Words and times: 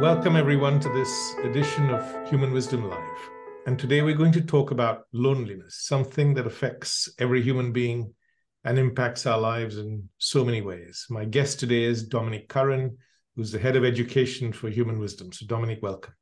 Welcome, 0.00 0.36
everyone, 0.36 0.78
to 0.78 0.88
this 0.90 1.34
edition 1.42 1.90
of 1.90 2.28
Human 2.28 2.52
Wisdom 2.52 2.88
Live. 2.88 3.30
And 3.66 3.76
today 3.76 4.00
we're 4.00 4.14
going 4.14 4.30
to 4.30 4.40
talk 4.40 4.70
about 4.70 5.06
loneliness, 5.12 5.80
something 5.80 6.34
that 6.34 6.46
affects 6.46 7.12
every 7.18 7.42
human 7.42 7.72
being 7.72 8.14
and 8.62 8.78
impacts 8.78 9.26
our 9.26 9.40
lives 9.40 9.76
in 9.76 10.08
so 10.18 10.44
many 10.44 10.60
ways. 10.60 11.04
My 11.10 11.24
guest 11.24 11.58
today 11.58 11.82
is 11.82 12.06
Dominic 12.06 12.48
Curran, 12.48 12.96
who's 13.34 13.50
the 13.50 13.58
head 13.58 13.74
of 13.74 13.84
education 13.84 14.52
for 14.52 14.68
Human 14.68 15.00
Wisdom. 15.00 15.32
So, 15.32 15.46
Dominic, 15.46 15.80
welcome. 15.82 16.14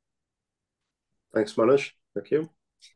Thanks, 1.35 1.53
Manoj. 1.53 1.91
Thank 2.15 2.31
you. 2.31 2.49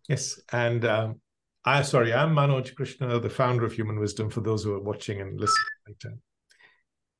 Yes, 0.09 0.41
and 0.51 0.87
um, 0.87 1.21
I 1.63 1.83
sorry, 1.83 2.15
I'm 2.15 2.35
Manoj 2.35 2.75
Krishna, 2.75 3.21
the 3.21 3.29
founder 3.29 3.67
of 3.67 3.75
Human 3.75 4.01
Wisdom. 4.01 4.31
For 4.31 4.41
those 4.41 4.65
who 4.65 4.73
are 4.73 4.83
watching 4.83 5.21
and 5.21 5.39
listening 5.39 5.67
later, 5.87 6.17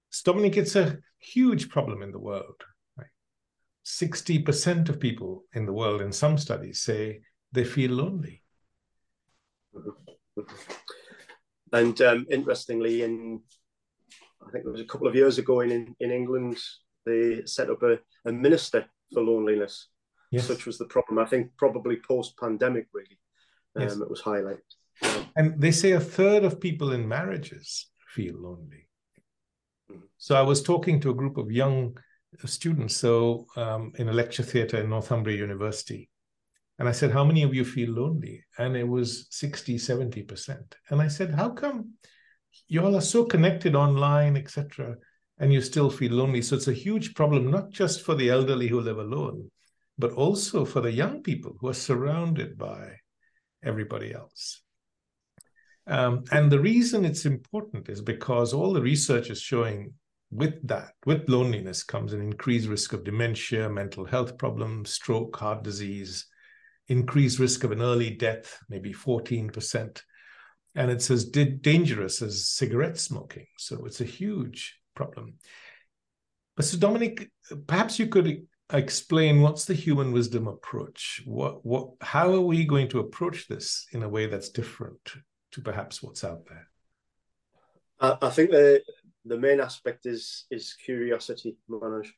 so 0.09 0.33
Dominic, 0.33 0.57
it's 0.57 0.77
a 0.77 0.97
huge 1.19 1.69
problem 1.69 2.03
in 2.03 2.11
the 2.11 2.19
world. 2.19 2.65
Sixty 3.99 4.39
percent 4.39 4.89
of 4.89 5.01
people 5.01 5.45
in 5.53 5.67
the 5.67 5.73
world, 5.73 6.01
in 6.01 6.13
some 6.13 6.39
studies, 6.39 6.81
say 6.81 7.23
they 7.53 7.65
feel 7.65 7.93
lonely. 7.93 8.43
And 11.73 12.01
um, 12.01 12.27
interestingly, 12.31 13.03
in 13.03 13.43
I 14.47 14.51
think 14.51 14.65
it 14.65 14.71
was 14.71 14.81
a 14.81 14.91
couple 14.93 15.09
of 15.09 15.15
years 15.15 15.39
ago 15.39 15.61
in 15.61 15.95
in 16.01 16.11
England, 16.11 16.59
they 17.05 17.43
set 17.45 17.71
up 17.71 17.83
a, 17.83 17.99
a 18.25 18.33
minister 18.33 18.87
for 19.13 19.23
loneliness 19.23 19.89
yes. 20.31 20.47
such 20.47 20.67
was 20.67 20.79
the 20.79 20.87
problem. 20.87 21.19
I 21.19 21.27
think 21.27 21.51
probably 21.57 21.97
post 21.97 22.39
pandemic, 22.39 22.87
really, 22.93 23.19
um, 23.77 23.83
yes. 23.83 23.97
it 23.97 24.11
was 24.11 24.23
highlighted. 24.23 25.29
And 25.37 25.61
they 25.61 25.71
say 25.71 25.93
a 25.93 26.01
third 26.01 26.45
of 26.45 26.61
people 26.61 26.93
in 26.93 27.09
marriages 27.09 27.87
feel 28.09 28.35
lonely. 28.35 28.89
Mm-hmm. 29.91 30.05
So 30.19 30.35
I 30.35 30.43
was 30.43 30.63
talking 30.63 31.01
to 31.01 31.11
a 31.11 31.15
group 31.15 31.37
of 31.37 31.51
young 31.51 31.97
students, 32.45 32.97
so 32.97 33.47
um, 33.57 33.93
in 33.97 34.09
a 34.09 34.13
lecture 34.13 34.43
theatre 34.43 34.81
in 34.81 34.91
Northumbria 34.91 35.37
University. 35.37 36.09
And 36.79 36.89
I 36.89 36.93
said, 36.93 37.11
How 37.11 37.25
many 37.25 37.43
of 37.43 37.55
you 37.55 37.65
feel 37.65 37.91
lonely? 37.91 38.43
And 38.59 38.77
it 38.77 38.89
was 38.89 39.27
60, 39.31 39.77
70%. 39.77 40.73
And 40.89 41.03
I 41.03 41.09
said, 41.09 41.35
How 41.35 41.51
come 41.51 41.95
you 42.69 42.85
all 42.85 42.97
are 42.97 43.03
so 43.03 43.25
connected 43.25 43.75
online, 43.75 44.37
etc., 44.37 44.97
and 45.39 45.53
you 45.53 45.61
still 45.61 45.91
feel 45.91 46.13
lonely? 46.13 46.43
So 46.43 46.57
it's 46.57 46.69
a 46.69 46.73
huge 46.73 47.15
problem, 47.15 47.51
not 47.51 47.71
just 47.71 48.03
for 48.03 48.15
the 48.15 48.31
elderly 48.31 48.69
who 48.69 48.81
live 48.81 48.99
alone, 48.99 49.51
but 49.99 50.13
also 50.13 50.65
for 50.65 50.81
the 50.81 50.93
young 50.93 51.23
people 51.23 51.57
who 51.61 51.69
are 51.69 51.75
surrounded 51.75 52.57
by 52.57 52.97
everybody 53.63 54.15
else. 54.15 54.63
Um, 55.87 56.25
and 56.31 56.51
the 56.51 56.61
reason 56.61 57.05
it's 57.05 57.27
important 57.27 57.89
is 57.89 58.01
because 58.01 58.53
all 58.53 58.73
the 58.73 58.81
research 58.81 59.29
is 59.29 59.41
showing 59.41 59.93
with 60.31 60.67
that, 60.69 60.93
with 61.07 61.29
loneliness, 61.29 61.83
comes 61.83 62.13
an 62.13 62.21
increased 62.21 62.69
risk 62.69 62.93
of 62.93 63.05
dementia, 63.05 63.69
mental 63.69 64.05
health 64.05 64.39
problems, 64.39 64.91
stroke, 64.91 65.37
heart 65.37 65.63
disease, 65.63 66.27
increased 66.89 67.39
risk 67.39 67.65
of 67.65 67.73
an 67.73 67.83
early 67.83 68.11
death, 68.11 68.59
maybe 68.69 68.93
14%. 68.93 70.03
And 70.75 70.91
it's 70.91 71.11
as 71.11 71.25
dangerous 71.25 72.23
as 72.23 72.49
cigarette 72.49 72.99
smoking. 72.99 73.47
So 73.59 73.85
it's 73.87 74.01
a 74.01 74.05
huge 74.05 74.79
problem. 74.95 75.35
But 76.57 76.65
so, 76.65 76.79
Dominic, 76.79 77.31
perhaps 77.67 77.99
you 77.99 78.07
could 78.07 78.47
explain 78.73 79.41
what's 79.41 79.65
the 79.65 79.75
human 79.75 80.13
wisdom 80.13 80.47
approach 80.47 81.23
what 81.25 81.65
what 81.65 81.89
how 82.01 82.33
are 82.33 82.41
we 82.41 82.65
going 82.65 82.89
to 82.89 83.01
approach 83.01 83.49
this 83.49 83.87
in 83.93 84.03
a 84.03 84.09
way 84.09 84.27
that's 84.27 84.51
different 84.51 85.01
to 85.51 85.61
perhaps 85.61 86.03
what's 86.03 86.23
out 86.23 86.47
there 86.47 86.69
i, 88.01 88.27
I 88.27 88.31
think 88.31 88.51
the 88.51 88.81
the 89.25 89.39
main 89.39 89.61
aspect 89.61 90.07
is 90.07 90.47
is 90.51 90.75
curiosity 90.75 91.57
manoj. 91.69 92.09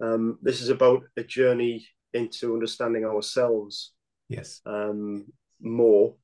Um, 0.00 0.38
this 0.42 0.60
is 0.60 0.68
about 0.68 1.02
a 1.16 1.22
journey 1.22 1.86
into 2.12 2.54
understanding 2.54 3.04
ourselves 3.04 3.92
yes. 4.28 4.60
um, 4.66 5.26
more 5.60 6.14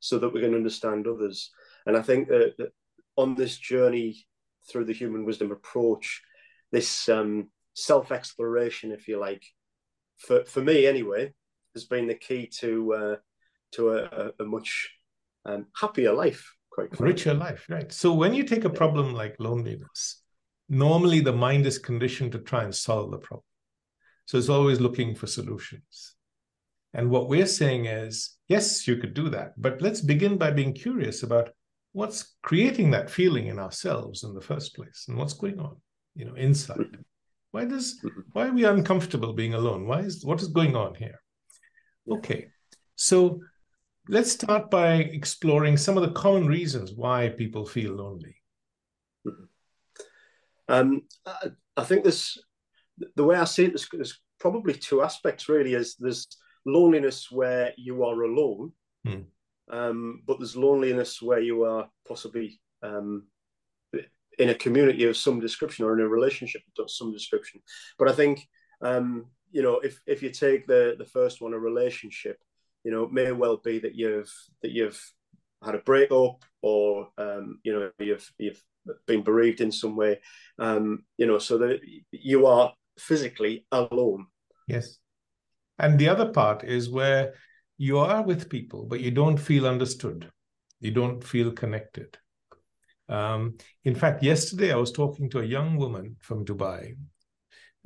so 0.00 0.18
that 0.18 0.32
we 0.32 0.40
can 0.40 0.54
understand 0.54 1.06
others. 1.06 1.50
And 1.86 1.96
i 1.96 2.02
think 2.02 2.28
that, 2.28 2.54
that 2.58 2.72
on 3.16 3.34
this 3.34 3.56
journey 3.58 4.26
through 4.68 4.84
the 4.84 4.92
human 4.92 5.24
wisdom 5.24 5.50
approach 5.52 6.22
this 6.72 7.08
um, 7.08 7.48
self 7.74 8.10
exploration, 8.10 8.92
if 8.92 9.08
you 9.08 9.18
like, 9.18 9.44
for 10.18 10.44
for 10.44 10.62
me 10.62 10.86
anyway, 10.86 11.32
has 11.74 11.84
been 11.84 12.06
the 12.06 12.14
key 12.14 12.46
to 12.60 12.94
uh, 12.94 13.16
to 13.72 13.90
a, 13.90 14.32
a 14.40 14.44
much 14.44 14.90
um, 15.44 15.66
happier 15.76 16.12
life, 16.12 16.55
quite 16.76 16.90
frankly. 16.90 17.06
richer 17.06 17.34
life, 17.34 17.66
right? 17.68 17.90
So 17.90 18.12
when 18.12 18.34
you 18.34 18.44
take 18.44 18.64
a 18.64 18.70
problem 18.70 19.14
like 19.14 19.34
loneliness, 19.38 20.22
normally 20.68 21.20
the 21.20 21.32
mind 21.32 21.66
is 21.66 21.78
conditioned 21.78 22.32
to 22.32 22.38
try 22.38 22.62
and 22.62 22.74
solve 22.74 23.10
the 23.10 23.18
problem, 23.18 23.50
so 24.26 24.38
it's 24.38 24.50
always 24.50 24.80
looking 24.80 25.14
for 25.14 25.26
solutions. 25.26 26.14
And 26.94 27.10
what 27.10 27.28
we're 27.28 27.46
saying 27.46 27.86
is, 27.86 28.36
yes, 28.48 28.86
you 28.86 28.96
could 28.96 29.14
do 29.14 29.28
that, 29.30 29.54
but 29.56 29.80
let's 29.80 30.00
begin 30.00 30.36
by 30.38 30.50
being 30.50 30.72
curious 30.72 31.22
about 31.22 31.50
what's 31.92 32.36
creating 32.42 32.90
that 32.90 33.10
feeling 33.10 33.46
in 33.46 33.58
ourselves 33.58 34.22
in 34.22 34.34
the 34.34 34.40
first 34.40 34.76
place 34.76 35.06
and 35.08 35.16
what's 35.16 35.32
going 35.32 35.58
on, 35.58 35.76
you 36.14 36.26
know, 36.26 36.34
inside. 36.34 36.98
Why 37.52 37.64
does 37.64 37.98
mm-hmm. 38.04 38.20
why 38.32 38.48
are 38.48 38.52
we 38.52 38.64
uncomfortable 38.64 39.32
being 39.32 39.54
alone? 39.54 39.86
Why 39.86 40.00
is 40.00 40.24
what 40.24 40.42
is 40.42 40.48
going 40.48 40.76
on 40.76 40.94
here? 40.94 41.20
Okay, 42.10 42.48
so 42.96 43.40
let's 44.08 44.32
start 44.32 44.70
by 44.70 44.96
exploring 44.96 45.76
some 45.76 45.96
of 45.96 46.02
the 46.02 46.12
common 46.12 46.46
reasons 46.46 46.92
why 46.92 47.28
people 47.30 47.66
feel 47.66 47.94
lonely. 47.94 48.36
Mm-hmm. 49.26 49.44
Um, 50.68 51.02
I, 51.24 51.50
I 51.76 51.84
think 51.84 52.04
this 52.04 52.38
the 53.14 53.24
way 53.24 53.36
I 53.36 53.44
see 53.44 53.64
it, 53.64 53.68
there's, 53.68 53.88
there's, 53.92 54.20
probably 54.38 54.74
two 54.74 55.02
aspects 55.02 55.48
really. 55.48 55.72
Is 55.72 55.96
there's 55.98 56.28
loneliness 56.66 57.30
where 57.30 57.72
you 57.78 58.04
are 58.04 58.22
alone, 58.22 58.70
hmm. 59.02 59.22
um, 59.70 60.22
but 60.26 60.38
there's 60.38 60.56
loneliness 60.56 61.22
where 61.22 61.40
you 61.40 61.64
are 61.64 61.88
possibly 62.06 62.60
um, 62.82 63.26
in 64.38 64.50
a 64.50 64.54
community 64.54 65.04
of 65.04 65.16
some 65.16 65.40
description 65.40 65.86
or 65.86 65.94
in 65.94 66.04
a 66.04 66.08
relationship 66.08 66.60
of 66.78 66.90
some 66.90 67.12
description. 67.12 67.62
But 67.98 68.10
I 68.10 68.12
think 68.12 68.46
um, 68.82 69.26
you 69.52 69.62
know 69.62 69.80
if 69.80 70.00
if 70.06 70.22
you 70.22 70.30
take 70.30 70.66
the 70.66 70.96
the 70.98 71.06
first 71.06 71.40
one, 71.40 71.54
a 71.54 71.58
relationship, 71.58 72.38
you 72.86 72.92
know, 72.92 73.02
it 73.02 73.12
may 73.12 73.32
well 73.32 73.56
be 73.56 73.78
that 73.80 73.94
you've 73.94 74.32
that 74.62 74.70
you've 74.70 75.00
had 75.64 75.74
a 75.74 75.78
breakup 75.78 76.44
or 76.62 77.08
um, 77.18 77.58
you 77.64 77.72
know 77.72 77.90
you've 77.98 78.30
you've 78.38 78.62
been 79.06 79.22
bereaved 79.22 79.60
in 79.60 79.72
some 79.72 79.96
way, 79.96 80.20
um, 80.58 81.04
you 81.18 81.26
know, 81.26 81.38
so 81.38 81.58
that 81.58 81.80
you 82.12 82.46
are 82.46 82.72
physically 82.98 83.66
alone. 83.72 84.26
Yes, 84.68 84.98
and 85.78 85.98
the 85.98 86.08
other 86.08 86.30
part 86.30 86.62
is 86.62 86.88
where 86.88 87.34
you 87.76 87.98
are 87.98 88.22
with 88.22 88.48
people, 88.48 88.86
but 88.86 89.00
you 89.00 89.10
don't 89.10 89.36
feel 89.50 89.66
understood. 89.66 90.30
You 90.80 90.92
don't 90.92 91.24
feel 91.24 91.50
connected 91.52 92.16
um, 93.08 93.56
in 93.84 93.94
fact, 93.94 94.22
yesterday 94.22 94.72
I 94.72 94.76
was 94.76 94.92
talking 94.92 95.30
to 95.30 95.40
a 95.40 95.44
young 95.44 95.76
woman 95.76 96.16
from 96.20 96.44
Dubai 96.44 96.96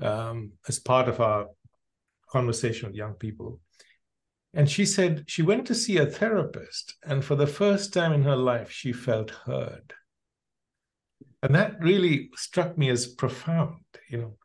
um, 0.01 0.53
as 0.69 0.79
part 0.79 1.09
of 1.09 1.21
our 1.21 1.49
conversation 2.31 2.89
with 2.89 2.97
young 2.97 3.15
people. 3.15 3.61
And 4.53 4.69
she 4.69 4.85
said 4.85 5.25
she 5.29 5.43
went 5.43 5.67
to 5.67 5.75
see 5.75 5.99
a 5.99 6.07
therapist, 6.07 6.97
and 7.05 7.25
for 7.25 7.37
the 7.37 7.47
first 7.47 7.93
time 7.93 8.13
in 8.13 8.23
her 8.25 8.37
life, 8.37 8.71
she 8.71 8.93
felt 8.93 9.31
heard. 9.31 9.95
And 11.43 11.55
that 11.55 11.81
really 11.81 12.31
struck 12.35 12.77
me 12.77 12.91
as 12.91 13.07
profound, 13.07 13.81
you 14.09 14.19
know, 14.19 14.37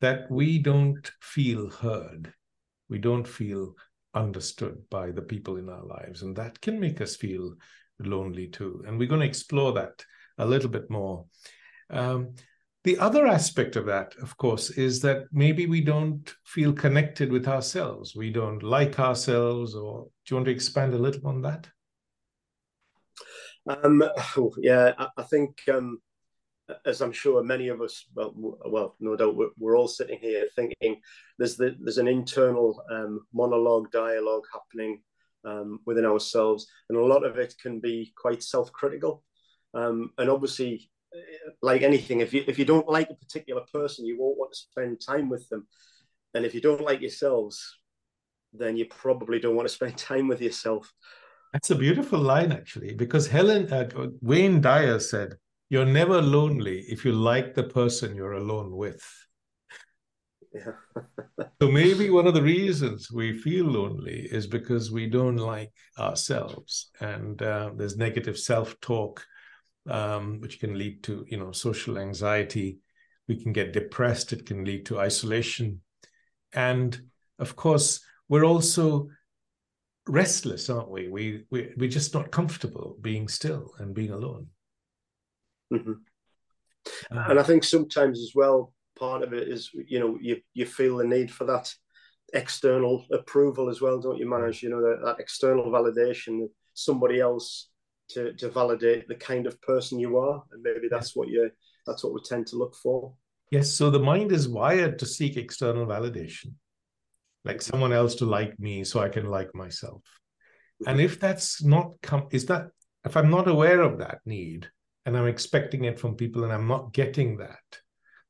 that 0.00 0.30
we 0.30 0.58
don't 0.58 1.10
feel 1.22 1.70
heard. 1.70 2.32
We 2.88 2.98
don't 2.98 3.26
feel 3.26 3.74
understood 4.14 4.82
by 4.90 5.12
the 5.12 5.22
people 5.22 5.56
in 5.56 5.68
our 5.68 5.84
lives. 5.84 6.22
And 6.22 6.36
that 6.36 6.60
can 6.60 6.78
make 6.78 7.00
us 7.00 7.16
feel 7.16 7.54
lonely 7.98 8.48
too. 8.48 8.84
And 8.86 8.98
we're 8.98 9.08
going 9.08 9.20
to 9.20 9.26
explore 9.26 9.72
that 9.72 10.04
a 10.38 10.46
little 10.46 10.68
bit 10.68 10.90
more. 10.90 11.24
Um, 11.88 12.34
the 12.84 12.98
other 12.98 13.26
aspect 13.26 13.76
of 13.76 13.86
that, 13.86 14.14
of 14.22 14.36
course, 14.36 14.70
is 14.70 15.00
that 15.00 15.24
maybe 15.32 15.66
we 15.66 15.80
don't 15.80 16.34
feel 16.44 16.72
connected 16.72 17.32
with 17.32 17.48
ourselves. 17.48 18.14
We 18.14 18.30
don't 18.30 18.62
like 18.62 19.00
ourselves, 19.00 19.74
or 19.74 20.04
do 20.04 20.08
you 20.28 20.36
want 20.36 20.46
to 20.46 20.52
expand 20.52 20.92
a 20.92 20.98
little 20.98 21.26
on 21.26 21.42
that? 21.42 21.66
Um, 23.66 24.04
yeah, 24.58 24.92
I, 24.98 25.08
I 25.16 25.22
think, 25.22 25.62
um, 25.72 25.98
as 26.84 27.00
I'm 27.00 27.12
sure 27.12 27.42
many 27.42 27.68
of 27.68 27.80
us, 27.80 28.04
well, 28.14 28.34
well 28.36 28.96
no 29.00 29.16
doubt, 29.16 29.36
we're, 29.36 29.48
we're 29.58 29.78
all 29.78 29.88
sitting 29.88 30.18
here 30.20 30.46
thinking 30.54 31.00
there's 31.38 31.56
the, 31.56 31.74
there's 31.80 31.98
an 31.98 32.08
internal 32.08 32.84
um, 32.90 33.20
monologue, 33.32 33.90
dialogue 33.90 34.44
happening 34.52 35.02
um, 35.46 35.80
within 35.86 36.04
ourselves, 36.04 36.66
and 36.90 36.98
a 36.98 37.04
lot 37.04 37.24
of 37.24 37.38
it 37.38 37.54
can 37.62 37.80
be 37.80 38.12
quite 38.14 38.42
self-critical. 38.42 39.22
Um, 39.72 40.10
and 40.18 40.28
obviously, 40.28 40.90
like 41.62 41.82
anything, 41.82 42.20
if 42.20 42.32
you 42.32 42.44
if 42.46 42.58
you 42.58 42.64
don't 42.64 42.88
like 42.88 43.10
a 43.10 43.14
particular 43.14 43.62
person, 43.72 44.04
you 44.06 44.18
won't 44.18 44.38
want 44.38 44.52
to 44.52 44.58
spend 44.58 45.00
time 45.00 45.28
with 45.28 45.48
them. 45.48 45.66
And 46.34 46.44
if 46.44 46.54
you 46.54 46.60
don't 46.60 46.80
like 46.80 47.00
yourselves, 47.00 47.78
then 48.52 48.76
you 48.76 48.86
probably 48.86 49.38
don't 49.38 49.56
want 49.56 49.68
to 49.68 49.74
spend 49.74 49.96
time 50.10 50.28
with 50.28 50.40
yourself. 50.40 50.92
That's 51.52 51.70
a 51.70 51.76
beautiful 51.76 52.18
line, 52.18 52.50
actually, 52.50 52.94
because 52.94 53.28
Helen 53.28 53.72
uh, 53.72 53.88
Wayne 54.20 54.60
Dyer 54.60 54.98
said, 54.98 55.36
"You're 55.68 55.86
never 55.86 56.20
lonely 56.20 56.80
if 56.88 57.04
you 57.04 57.12
like 57.12 57.54
the 57.54 57.62
person 57.62 58.16
you're 58.16 58.32
alone 58.32 58.76
with." 58.76 59.04
Yeah. 60.52 60.72
so 61.62 61.68
maybe 61.68 62.10
one 62.10 62.26
of 62.26 62.34
the 62.34 62.42
reasons 62.42 63.10
we 63.10 63.38
feel 63.38 63.66
lonely 63.66 64.28
is 64.30 64.46
because 64.46 64.90
we 64.90 65.08
don't 65.08 65.36
like 65.36 65.72
ourselves, 65.98 66.90
and 67.00 67.40
uh, 67.42 67.70
there's 67.76 67.96
negative 67.96 68.38
self-talk, 68.38 69.24
um, 69.88 70.40
which 70.40 70.60
can 70.60 70.78
lead 70.78 71.02
to 71.04 71.24
you 71.28 71.38
know 71.38 71.52
social 71.52 71.98
anxiety. 71.98 72.78
We 73.28 73.42
can 73.42 73.52
get 73.52 73.72
depressed. 73.72 74.32
It 74.32 74.46
can 74.46 74.64
lead 74.64 74.86
to 74.86 75.00
isolation, 75.00 75.80
and 76.52 76.98
of 77.38 77.56
course, 77.56 78.00
we're 78.28 78.44
also 78.44 79.08
restless, 80.06 80.68
aren't 80.68 80.90
we? 80.90 81.08
We 81.08 81.44
we 81.50 81.72
we're 81.76 81.88
just 81.88 82.14
not 82.14 82.30
comfortable 82.30 82.96
being 83.00 83.28
still 83.28 83.72
and 83.78 83.94
being 83.94 84.10
alone. 84.10 84.48
Mm-hmm. 85.72 85.92
Um, 87.10 87.30
and 87.30 87.40
I 87.40 87.42
think 87.42 87.64
sometimes 87.64 88.20
as 88.20 88.32
well, 88.34 88.72
part 88.98 89.22
of 89.22 89.32
it 89.32 89.48
is 89.48 89.70
you 89.72 90.00
know 90.00 90.18
you 90.20 90.40
you 90.52 90.66
feel 90.66 90.98
the 90.98 91.04
need 91.04 91.30
for 91.30 91.44
that 91.44 91.72
external 92.32 93.04
approval 93.12 93.68
as 93.68 93.80
well, 93.80 94.00
don't 94.00 94.18
you, 94.18 94.26
Manoj? 94.26 94.62
You 94.62 94.70
know 94.70 94.82
that, 94.82 95.00
that 95.04 95.20
external 95.20 95.66
validation, 95.66 96.48
somebody 96.74 97.20
else 97.20 97.68
to 98.10 98.32
to 98.34 98.50
validate 98.50 99.08
the 99.08 99.14
kind 99.14 99.46
of 99.46 99.60
person 99.62 99.98
you 99.98 100.18
are, 100.18 100.42
and 100.52 100.62
maybe 100.62 100.88
that's 100.90 101.14
what 101.16 101.28
you 101.28 101.50
that's 101.86 102.04
what 102.04 102.14
we 102.14 102.20
tend 102.24 102.46
to 102.48 102.56
look 102.56 102.74
for. 102.74 103.12
Yes, 103.50 103.70
so 103.72 103.90
the 103.90 103.98
mind 103.98 104.32
is 104.32 104.48
wired 104.48 104.98
to 104.98 105.06
seek 105.06 105.36
external 105.36 105.86
validation 105.86 106.54
like 107.44 107.60
someone 107.60 107.92
else 107.92 108.14
to 108.16 108.24
like 108.24 108.58
me 108.58 108.84
so 108.84 109.00
I 109.00 109.08
can 109.08 109.26
like 109.26 109.54
myself. 109.54 110.02
And 110.86 111.00
if 111.00 111.20
that's 111.20 111.62
not 111.62 111.92
come, 112.02 112.26
is 112.30 112.46
that 112.46 112.68
if 113.04 113.16
I'm 113.16 113.30
not 113.30 113.48
aware 113.48 113.82
of 113.82 113.98
that 113.98 114.18
need 114.26 114.68
and 115.06 115.16
I'm 115.16 115.26
expecting 115.26 115.84
it 115.84 115.98
from 115.98 116.16
people 116.16 116.44
and 116.44 116.52
I'm 116.52 116.66
not 116.66 116.92
getting 116.92 117.38
that, 117.38 117.80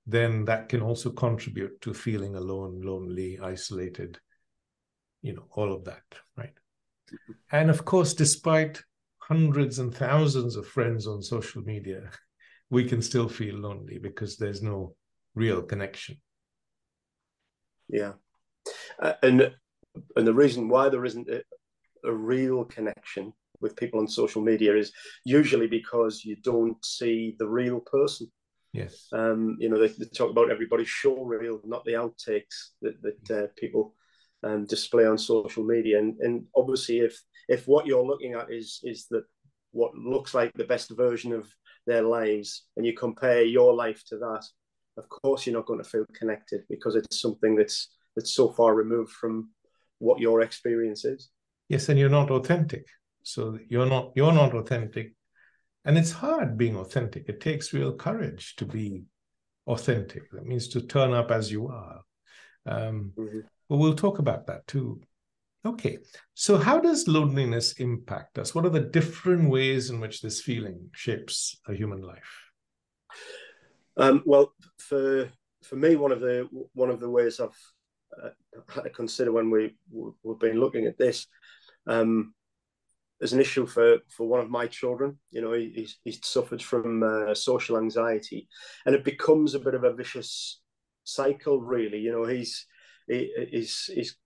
then 0.06 0.44
that 0.44 0.68
can 0.68 0.82
also 0.82 1.10
contribute 1.10 1.80
to 1.82 1.94
feeling 1.94 2.36
alone, 2.36 2.82
lonely, 2.82 3.38
isolated, 3.40 4.18
you 5.22 5.32
know, 5.32 5.46
all 5.52 5.72
of 5.72 5.84
that, 5.84 6.02
right? 6.36 6.52
And 7.50 7.70
of 7.70 7.84
course, 7.84 8.14
despite 8.14 8.82
hundreds 9.28 9.78
and 9.78 9.94
thousands 9.94 10.56
of 10.56 10.66
friends 10.66 11.06
on 11.06 11.22
social 11.22 11.62
media, 11.62 12.10
we 12.70 12.84
can 12.84 13.00
still 13.00 13.28
feel 13.28 13.56
lonely 13.56 13.98
because 13.98 14.36
there's 14.36 14.62
no 14.62 14.94
real 15.34 15.62
connection. 15.62 16.16
Yeah. 17.88 18.12
Uh, 19.00 19.14
and 19.22 19.52
and 20.16 20.26
the 20.26 20.34
reason 20.34 20.68
why 20.68 20.88
there 20.88 21.04
isn't 21.04 21.28
a, 21.28 21.42
a, 22.04 22.12
real 22.12 22.64
connection 22.64 23.32
with 23.60 23.76
people 23.76 24.00
on 24.00 24.08
social 24.08 24.42
media 24.42 24.74
is 24.74 24.92
usually 25.24 25.66
because 25.66 26.24
you 26.24 26.36
don't 26.36 26.82
see 26.84 27.36
the 27.38 27.46
real 27.46 27.80
person. 27.80 28.30
Yes. 28.72 29.08
Um, 29.12 29.56
you 29.60 29.68
know, 29.68 29.78
they, 29.78 29.88
they 29.88 30.06
talk 30.06 30.30
about 30.30 30.50
everybody's 30.50 30.88
show 30.88 31.22
reel, 31.22 31.60
not 31.64 31.84
the 31.84 31.92
outtakes 31.92 32.70
that 32.82 32.96
that 33.02 33.30
uh, 33.30 33.46
people 33.56 33.94
um, 34.44 34.66
display 34.66 35.06
on 35.06 35.18
social 35.18 35.64
media. 35.64 35.98
And 35.98 36.16
and 36.20 36.44
obviously, 36.54 37.00
if 37.00 37.20
if 37.48 37.66
what 37.66 37.86
you're 37.86 38.04
looking 38.04 38.34
at 38.34 38.52
is 38.52 38.80
is 38.82 39.06
that 39.10 39.24
what 39.72 39.94
looks 39.94 40.34
like 40.34 40.52
the 40.54 40.64
best 40.64 40.90
version 40.90 41.32
of 41.32 41.48
their 41.86 42.02
lives, 42.02 42.64
and 42.76 42.86
you 42.86 42.94
compare 42.94 43.42
your 43.42 43.74
life 43.74 44.02
to 44.08 44.18
that, 44.18 44.44
of 44.96 45.08
course 45.08 45.46
you're 45.46 45.56
not 45.56 45.66
going 45.66 45.82
to 45.82 45.88
feel 45.88 46.06
connected 46.14 46.62
because 46.68 46.94
it's 46.94 47.20
something 47.20 47.56
that's 47.56 47.90
that's 48.16 48.32
so 48.32 48.52
far 48.52 48.74
removed 48.74 49.12
from 49.12 49.50
what 49.98 50.20
your 50.20 50.42
experience 50.42 51.04
is. 51.04 51.30
Yes 51.68 51.88
and 51.88 51.98
you're 51.98 52.08
not 52.08 52.30
authentic. 52.30 52.86
So 53.22 53.58
you're 53.68 53.86
not 53.86 54.12
you're 54.14 54.32
not 54.32 54.54
authentic. 54.54 55.14
And 55.86 55.98
it's 55.98 56.12
hard 56.12 56.56
being 56.56 56.76
authentic. 56.76 57.28
It 57.28 57.40
takes 57.40 57.74
real 57.74 57.94
courage 57.94 58.56
to 58.56 58.64
be 58.64 59.04
authentic. 59.66 60.30
That 60.32 60.46
means 60.46 60.68
to 60.68 60.80
turn 60.80 61.12
up 61.12 61.30
as 61.30 61.50
you 61.50 61.68
are. 61.68 62.00
Um, 62.66 63.12
mm-hmm. 63.18 63.40
But 63.68 63.76
we'll 63.76 63.94
talk 63.94 64.18
about 64.18 64.46
that 64.46 64.66
too 64.66 65.00
okay 65.64 65.98
so 66.34 66.56
how 66.56 66.78
does 66.78 67.08
loneliness 67.08 67.72
impact 67.74 68.38
us 68.38 68.54
what 68.54 68.66
are 68.66 68.70
the 68.70 68.80
different 68.80 69.48
ways 69.48 69.90
in 69.90 70.00
which 70.00 70.20
this 70.20 70.40
feeling 70.40 70.88
shapes 70.92 71.60
a 71.68 71.74
human 71.74 72.02
life 72.02 72.50
um, 73.96 74.22
well 74.26 74.52
for 74.78 75.30
for 75.62 75.76
me 75.76 75.96
one 75.96 76.12
of 76.12 76.20
the 76.20 76.48
one 76.74 76.90
of 76.90 77.00
the 77.00 77.08
ways 77.08 77.40
i've 77.40 77.58
uh, 78.22 78.30
had 78.68 78.84
to 78.84 78.90
consider 78.90 79.32
when 79.32 79.50
we 79.50 79.74
we've 79.90 80.38
been 80.38 80.60
looking 80.60 80.86
at 80.86 80.98
this. 80.98 81.26
Um, 81.86 82.34
as 83.22 83.32
an 83.32 83.40
issue 83.40 83.64
for 83.66 83.98
for 84.08 84.26
one 84.28 84.40
of 84.40 84.50
my 84.50 84.66
children. 84.66 85.18
You 85.30 85.42
know, 85.42 85.52
he, 85.52 85.72
he's, 85.74 85.98
he's 86.04 86.20
suffered 86.26 86.62
from 86.62 87.02
uh, 87.02 87.34
social 87.34 87.78
anxiety, 87.78 88.48
and 88.86 88.94
it 88.94 89.04
becomes 89.04 89.54
a 89.54 89.60
bit 89.60 89.74
of 89.74 89.84
a 89.84 89.92
vicious 89.92 90.60
cycle. 91.04 91.60
Really, 91.60 91.98
you 91.98 92.12
know, 92.12 92.24
he's 92.24 92.66
he, 93.06 93.30
he's, 93.50 93.90
he's 93.92 94.16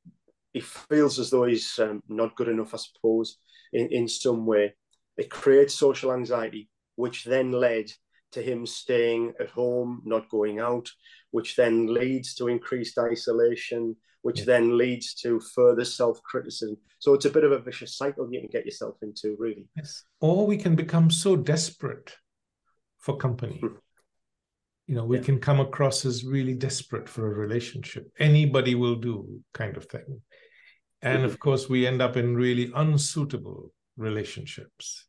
he 0.53 0.61
feels 0.61 1.19
as 1.19 1.31
though 1.31 1.45
he's 1.45 1.79
um, 1.79 2.03
not 2.09 2.35
good 2.37 2.49
enough, 2.49 2.75
I 2.75 2.79
suppose, 2.79 3.39
in 3.73 3.89
in 3.89 4.09
some 4.09 4.47
way. 4.47 4.75
It 5.17 5.31
creates 5.31 5.75
social 5.75 6.13
anxiety, 6.13 6.69
which 6.97 7.25
then 7.25 7.53
led 7.53 7.91
to 8.33 8.43
him 8.43 8.67
staying 8.67 9.35
at 9.41 9.51
home, 9.51 10.03
not 10.05 10.29
going 10.29 10.61
out, 10.61 10.89
which 11.31 11.57
then 11.57 11.87
leads 11.93 12.35
to 12.35 12.49
increased 12.49 12.99
isolation, 12.99 13.97
which 14.23 14.41
yeah. 14.41 14.47
then 14.47 14.77
leads 14.77 15.15
to 15.15 15.41
further 15.41 15.85
self 15.85 16.23
criticism. 16.23 16.77
So 16.99 17.15
it's 17.15 17.25
a 17.25 17.31
bit 17.31 17.45
of 17.45 17.53
a 17.53 17.59
vicious 17.59 17.97
cycle 17.97 18.29
you 18.31 18.41
can 18.41 18.51
get 18.51 18.65
yourself 18.67 18.97
into, 19.03 19.37
really. 19.39 19.67
Yes. 19.77 20.05
Or 20.21 20.47
we 20.47 20.57
can 20.57 20.75
become 20.75 21.11
so 21.11 21.37
desperate 21.37 22.17
for 22.99 23.17
company. 23.17 23.63
You 24.89 24.97
know, 24.97 25.05
we 25.05 25.19
yeah. 25.19 25.23
can 25.23 25.39
come 25.39 25.61
across 25.61 26.05
as 26.05 26.25
really 26.25 26.55
desperate 26.55 27.09
for 27.09 27.31
a 27.31 27.39
relationship. 27.39 28.11
Anybody 28.19 28.75
will 28.75 28.97
do, 28.97 29.41
kind 29.55 29.77
of 29.77 29.85
thing. 29.85 30.23
And 31.03 31.19
mm-hmm. 31.19 31.27
of 31.27 31.39
course, 31.39 31.69
we 31.69 31.87
end 31.87 32.03
up 32.03 32.17
in 32.17 32.35
really 32.35 32.73
unsuitable 32.75 33.73
relationships 33.97 35.07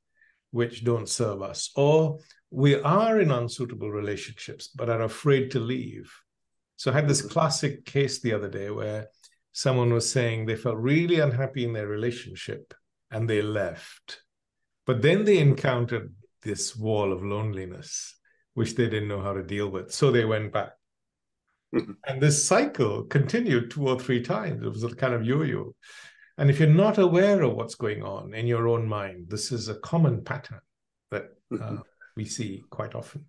which 0.51 0.83
don't 0.83 1.09
serve 1.09 1.41
us. 1.41 1.71
Or 1.75 2.19
we 2.51 2.75
are 2.75 3.19
in 3.19 3.31
unsuitable 3.31 3.91
relationships 3.91 4.67
but 4.67 4.89
are 4.89 5.03
afraid 5.03 5.51
to 5.51 5.59
leave. 5.59 6.11
So 6.75 6.91
I 6.91 6.95
had 6.95 7.07
this 7.07 7.21
classic 7.21 7.85
case 7.85 8.21
the 8.21 8.33
other 8.33 8.49
day 8.49 8.69
where 8.69 9.07
someone 9.51 9.93
was 9.93 10.09
saying 10.09 10.45
they 10.45 10.55
felt 10.55 10.77
really 10.77 11.19
unhappy 11.19 11.65
in 11.65 11.73
their 11.73 11.87
relationship 11.87 12.73
and 13.11 13.29
they 13.29 13.41
left. 13.41 14.21
But 14.85 15.01
then 15.01 15.23
they 15.23 15.39
encountered 15.39 16.13
this 16.41 16.75
wall 16.75 17.11
of 17.11 17.23
loneliness, 17.23 18.15
which 18.59 18.75
they 18.75 18.87
didn't 18.89 19.07
know 19.07 19.21
how 19.21 19.33
to 19.33 19.43
deal 19.43 19.69
with. 19.69 19.91
So 19.91 20.11
they 20.11 20.25
went 20.25 20.53
back. 20.53 20.71
Mm-hmm. 21.73 21.93
And 22.07 22.21
this 22.21 22.45
cycle 22.45 23.03
continued 23.03 23.71
two 23.71 23.87
or 23.87 23.99
three 23.99 24.21
times. 24.21 24.65
It 24.65 24.69
was 24.69 24.83
a 24.83 24.95
kind 24.95 25.13
of 25.13 25.25
yo 25.25 25.43
yo. 25.43 25.75
And 26.37 26.49
if 26.49 26.59
you're 26.59 26.69
not 26.85 26.97
aware 26.97 27.41
of 27.41 27.53
what's 27.53 27.75
going 27.75 28.03
on 28.03 28.33
in 28.33 28.47
your 28.47 28.67
own 28.67 28.87
mind, 28.87 29.27
this 29.29 29.51
is 29.51 29.69
a 29.69 29.79
common 29.79 30.23
pattern 30.23 30.61
that 31.11 31.25
uh, 31.53 31.55
mm-hmm 31.55 31.75
we 32.19 32.25
see 32.25 32.63
quite 32.69 32.95
often. 32.95 33.25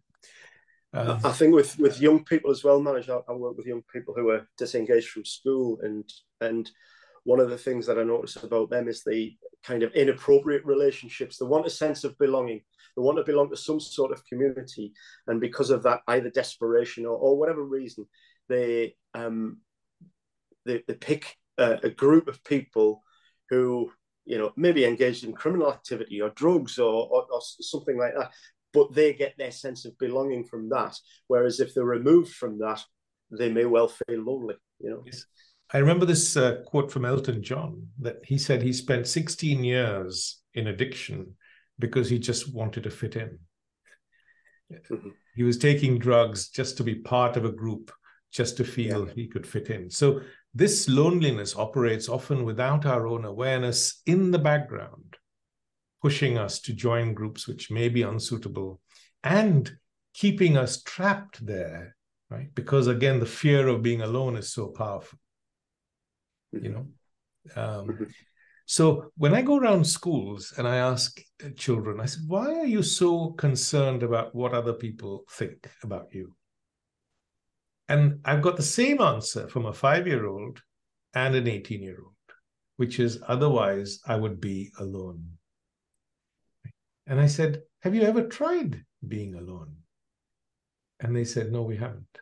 Um, 0.92 1.20
I 1.22 1.30
think 1.30 1.54
with 1.54 1.78
with 1.78 2.00
young 2.00 2.24
people 2.24 2.50
as 2.50 2.64
well, 2.64 2.80
Manoj. 2.80 3.08
I, 3.08 3.32
I 3.32 3.36
work 3.36 3.56
with 3.56 3.66
young 3.72 3.84
people 3.92 4.12
who 4.14 4.30
are 4.30 4.48
disengaged 4.58 5.10
from 5.10 5.24
school, 5.24 5.78
and 5.82 6.04
and 6.40 6.68
one 7.22 7.38
of 7.38 7.50
the 7.50 7.62
things 7.66 7.86
that 7.86 7.98
I 7.98 8.02
notice 8.02 8.36
about 8.36 8.70
them 8.70 8.88
is 8.88 9.04
the 9.04 9.36
kind 9.62 9.84
of 9.84 9.92
inappropriate 9.92 10.64
relationships. 10.64 11.36
They 11.36 11.46
want 11.46 11.66
a 11.66 11.70
sense 11.70 12.02
of 12.02 12.18
belonging. 12.18 12.62
They 12.96 13.02
want 13.02 13.18
to 13.18 13.24
belong 13.24 13.50
to 13.50 13.56
some 13.56 13.80
sort 13.80 14.12
of 14.12 14.24
community, 14.26 14.92
and 15.26 15.40
because 15.40 15.70
of 15.70 15.82
that, 15.84 16.00
either 16.08 16.30
desperation 16.30 17.06
or, 17.06 17.16
or 17.16 17.38
whatever 17.38 17.62
reason, 17.62 18.06
they 18.48 18.94
um 19.14 19.58
they, 20.66 20.82
they 20.86 20.94
pick 20.94 21.36
a, 21.58 21.78
a 21.84 21.90
group 21.90 22.28
of 22.28 22.44
people 22.44 23.02
who 23.48 23.90
you 24.24 24.38
know 24.38 24.52
maybe 24.56 24.84
engaged 24.84 25.24
in 25.24 25.32
criminal 25.32 25.72
activity 25.72 26.20
or 26.20 26.30
drugs 26.30 26.78
or, 26.78 27.08
or, 27.10 27.26
or 27.32 27.40
something 27.42 27.98
like 27.98 28.14
that 28.14 28.30
but 28.72 28.94
they 28.94 29.12
get 29.12 29.36
their 29.36 29.50
sense 29.50 29.84
of 29.84 29.98
belonging 29.98 30.44
from 30.44 30.68
that. 30.68 30.96
Whereas 31.26 31.60
if 31.60 31.74
they're 31.74 31.84
removed 31.84 32.34
from 32.34 32.58
that, 32.58 32.82
they 33.30 33.50
may 33.50 33.64
well 33.64 33.88
feel 33.88 34.22
lonely. 34.22 34.54
You 34.80 34.90
know. 34.90 35.02
Yes. 35.04 35.24
I 35.72 35.78
remember 35.78 36.04
this 36.04 36.36
uh, 36.36 36.62
quote 36.66 36.90
from 36.90 37.04
Elton 37.04 37.42
John 37.42 37.86
that 38.00 38.16
he 38.24 38.38
said 38.38 38.62
he 38.62 38.72
spent 38.72 39.06
16 39.06 39.62
years 39.62 40.40
in 40.54 40.66
addiction 40.66 41.36
because 41.80 42.08
he 42.08 42.18
just 42.18 42.54
wanted 42.54 42.84
to 42.84 42.90
fit 42.90 43.16
in. 43.16 43.38
Mm-hmm. 44.72 45.08
He 45.34 45.42
was 45.42 45.58
taking 45.58 45.98
drugs 45.98 46.48
just 46.48 46.76
to 46.76 46.84
be 46.84 46.94
part 46.94 47.36
of 47.36 47.44
a 47.44 47.52
group, 47.52 47.90
just 48.32 48.56
to 48.58 48.64
feel 48.64 49.06
yeah. 49.06 49.14
he 49.14 49.26
could 49.26 49.46
fit 49.46 49.70
in. 49.70 49.90
So 49.90 50.20
this 50.54 50.88
loneliness 50.88 51.56
operates 51.56 52.08
often 52.08 52.44
without 52.44 52.86
our 52.86 53.06
own 53.06 53.24
awareness 53.24 54.02
in 54.06 54.30
the 54.30 54.38
background 54.38 55.16
pushing 56.02 56.38
us 56.38 56.60
to 56.60 56.72
join 56.72 57.14
groups 57.14 57.46
which 57.46 57.70
may 57.70 57.88
be 57.88 58.02
unsuitable 58.02 58.80
and 59.22 59.70
keeping 60.14 60.56
us 60.56 60.82
trapped 60.82 61.44
there 61.44 61.94
right 62.30 62.48
because 62.54 62.86
again 62.86 63.20
the 63.20 63.26
fear 63.26 63.68
of 63.68 63.82
being 63.82 64.02
alone 64.02 64.36
is 64.36 64.52
so 64.52 64.68
powerful 64.68 65.18
mm-hmm. 66.54 66.64
you 66.64 66.72
know 66.72 66.86
um, 67.56 67.88
mm-hmm. 67.88 68.04
So 68.76 68.84
when 69.16 69.34
i 69.34 69.42
go 69.42 69.56
around 69.58 69.84
schools 69.84 70.52
and 70.56 70.66
i 70.66 70.76
ask 70.76 71.20
uh, 71.44 71.48
children 71.56 72.00
i 72.00 72.06
said 72.06 72.22
why 72.26 72.46
are 72.62 72.72
you 72.76 72.82
so 72.82 73.30
concerned 73.46 74.02
about 74.02 74.34
what 74.34 74.54
other 74.54 74.76
people 74.84 75.24
think 75.38 75.70
about 75.82 76.06
you 76.18 76.26
And 77.90 78.20
I've 78.24 78.40
got 78.40 78.56
the 78.56 78.62
same 78.62 79.00
answer 79.00 79.48
from 79.48 79.66
a 79.66 79.72
five 79.72 80.06
year 80.06 80.24
old 80.24 80.62
and 81.12 81.34
an 81.34 81.48
18 81.48 81.82
year 81.82 81.98
old, 82.00 82.14
which 82.76 83.00
is 83.00 83.18
otherwise 83.26 83.98
I 84.06 84.14
would 84.14 84.40
be 84.40 84.70
alone. 84.78 85.24
And 87.08 87.20
I 87.20 87.26
said, 87.26 87.62
Have 87.80 87.96
you 87.96 88.02
ever 88.02 88.28
tried 88.28 88.84
being 89.06 89.34
alone? 89.34 89.74
And 91.00 91.16
they 91.16 91.24
said, 91.24 91.50
No, 91.50 91.62
we 91.62 91.78
haven't. 91.78 92.16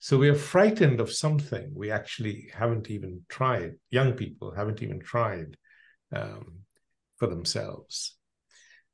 So 0.00 0.16
we 0.16 0.30
are 0.30 0.34
frightened 0.34 0.98
of 0.98 1.12
something 1.12 1.72
we 1.74 1.90
actually 1.90 2.50
haven't 2.54 2.90
even 2.90 3.22
tried. 3.28 3.74
Young 3.90 4.14
people 4.14 4.50
haven't 4.50 4.82
even 4.82 4.98
tried 4.98 5.56
um, 6.14 6.60
for 7.18 7.26
themselves. 7.26 8.16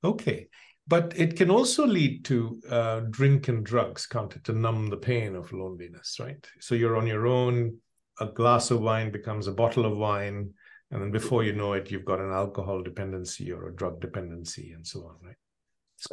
Okay. 0.02 0.48
But 0.88 1.14
it 1.16 1.36
can 1.36 1.50
also 1.50 1.86
lead 1.86 2.24
to 2.26 2.60
uh, 2.68 3.00
drink 3.10 3.48
and 3.48 3.64
drugs, 3.64 4.06
can't 4.06 4.34
it, 4.34 4.44
to 4.44 4.52
numb 4.52 4.88
the 4.88 4.96
pain 4.96 5.36
of 5.36 5.52
loneliness, 5.52 6.18
right? 6.20 6.44
So 6.60 6.74
you're 6.74 6.96
on 6.96 7.06
your 7.06 7.26
own, 7.26 7.78
a 8.20 8.26
glass 8.26 8.70
of 8.70 8.80
wine 8.80 9.10
becomes 9.10 9.46
a 9.46 9.52
bottle 9.52 9.84
of 9.84 9.96
wine, 9.96 10.54
and 10.90 11.02
then 11.02 11.10
before 11.10 11.42
you 11.42 11.52
know 11.52 11.72
it, 11.72 11.90
you've 11.90 12.04
got 12.04 12.20
an 12.20 12.30
alcohol 12.30 12.82
dependency 12.82 13.50
or 13.50 13.68
a 13.68 13.74
drug 13.74 14.00
dependency, 14.00 14.72
and 14.72 14.86
so 14.86 15.06
on, 15.06 15.16
right? 15.22 15.36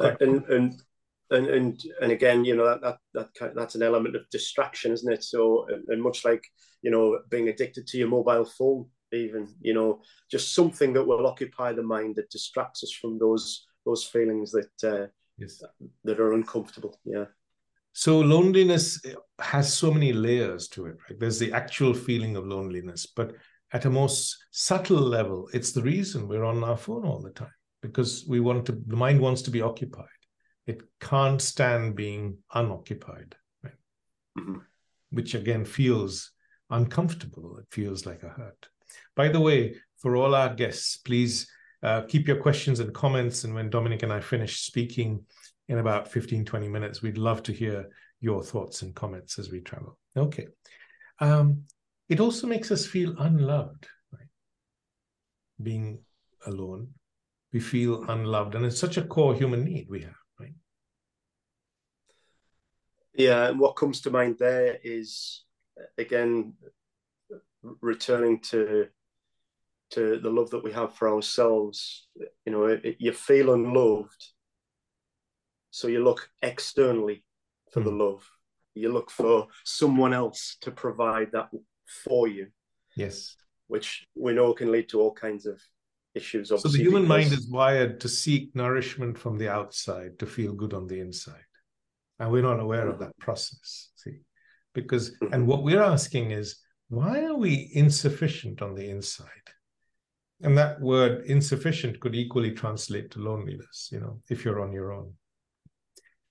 Uh, 0.00 0.16
and 0.20 0.44
and 0.46 0.82
and 1.30 1.46
and 1.46 1.80
and 2.00 2.12
again, 2.12 2.44
you 2.44 2.56
know 2.56 2.66
that 2.66 2.80
that 3.14 3.28
that 3.38 3.54
that's 3.54 3.74
an 3.74 3.82
element 3.82 4.16
of 4.16 4.28
distraction, 4.30 4.92
isn't 4.92 5.12
it? 5.12 5.24
So, 5.24 5.66
and 5.88 6.02
much 6.02 6.24
like 6.24 6.44
you 6.82 6.90
know 6.90 7.20
being 7.30 7.48
addicted 7.48 7.86
to 7.88 7.98
your 7.98 8.08
mobile 8.08 8.44
phone, 8.44 8.86
even 9.12 9.48
you 9.60 9.74
know 9.74 10.00
just 10.30 10.54
something 10.54 10.92
that 10.92 11.04
will 11.04 11.26
occupy 11.26 11.72
the 11.72 11.82
mind 11.82 12.16
that 12.16 12.30
distracts 12.30 12.82
us 12.84 12.92
from 12.92 13.18
those 13.18 13.66
those 13.86 14.04
feelings 14.04 14.52
that 14.52 14.70
uh, 14.84 15.06
yes. 15.38 15.62
that 16.04 16.20
are 16.20 16.32
uncomfortable. 16.32 16.98
Yeah. 17.04 17.26
So 17.92 18.18
loneliness 18.18 19.00
has 19.38 19.72
so 19.72 19.92
many 19.92 20.12
layers 20.12 20.66
to 20.68 20.86
it, 20.86 20.96
right? 21.08 21.18
There's 21.18 21.38
the 21.38 21.52
actual 21.52 21.94
feeling 21.94 22.36
of 22.36 22.44
loneliness, 22.44 23.06
but 23.06 23.34
at 23.72 23.84
a 23.84 23.90
most 23.90 24.36
subtle 24.50 25.00
level, 25.00 25.48
it's 25.52 25.70
the 25.70 25.82
reason 25.82 26.26
we're 26.26 26.44
on 26.44 26.64
our 26.64 26.76
phone 26.76 27.04
all 27.04 27.20
the 27.20 27.30
time 27.30 27.54
because 27.82 28.24
we 28.26 28.40
want 28.40 28.66
to. 28.66 28.72
The 28.86 28.96
mind 28.96 29.20
wants 29.20 29.42
to 29.42 29.50
be 29.50 29.62
occupied. 29.62 30.06
It 30.66 30.82
can't 31.00 31.40
stand 31.40 31.94
being 31.94 32.38
unoccupied, 32.52 33.34
right? 33.62 33.74
Mm-hmm. 34.38 34.58
Which 35.10 35.34
again 35.34 35.64
feels 35.64 36.30
uncomfortable. 36.70 37.58
It 37.58 37.66
feels 37.70 38.06
like 38.06 38.22
a 38.22 38.28
hurt. 38.28 38.68
By 39.14 39.28
the 39.28 39.40
way, 39.40 39.76
for 39.98 40.16
all 40.16 40.34
our 40.34 40.54
guests, 40.54 40.96
please 40.96 41.46
uh, 41.82 42.02
keep 42.02 42.26
your 42.26 42.36
questions 42.36 42.80
and 42.80 42.94
comments. 42.94 43.44
And 43.44 43.54
when 43.54 43.70
Dominic 43.70 44.02
and 44.02 44.12
I 44.12 44.20
finish 44.20 44.60
speaking 44.60 45.24
in 45.68 45.78
about 45.78 46.10
15, 46.10 46.44
20 46.44 46.68
minutes, 46.68 47.02
we'd 47.02 47.18
love 47.18 47.42
to 47.44 47.52
hear 47.52 47.88
your 48.20 48.42
thoughts 48.42 48.82
and 48.82 48.94
comments 48.94 49.38
as 49.38 49.50
we 49.50 49.60
travel. 49.60 49.98
Okay. 50.16 50.46
Um, 51.20 51.64
it 52.08 52.20
also 52.20 52.46
makes 52.46 52.70
us 52.70 52.86
feel 52.86 53.14
unloved, 53.18 53.86
right? 54.12 54.28
Being 55.62 56.00
alone, 56.46 56.88
we 57.52 57.60
feel 57.60 58.04
unloved. 58.04 58.54
And 58.54 58.64
it's 58.64 58.78
such 58.78 58.96
a 58.96 59.04
core 59.04 59.34
human 59.34 59.64
need 59.64 59.86
we 59.88 60.02
have? 60.02 60.14
Yeah. 63.14 63.48
And 63.48 63.58
what 63.58 63.76
comes 63.76 64.00
to 64.02 64.10
mind 64.10 64.36
there 64.38 64.78
is, 64.82 65.44
again, 65.98 66.54
returning 67.80 68.40
to 68.40 68.88
to 69.90 70.18
the 70.18 70.30
love 70.30 70.50
that 70.50 70.64
we 70.64 70.72
have 70.72 70.94
for 70.94 71.08
ourselves. 71.08 72.08
You 72.44 72.52
know, 72.52 72.64
it, 72.64 72.84
it, 72.84 72.96
you 72.98 73.12
feel 73.12 73.52
unloved, 73.52 74.26
so 75.70 75.88
you 75.88 76.02
look 76.02 76.30
externally 76.42 77.24
for 77.70 77.80
mm. 77.80 77.84
the 77.84 77.90
hmm. 77.90 78.00
love. 78.00 78.30
You 78.74 78.92
look 78.92 79.10
for 79.10 79.46
someone 79.64 80.12
else 80.12 80.56
to 80.62 80.70
provide 80.72 81.30
that 81.32 81.48
for 82.04 82.26
you. 82.26 82.48
Yes, 82.96 83.36
which 83.68 84.06
we 84.14 84.32
know 84.32 84.52
can 84.52 84.72
lead 84.72 84.88
to 84.90 85.00
all 85.00 85.12
kinds 85.12 85.46
of 85.46 85.60
issues. 86.14 86.48
So 86.48 86.56
the 86.56 86.78
human 86.78 87.02
because... 87.02 87.08
mind 87.08 87.32
is 87.32 87.48
wired 87.48 88.00
to 88.00 88.08
seek 88.08 88.54
nourishment 88.54 89.18
from 89.18 89.38
the 89.38 89.48
outside 89.48 90.18
to 90.18 90.26
feel 90.26 90.54
good 90.54 90.74
on 90.74 90.86
the 90.86 91.00
inside, 91.00 91.50
and 92.18 92.30
we're 92.30 92.42
not 92.42 92.60
aware 92.60 92.88
of 92.88 92.98
that 93.00 93.18
process. 93.18 93.90
See, 93.96 94.18
because 94.74 95.10
mm-hmm. 95.12 95.32
and 95.32 95.46
what 95.46 95.62
we're 95.62 95.82
asking 95.82 96.30
is 96.30 96.56
why 96.88 97.24
are 97.24 97.36
we 97.36 97.70
insufficient 97.74 98.62
on 98.62 98.74
the 98.74 98.88
inside? 98.88 99.28
And 100.42 100.58
that 100.58 100.80
word 100.80 101.24
insufficient 101.26 102.00
could 102.00 102.14
equally 102.14 102.52
translate 102.52 103.10
to 103.12 103.20
loneliness, 103.20 103.88
you 103.90 104.00
know, 104.00 104.20
if 104.28 104.44
you're 104.44 104.60
on 104.60 104.72
your 104.72 104.92
own. 104.92 105.14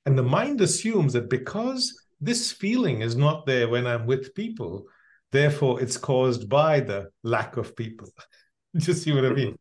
And 0.06 0.18
the 0.18 0.24
mind 0.24 0.62
assumes 0.62 1.14
that 1.14 1.30
because 1.30 1.98
this 2.22 2.52
feeling 2.52 3.02
is 3.02 3.16
not 3.16 3.46
there 3.46 3.68
when 3.68 3.88
I'm 3.88 4.06
with 4.06 4.36
people, 4.36 4.86
therefore 5.32 5.82
it's 5.82 5.98
caused 5.98 6.48
by 6.48 6.80
the 6.82 7.10
lack 7.24 7.58
of 7.58 7.76
people. 7.76 8.10
you 8.74 8.94
see 8.94 9.12
what 9.12 9.26
I 9.26 9.30
mean? 9.30 9.58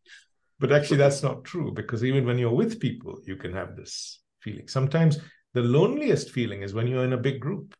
But 0.58 0.72
actually, 0.72 0.98
that's 0.98 1.24
not 1.24 1.44
true 1.44 1.72
because 1.72 2.04
even 2.04 2.24
when 2.24 2.38
you're 2.38 2.54
with 2.54 2.78
people, 2.78 3.18
you 3.26 3.36
can 3.36 3.52
have 3.52 3.74
this 3.74 4.20
feeling. 4.40 4.68
Sometimes 4.68 5.18
the 5.54 5.62
loneliest 5.62 6.30
feeling 6.30 6.62
is 6.62 6.74
when 6.74 6.86
you're 6.86 7.04
in 7.04 7.12
a 7.12 7.18
big 7.18 7.40
group 7.40 7.74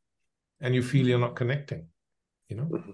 and 0.61 0.75
you 0.75 0.83
feel 0.83 1.07
you're 1.07 1.19
not 1.19 1.37
connecting, 1.37 1.87
you 2.49 2.57
know? 2.57 2.65
Mm-hmm. 2.65 2.91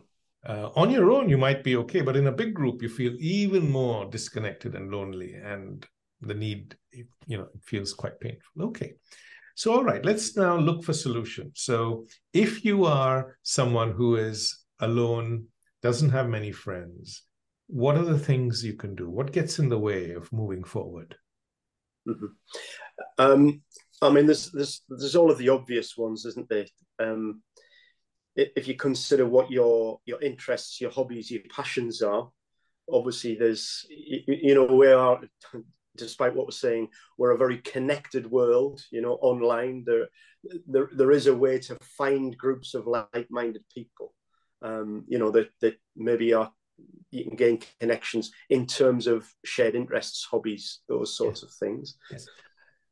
Uh, 0.47 0.71
on 0.77 0.91
your 0.91 1.11
own, 1.11 1.29
you 1.29 1.37
might 1.37 1.65
be 1.65 1.77
okay, 1.77 2.01
but 2.01 2.17
in 2.17 2.29
a 2.29 2.33
big 2.33 2.55
group, 2.55 2.81
you 2.81 2.89
feel 2.89 3.13
even 3.19 3.71
more 3.71 4.07
disconnected 4.07 4.75
and 4.75 4.91
lonely, 4.91 5.35
and 5.35 5.85
the 6.21 6.35
need, 6.35 6.77
you 7.27 7.37
know, 7.37 7.49
it 7.55 7.63
feels 7.65 7.93
quite 7.93 8.19
painful. 8.21 8.63
Okay. 8.63 8.95
So, 9.57 9.75
all 9.75 9.83
right, 9.83 10.05
let's 10.05 10.37
now 10.37 10.57
look 10.57 10.85
for 10.85 10.93
solutions. 10.93 11.55
So, 11.57 12.07
if 12.33 12.65
you 12.65 12.85
are 12.85 13.37
someone 13.43 13.91
who 13.91 14.15
is 14.17 14.65
alone, 14.81 15.47
doesn't 15.83 16.11
have 16.11 16.29
many 16.29 16.53
friends, 16.53 17.25
what 17.67 17.97
are 17.97 18.05
the 18.05 18.19
things 18.19 18.65
you 18.65 18.75
can 18.75 18.95
do? 18.95 19.11
What 19.11 19.33
gets 19.33 19.59
in 19.59 19.69
the 19.69 19.79
way 19.79 20.13
of 20.13 20.33
moving 20.33 20.63
forward? 20.63 21.17
Mm-hmm. 22.09 22.27
Um, 23.19 23.63
I 24.01 24.11
mean, 24.11 24.27
there's 24.27 24.51
there's 24.51 24.83
there's 24.89 25.17
all 25.17 25.31
of 25.31 25.39
the 25.39 25.49
obvious 25.49 25.97
ones, 25.97 26.25
isn't 26.25 26.49
there? 26.49 26.67
Um, 26.99 27.43
if 28.37 28.69
you 28.69 28.75
consider 28.75 29.27
what 29.27 29.51
your 29.51 30.01
your 30.07 30.21
interests, 30.23 30.81
your 30.81 30.91
hobbies, 30.91 31.31
your 31.31 31.43
passions 31.51 32.03
are, 32.03 32.29
obviously 32.91 33.35
there's 33.35 33.87
you 33.91 34.55
know 34.55 34.65
we 34.65 34.87
are 34.87 35.21
despite 35.97 36.35
what 36.35 36.47
we're 36.47 36.53
saying 36.53 36.89
we're 37.17 37.33
a 37.33 37.39
very 37.39 37.59
connected 37.59 38.31
world 38.31 38.81
you 38.91 39.01
know 39.01 39.15
online 39.15 39.85
there 39.87 40.07
there, 40.67 40.89
there 40.93 41.11
is 41.11 41.27
a 41.27 41.35
way 41.35 41.59
to 41.59 41.77
find 41.97 42.37
groups 42.39 42.75
of 42.75 42.87
like-minded 42.87 43.63
people 43.75 44.15
um, 44.63 45.05
you 45.09 45.19
know 45.19 45.31
that 45.31 45.49
that 45.61 45.77
maybe 45.97 46.33
are 46.33 46.51
you 47.11 47.25
can 47.25 47.37
gain 47.37 47.61
connections 47.81 48.31
in 48.51 48.67
terms 48.67 49.07
of 49.07 49.27
shared 49.45 49.75
interests 49.75 50.27
hobbies 50.31 50.81
those 50.89 51.17
sorts 51.17 51.43
yes. 51.43 51.51
of 51.51 51.57
things 51.57 51.97
yes. 52.11 52.27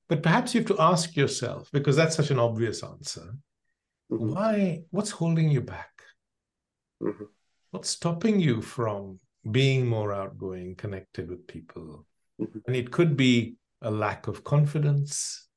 But 0.08 0.22
perhaps 0.22 0.54
you 0.54 0.60
have 0.60 0.68
to 0.68 0.80
ask 0.80 1.16
yourself 1.16 1.68
because 1.72 1.96
that's 1.96 2.16
such 2.16 2.30
an 2.30 2.38
obvious 2.38 2.82
answer 2.82 3.32
Mm-hmm. 4.10 4.34
Why? 4.34 4.82
What's 4.90 5.10
holding 5.10 5.50
you 5.50 5.60
back? 5.60 5.90
Mm-hmm. 7.02 7.24
What's 7.70 7.90
stopping 7.90 8.40
you 8.40 8.62
from 8.62 9.18
being 9.50 9.86
more 9.86 10.12
outgoing, 10.12 10.76
connected 10.76 11.28
with 11.28 11.46
people? 11.46 12.06
Mm-hmm. 12.40 12.58
And 12.66 12.76
it 12.76 12.90
could 12.90 13.16
be 13.16 13.56
a 13.82 13.90
lack 13.90 14.28
of 14.28 14.44
confidence, 14.44 15.48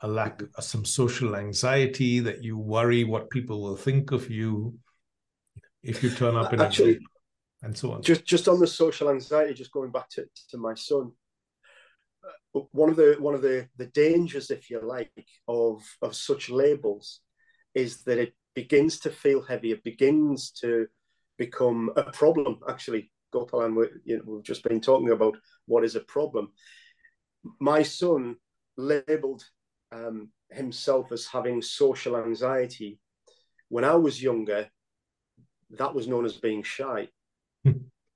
a 0.00 0.08
lack 0.08 0.38
mm-hmm. 0.38 0.58
of 0.58 0.64
some 0.64 0.84
social 0.84 1.36
anxiety 1.36 2.20
that 2.20 2.42
you 2.42 2.58
worry 2.58 3.04
what 3.04 3.30
people 3.30 3.62
will 3.62 3.76
think 3.76 4.10
of 4.10 4.28
you 4.28 4.76
if 5.82 6.02
you 6.02 6.10
turn 6.10 6.34
up 6.34 6.52
in 6.52 6.60
Actually, 6.60 6.90
a 6.90 6.94
group 6.94 7.08
and 7.62 7.78
so 7.78 7.92
on. 7.92 8.02
Just 8.02 8.24
just 8.24 8.48
on 8.48 8.58
the 8.58 8.66
social 8.66 9.08
anxiety, 9.08 9.54
just 9.54 9.70
going 9.70 9.92
back 9.92 10.08
to, 10.10 10.26
to 10.50 10.58
my 10.58 10.74
son, 10.74 11.12
one 12.70 12.88
of 12.88 12.96
the 12.96 13.16
one 13.18 13.34
of 13.34 13.42
the 13.42 13.68
the 13.76 13.86
dangers, 13.86 14.50
if 14.50 14.70
you 14.70 14.80
like, 14.80 15.10
of 15.48 15.82
of 16.02 16.14
such 16.14 16.50
labels 16.50 17.20
is 17.74 18.04
that 18.04 18.18
it 18.18 18.34
begins 18.54 19.00
to 19.00 19.10
feel 19.10 19.42
heavy. 19.42 19.72
It 19.72 19.82
begins 19.82 20.50
to 20.62 20.86
become 21.36 21.90
a 21.96 22.04
problem. 22.04 22.60
Actually, 22.68 23.10
Gopalan, 23.34 23.76
we, 23.76 23.86
you 24.04 24.18
know, 24.18 24.22
we've 24.26 24.44
just 24.44 24.62
been 24.62 24.80
talking 24.80 25.10
about 25.10 25.36
what 25.66 25.84
is 25.84 25.96
a 25.96 26.00
problem. 26.00 26.52
My 27.60 27.82
son 27.82 28.36
labelled 28.76 29.44
um, 29.92 30.30
himself 30.50 31.10
as 31.12 31.26
having 31.26 31.60
social 31.60 32.16
anxiety. 32.16 33.00
When 33.68 33.84
I 33.84 33.96
was 33.96 34.22
younger, 34.22 34.70
that 35.70 35.94
was 35.94 36.06
known 36.06 36.24
as 36.24 36.34
being 36.34 36.62
shy. 36.62 37.08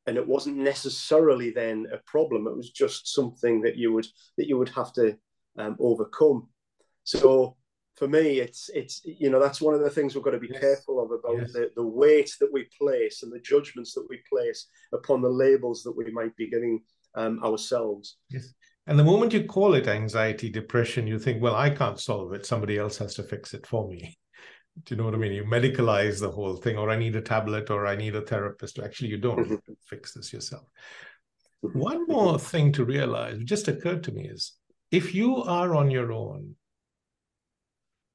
And 0.09 0.17
it 0.17 0.27
wasn't 0.27 0.57
necessarily 0.57 1.51
then 1.51 1.87
a 1.93 1.99
problem. 1.99 2.47
It 2.47 2.57
was 2.57 2.71
just 2.71 3.15
something 3.15 3.61
that 3.61 3.77
you 3.77 3.93
would 3.93 4.07
that 4.39 4.49
you 4.49 4.57
would 4.57 4.71
have 4.71 4.91
to 4.95 5.19
um, 5.59 5.77
overcome. 5.79 6.49
So 7.05 7.57
for 7.97 8.09
me, 8.09 8.41
it's 8.41 8.71
it's 8.73 9.03
you 9.05 9.29
know 9.29 9.39
that's 9.39 9.61
one 9.61 9.75
of 9.75 9.81
the 9.81 9.91
things 9.91 10.15
we've 10.15 10.25
got 10.25 10.31
to 10.31 10.39
be 10.39 10.49
yes. 10.51 10.61
careful 10.61 11.03
of 11.03 11.11
about 11.11 11.43
yes. 11.43 11.53
the, 11.53 11.71
the 11.77 11.87
weight 11.87 12.35
that 12.41 12.51
we 12.51 12.67
place 12.81 13.23
and 13.23 13.31
the 13.31 13.41
judgments 13.41 13.93
that 13.93 14.07
we 14.09 14.21
place 14.33 14.69
upon 14.95 15.21
the 15.21 15.29
labels 15.29 15.83
that 15.83 15.97
we 15.97 16.11
might 16.11 16.35
be 16.37 16.49
giving 16.49 16.81
um, 17.15 17.45
ourselves. 17.45 18.17
Yes. 18.31 18.55
And 18.87 18.99
the 18.99 19.05
moment 19.05 19.35
you 19.35 19.45
call 19.45 19.75
it 19.75 19.89
anxiety, 19.89 20.49
depression, 20.49 21.07
you 21.07 21.19
think, 21.19 21.43
well, 21.43 21.55
I 21.55 21.69
can't 21.69 22.01
solve 22.01 22.33
it. 22.33 22.47
Somebody 22.47 22.79
else 22.79 22.97
has 22.97 23.15
to 23.17 23.23
fix 23.23 23.53
it 23.53 23.67
for 23.67 23.87
me. 23.87 24.17
Do 24.85 24.95
you 24.95 24.97
know 24.97 25.05
what 25.05 25.15
I 25.15 25.19
mean? 25.19 25.33
You 25.33 25.45
medicalize 25.45 26.21
the 26.21 26.31
whole 26.31 26.57
thing, 26.57 26.77
or 26.77 26.91
I 26.91 26.97
need 26.97 27.17
a 27.17 27.21
tablet, 27.21 27.71
or 27.71 27.87
I 27.87 27.97
need 27.97 28.15
a 28.15 28.23
therapist. 28.23 28.79
Actually, 28.79 29.11
you 29.11 29.19
don't. 29.19 29.39
Mm-hmm. 29.39 29.53
You 29.67 29.77
fix 29.87 30.13
this 30.13 30.33
yourself. 30.33 30.65
Mm-hmm. 31.65 31.79
One 31.79 32.03
mm-hmm. 32.03 32.13
more 32.13 32.39
thing 32.39 32.73
to 32.73 32.85
realize, 32.85 33.39
just 33.45 33.69
occurred 33.69 34.05
to 34.05 34.13
me, 34.13 34.29
is 34.29 34.53
if 34.91 35.15
you 35.15 35.43
are 35.43 35.75
on 35.75 35.91
your 35.91 36.13
own 36.13 36.55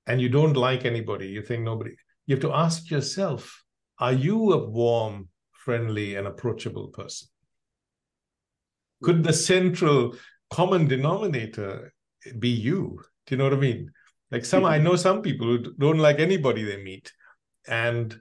and 0.08 0.22
you 0.22 0.30
don't 0.30 0.56
like 0.56 0.86
anybody, 0.86 1.28
you 1.28 1.42
think 1.42 1.64
nobody, 1.64 1.92
you 2.26 2.36
have 2.36 2.42
to 2.42 2.54
ask 2.54 2.90
yourself, 2.90 3.64
are 4.00 4.14
you 4.14 4.54
a 4.54 4.70
warm, 4.70 5.30
friendly, 5.52 6.16
and 6.16 6.28
approachable 6.28 6.88
person? 6.90 7.28
Could 9.02 9.24
the 9.24 9.34
central 9.34 10.16
common 10.50 10.88
denominator 10.88 11.94
be 12.40 12.50
you? 12.50 13.02
Do 13.26 13.36
you 13.36 13.38
know 13.38 13.46
what 13.46 13.54
I 13.54 13.58
mean? 13.58 13.92
Like 14.34 14.46
some, 14.46 14.66
I 14.66 14.80
know 14.80 14.96
some 14.96 15.22
people 15.22 15.46
who 15.46 15.60
don't 15.78 16.00
like 16.00 16.18
anybody 16.20 16.64
they 16.64 16.82
meet, 16.82 17.14
and 17.68 18.20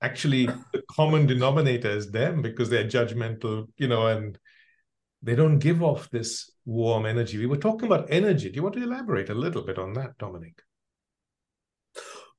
actually 0.00 0.46
the 0.46 0.82
common 0.88 1.26
denominator 1.26 1.90
is 1.90 2.12
them 2.12 2.42
because 2.42 2.70
they're 2.70 2.84
judgmental, 2.84 3.66
you 3.76 3.88
know, 3.88 4.06
and 4.06 4.38
they 5.20 5.34
don't 5.34 5.58
give 5.58 5.82
off 5.82 6.08
this 6.10 6.52
warm 6.64 7.06
energy. 7.06 7.38
We 7.38 7.46
were 7.46 7.56
talking 7.56 7.86
about 7.86 8.06
energy. 8.08 8.50
Do 8.50 8.54
you 8.54 8.62
want 8.62 8.76
to 8.76 8.84
elaborate 8.84 9.30
a 9.30 9.34
little 9.34 9.62
bit 9.62 9.80
on 9.80 9.94
that, 9.94 10.16
Dominic? 10.16 10.62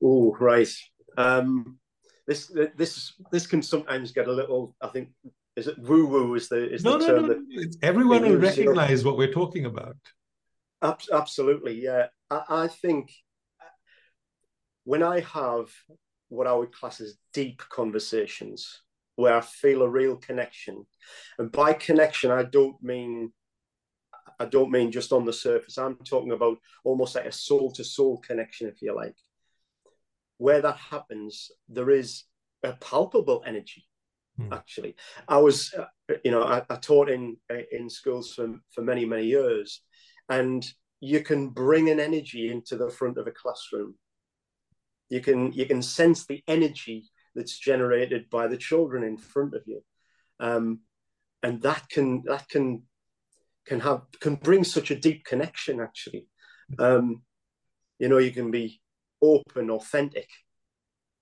Oh, 0.02 0.34
right. 0.40 0.72
Um, 1.18 1.78
this 2.26 2.50
this 2.74 3.12
this 3.30 3.46
can 3.46 3.62
sometimes 3.62 4.12
get 4.12 4.28
a 4.28 4.32
little. 4.32 4.74
I 4.80 4.88
think 4.88 5.10
is 5.56 5.66
it 5.66 5.78
woo 5.78 6.06
woo 6.06 6.34
is 6.36 6.48
the 6.48 6.72
is 6.72 6.84
no, 6.84 6.96
the 6.96 7.06
no, 7.06 7.06
term 7.06 7.22
no, 7.26 7.28
that 7.28 7.76
everyone 7.82 8.22
will 8.22 8.38
recognize 8.38 9.04
what 9.04 9.18
we're 9.18 9.30
talking 9.30 9.66
about. 9.66 9.98
Absolutely, 11.12 11.80
yeah. 11.80 12.06
I, 12.32 12.64
I 12.64 12.68
think 12.68 13.12
when 14.84 15.02
I 15.02 15.20
have 15.20 15.68
what 16.28 16.46
I 16.46 16.54
would 16.54 16.72
class 16.72 17.00
as 17.00 17.16
deep 17.32 17.62
conversations 17.68 18.82
where 19.16 19.36
I 19.36 19.42
feel 19.42 19.82
a 19.82 19.88
real 19.88 20.16
connection, 20.16 20.86
and 21.38 21.52
by 21.52 21.74
connection 21.74 22.30
I 22.30 22.44
don't 22.44 22.82
mean 22.82 23.32
I 24.40 24.46
don't 24.46 24.70
mean 24.70 24.90
just 24.90 25.12
on 25.12 25.24
the 25.24 25.32
surface. 25.32 25.76
I'm 25.78 25.96
talking 26.04 26.32
about 26.32 26.58
almost 26.84 27.14
like 27.14 27.26
a 27.26 27.32
soul 27.32 27.70
to 27.72 27.84
soul 27.84 28.18
connection, 28.18 28.66
if 28.68 28.80
you 28.82 28.94
like. 28.94 29.14
Where 30.38 30.62
that 30.62 30.76
happens, 30.76 31.50
there 31.68 31.90
is 31.90 32.24
a 32.62 32.72
palpable 32.72 33.42
energy. 33.46 33.84
Hmm. 34.38 34.52
Actually, 34.52 34.96
I 35.28 35.38
was, 35.38 35.72
uh, 35.74 35.84
you 36.24 36.30
know, 36.30 36.42
I, 36.42 36.62
I 36.70 36.76
taught 36.76 37.10
in 37.10 37.36
in 37.70 37.90
schools 37.90 38.32
for 38.34 38.58
for 38.74 38.82
many 38.82 39.04
many 39.04 39.26
years, 39.26 39.82
and 40.30 40.66
you 41.04 41.20
can 41.20 41.48
bring 41.48 41.90
an 41.90 41.98
energy 41.98 42.48
into 42.48 42.76
the 42.76 42.88
front 42.88 43.18
of 43.18 43.26
a 43.26 43.32
classroom. 43.32 43.96
You 45.10 45.20
can 45.20 45.52
you 45.52 45.66
can 45.66 45.82
sense 45.82 46.24
the 46.24 46.42
energy 46.46 47.10
that's 47.34 47.58
generated 47.58 48.30
by 48.30 48.46
the 48.46 48.56
children 48.56 49.02
in 49.02 49.18
front 49.18 49.54
of 49.54 49.62
you. 49.66 49.82
Um, 50.38 50.82
and 51.42 51.60
that 51.62 51.88
can 51.88 52.22
that 52.26 52.48
can 52.48 52.84
can 53.66 53.80
have 53.80 54.02
can 54.20 54.36
bring 54.36 54.62
such 54.62 54.92
a 54.92 54.98
deep 54.98 55.24
connection 55.24 55.80
actually. 55.80 56.28
Um, 56.78 57.22
you 57.98 58.08
know 58.08 58.18
you 58.18 58.30
can 58.30 58.52
be 58.52 58.80
open 59.20 59.70
authentic. 59.70 60.28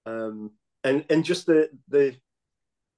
Um, 0.05 0.51
and 0.85 1.07
and 1.09 1.25
just 1.25 1.47
the 1.47 1.71
the 1.89 2.17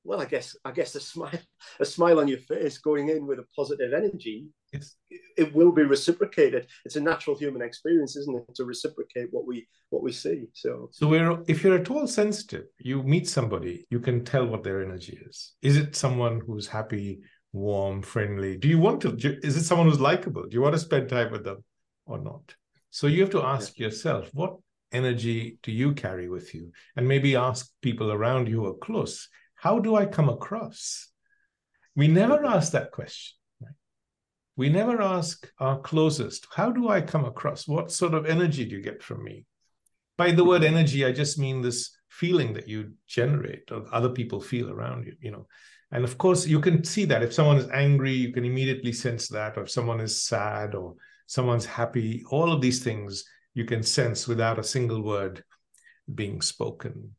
well 0.05 0.21
i 0.21 0.25
guess 0.25 0.57
i 0.65 0.71
guess 0.71 0.95
a 0.95 1.01
smile 1.01 1.39
a 1.81 1.85
smile 1.85 2.19
on 2.19 2.29
your 2.29 2.39
face 2.39 2.79
going 2.79 3.09
in 3.09 3.27
with 3.27 3.39
a 3.39 3.47
positive 3.57 3.93
energy 3.93 4.47
yes. 4.73 4.97
it 5.37 5.55
will 5.55 5.73
be 5.73 5.83
reciprocated. 5.83 6.67
It's 6.85 6.97
a 6.97 7.01
natural 7.01 7.37
human 7.37 7.63
experience 7.63 8.17
isn't 8.17 8.37
it 8.37 8.55
to 8.55 8.65
reciprocate 8.65 9.29
what 9.31 9.47
we 9.47 9.67
what 9.91 10.03
we 10.03 10.13
see 10.13 10.47
so. 10.55 10.89
So 10.93 11.07
we're 11.09 11.43
if 11.47 11.63
you're 11.63 11.79
at 11.79 11.91
all 11.91 12.07
sensitive 12.07 12.67
you 12.79 13.03
meet 13.03 13.29
somebody 13.29 13.87
you 13.91 14.01
can 14.01 14.25
tell 14.25 14.47
what 14.47 14.63
their 14.63 14.83
energy 14.83 15.19
is. 15.29 15.53
Is 15.63 15.77
it 15.77 15.97
someone 15.97 16.41
who's 16.47 16.67
happy 16.67 17.21
warm 17.53 18.03
friendly? 18.03 18.57
Do 18.57 18.69
you 18.69 18.79
want 18.79 19.03
to 19.03 19.11
is 19.43 19.57
it 19.57 19.65
someone 19.65 19.89
who's 19.89 20.01
likable? 20.01 20.43
Do 20.43 20.55
you 20.55 20.63
want 20.63 20.75
to 20.75 20.81
spend 20.81 21.09
time 21.09 21.31
with 21.31 21.45
them 21.45 21.65
or 22.07 22.19
not? 22.19 22.55
So 22.91 23.07
you 23.07 23.21
have 23.23 23.31
to 23.31 23.43
ask 23.43 23.79
yeah. 23.79 23.87
yourself 23.87 24.31
what 24.33 24.57
energy 24.93 25.59
do 25.63 25.73
you 25.73 25.93
carry 25.93 26.29
with 26.29 26.55
you? 26.55 26.73
And 26.97 27.09
maybe 27.09 27.37
ask 27.37 27.71
people 27.81 28.13
around 28.13 28.49
you 28.49 28.61
who 28.61 28.67
are 28.67 28.75
close 28.75 29.29
how 29.63 29.79
do 29.79 29.95
i 29.97 30.05
come 30.05 30.29
across 30.29 31.09
we 31.95 32.09
never 32.09 32.45
ask 32.45 32.73
that 32.73 32.91
question 32.91 33.37
we 34.57 34.69
never 34.69 35.01
ask 35.01 35.51
our 35.59 35.81
closest, 35.81 36.47
how 36.55 36.71
do 36.71 36.89
I 36.89 37.01
come 37.01 37.25
across? 37.25 37.67
What 37.67 37.91
sort 37.91 38.15
of 38.15 38.27
energy 38.27 38.65
do 38.65 38.77
you 38.77 38.83
get 38.83 39.03
from 39.03 39.25
me? 39.25 39.47
By 40.19 40.33
the 40.33 40.45
word 40.45 40.63
mm-hmm. 40.63 40.77
energy, 40.77 41.05
I 41.07 41.13
just 41.13 41.39
mean 41.39 41.63
this 41.63 41.97
feeling 42.09 42.53
that 42.55 42.69
you 42.69 42.93
generate 43.07 43.73
or 43.73 43.87
other 43.93 44.11
people 44.11 44.41
feel 44.41 44.71
around 44.71 45.07
you, 45.07 45.17
you 45.21 45.31
know. 45.31 45.47
And 45.91 46.05
of 46.05 46.19
course, 46.19 46.47
you 46.47 46.61
can 46.61 46.85
see 46.85 47.07
that 47.07 47.23
if 47.23 47.33
someone 47.33 47.57
is 47.57 47.69
angry, 47.71 48.13
you 48.13 48.33
can 48.33 48.45
immediately 48.45 48.93
sense 48.93 49.29
that, 49.29 49.57
or 49.57 49.63
if 49.63 49.71
someone 49.71 50.01
is 50.01 50.23
sad 50.23 50.75
or 50.75 50.97
someone's 51.27 51.67
happy, 51.67 52.23
all 52.31 52.53
of 52.53 52.61
these 52.61 52.83
things 52.85 53.25
you 53.55 53.65
can 53.65 53.83
sense 53.83 54.29
without 54.29 54.59
a 54.59 54.65
single 54.65 55.03
word 55.03 55.45
being 56.15 56.41
spoken. 56.41 57.15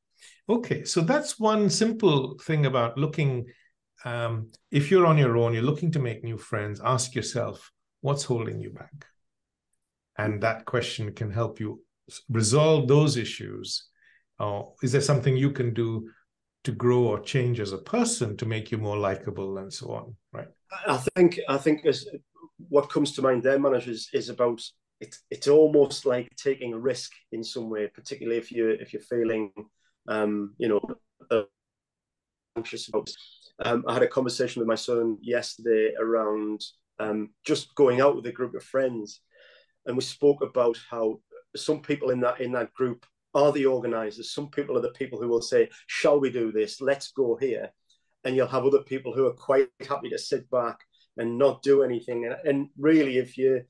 Okay, 0.49 0.83
so 0.83 1.01
that's 1.01 1.39
one 1.39 1.69
simple 1.69 2.37
thing 2.39 2.65
about 2.65 2.97
looking 2.97 3.45
um, 4.05 4.51
if 4.71 4.91
you're 4.91 5.05
on 5.05 5.17
your 5.17 5.37
own, 5.37 5.53
you're 5.53 5.63
looking 5.63 5.91
to 5.91 5.99
make 5.99 6.23
new 6.23 6.37
friends, 6.37 6.81
ask 6.83 7.15
yourself, 7.15 7.71
what's 8.01 8.23
holding 8.23 8.59
you 8.59 8.71
back? 8.71 9.05
And 10.17 10.41
that 10.43 10.65
question 10.65 11.13
can 11.13 11.31
help 11.31 11.59
you 11.59 11.81
resolve 12.29 12.87
those 12.87 13.17
issues. 13.17 13.87
Is 14.81 14.91
there 14.91 15.01
something 15.01 15.37
you 15.37 15.51
can 15.51 15.73
do 15.73 16.09
to 16.65 16.71
grow 16.71 17.03
or 17.03 17.19
change 17.21 17.59
as 17.59 17.71
a 17.71 17.77
person 17.77 18.35
to 18.37 18.45
make 18.45 18.71
you 18.71 18.77
more 18.77 18.97
likable 18.97 19.57
and 19.57 19.71
so 19.71 19.91
on? 19.91 20.15
Right. 20.33 20.47
I 20.87 20.97
think 21.15 21.39
I 21.47 21.57
think 21.57 21.85
as 21.85 22.05
what 22.69 22.89
comes 22.89 23.13
to 23.13 23.21
mind 23.21 23.43
there, 23.43 23.59
managers, 23.59 24.09
is 24.13 24.29
about 24.29 24.61
it's 24.99 25.23
it's 25.31 25.47
almost 25.47 26.05
like 26.05 26.29
taking 26.35 26.73
a 26.73 26.79
risk 26.79 27.11
in 27.31 27.43
some 27.43 27.69
way, 27.69 27.87
particularly 27.87 28.37
if 28.37 28.51
you're 28.51 28.71
if 28.71 28.91
you're 28.91 29.01
feeling 29.01 29.51
um, 30.07 30.53
you 30.57 30.67
know 30.67 30.81
uh, 31.31 31.43
anxious 32.57 32.87
about 32.87 33.09
um, 33.63 33.83
I 33.87 33.93
had 33.93 34.03
a 34.03 34.07
conversation 34.07 34.59
with 34.59 34.67
my 34.67 34.75
son 34.75 35.17
yesterday 35.21 35.93
around 35.99 36.61
um, 36.99 37.29
just 37.45 37.75
going 37.75 38.01
out 38.01 38.15
with 38.15 38.25
a 38.25 38.31
group 38.31 38.55
of 38.55 38.63
friends, 38.63 39.21
and 39.85 39.95
we 39.95 40.03
spoke 40.03 40.41
about 40.41 40.77
how 40.89 41.19
some 41.55 41.81
people 41.81 42.09
in 42.09 42.19
that 42.21 42.41
in 42.41 42.51
that 42.53 42.73
group 42.73 43.05
are 43.33 43.51
the 43.51 43.65
organizers. 43.65 44.33
Some 44.33 44.49
people 44.49 44.77
are 44.77 44.81
the 44.81 44.89
people 44.91 45.19
who 45.19 45.27
will 45.27 45.41
say, 45.41 45.69
"Shall 45.87 46.19
we 46.19 46.31
do 46.31 46.51
this? 46.51 46.81
Let's 46.81 47.11
go 47.11 47.35
here," 47.35 47.71
and 48.23 48.35
you'll 48.35 48.47
have 48.47 48.65
other 48.65 48.83
people 48.83 49.13
who 49.13 49.27
are 49.27 49.33
quite 49.33 49.69
happy 49.87 50.09
to 50.09 50.17
sit 50.17 50.49
back 50.49 50.79
and 51.17 51.37
not 51.37 51.61
do 51.63 51.83
anything. 51.83 52.25
And, 52.25 52.35
and 52.45 52.69
really, 52.77 53.17
if 53.17 53.37
you 53.37 53.63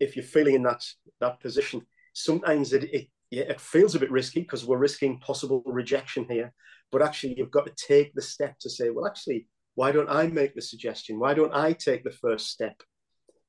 if 0.00 0.16
you're 0.16 0.24
feeling 0.24 0.54
in 0.54 0.62
that 0.64 0.84
that 1.20 1.40
position, 1.40 1.86
sometimes 2.12 2.72
it, 2.72 2.84
it 2.84 3.08
yeah, 3.34 3.42
it 3.44 3.60
feels 3.60 3.94
a 3.94 3.98
bit 3.98 4.10
risky 4.10 4.40
because 4.40 4.64
we're 4.64 4.78
risking 4.78 5.18
possible 5.18 5.62
rejection 5.66 6.24
here. 6.28 6.52
But 6.92 7.02
actually, 7.02 7.34
you've 7.36 7.50
got 7.50 7.66
to 7.66 7.74
take 7.74 8.14
the 8.14 8.22
step 8.22 8.58
to 8.60 8.70
say, 8.70 8.90
well, 8.90 9.06
actually, 9.06 9.48
why 9.74 9.90
don't 9.90 10.08
I 10.08 10.28
make 10.28 10.54
the 10.54 10.62
suggestion? 10.62 11.18
Why 11.18 11.34
don't 11.34 11.52
I 11.52 11.72
take 11.72 12.04
the 12.04 12.12
first 12.12 12.48
step 12.48 12.80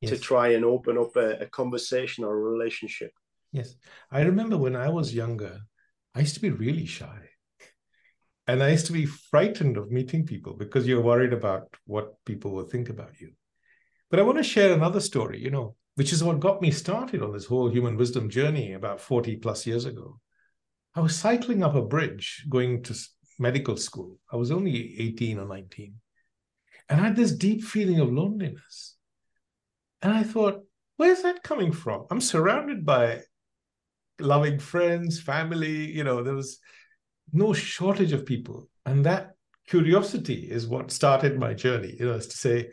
yes. 0.01 0.11
to 0.11 0.17
try 0.17 0.49
and 0.49 0.65
open 0.65 0.97
up 0.97 1.15
a, 1.15 1.41
a 1.41 1.45
conversation 1.45 2.23
or 2.23 2.33
a 2.33 2.51
relationship? 2.53 3.11
Yes. 3.51 3.75
I 4.11 4.21
remember 4.21 4.57
when 4.57 4.75
I 4.75 4.89
was 4.89 5.13
younger, 5.13 5.59
I 6.15 6.21
used 6.21 6.35
to 6.35 6.41
be 6.41 6.49
really 6.49 6.87
shy. 6.87 7.19
And 8.47 8.63
I 8.63 8.71
used 8.71 8.87
to 8.87 8.93
be 8.93 9.05
frightened 9.05 9.77
of 9.77 9.91
meeting 9.91 10.25
people 10.25 10.53
because 10.53 10.87
you're 10.87 11.01
worried 11.01 11.33
about 11.33 11.67
what 11.85 12.13
people 12.25 12.51
will 12.51 12.67
think 12.67 12.89
about 12.89 13.19
you. 13.19 13.31
But 14.09 14.19
I 14.19 14.23
want 14.23 14.37
to 14.37 14.43
share 14.43 14.73
another 14.73 14.99
story. 14.99 15.39
You 15.39 15.51
know, 15.51 15.75
which 15.95 16.13
is 16.13 16.23
what 16.23 16.39
got 16.39 16.61
me 16.61 16.71
started 16.71 17.21
on 17.21 17.33
this 17.33 17.45
whole 17.45 17.69
human 17.69 17.97
wisdom 17.97 18.29
journey 18.29 18.73
about 18.73 19.01
40 19.01 19.37
plus 19.37 19.65
years 19.65 19.85
ago. 19.85 20.19
I 20.93 20.99
was 20.99 21.17
cycling 21.17 21.63
up 21.63 21.75
a 21.75 21.81
bridge 21.81 22.45
going 22.49 22.83
to 22.83 22.95
medical 23.39 23.77
school. 23.77 24.17
I 24.31 24.35
was 24.35 24.51
only 24.51 24.99
18 24.99 25.39
or 25.39 25.47
19. 25.47 25.95
And 26.89 27.01
I 27.01 27.05
had 27.05 27.15
this 27.15 27.31
deep 27.31 27.63
feeling 27.63 27.99
of 27.99 28.13
loneliness. 28.13 28.95
And 30.01 30.13
I 30.13 30.23
thought, 30.23 30.61
where's 30.97 31.21
that 31.23 31.43
coming 31.43 31.71
from? 31.71 32.05
I'm 32.11 32.21
surrounded 32.21 32.85
by 32.85 33.21
loving 34.19 34.59
friends, 34.59 35.19
family, 35.19 35.91
you 35.91 36.03
know, 36.03 36.23
there 36.23 36.35
was 36.35 36.59
no 37.33 37.53
shortage 37.53 38.13
of 38.13 38.25
people. 38.25 38.69
And 38.85 39.05
that 39.05 39.31
curiosity 39.67 40.47
is 40.49 40.67
what 40.67 40.91
started 40.91 41.39
my 41.39 41.53
journey, 41.53 41.95
you 41.99 42.05
know, 42.05 42.13
is 42.13 42.27
to 42.27 42.37
say, 42.37 42.69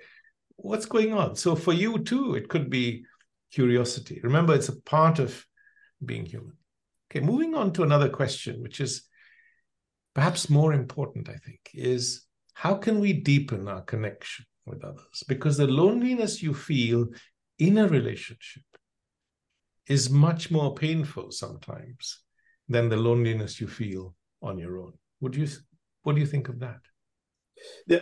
what's 0.56 0.86
going 0.86 1.12
on? 1.12 1.34
So 1.36 1.56
for 1.56 1.72
you 1.72 1.98
too, 1.98 2.34
it 2.34 2.48
could 2.48 2.70
be 2.70 3.04
curiosity. 3.52 4.20
Remember, 4.22 4.54
it's 4.54 4.68
a 4.68 4.80
part 4.82 5.18
of 5.18 5.44
being 6.04 6.26
human. 6.26 6.56
Okay, 7.10 7.24
moving 7.24 7.54
on 7.54 7.72
to 7.74 7.82
another 7.82 8.08
question, 8.08 8.62
which 8.62 8.80
is 8.80 9.02
perhaps 10.14 10.50
more 10.50 10.72
important, 10.72 11.28
I 11.28 11.36
think, 11.36 11.60
is 11.74 12.26
how 12.54 12.74
can 12.74 13.00
we 13.00 13.12
deepen 13.12 13.68
our 13.68 13.82
connection 13.82 14.46
with 14.66 14.82
others? 14.84 15.22
Because 15.28 15.56
the 15.56 15.66
loneliness 15.66 16.42
you 16.42 16.54
feel 16.54 17.08
in 17.58 17.78
a 17.78 17.88
relationship 17.88 18.62
is 19.86 20.10
much 20.10 20.50
more 20.50 20.74
painful 20.74 21.30
sometimes 21.30 22.20
than 22.68 22.88
the 22.88 22.96
loneliness 22.96 23.60
you 23.60 23.66
feel 23.66 24.14
on 24.40 24.58
your 24.58 24.78
own. 24.78 24.92
Would 25.20 25.36
you 25.36 25.46
what 26.02 26.14
do 26.14 26.20
you 26.20 26.26
think 26.26 26.48
of 26.48 26.60
that? 26.60 26.80
Yeah, 27.86 28.00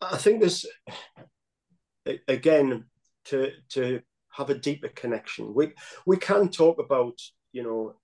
I 0.00 0.16
think 0.16 0.40
there's 0.40 0.64
again 2.26 2.84
to 3.26 3.50
to 3.70 4.00
have 4.30 4.50
a 4.50 4.58
deeper 4.58 4.88
connection. 4.88 5.54
We 5.54 5.72
we 6.06 6.16
can 6.16 6.48
talk 6.48 6.78
about 6.78 7.18
you 7.52 7.62
know 7.62 7.94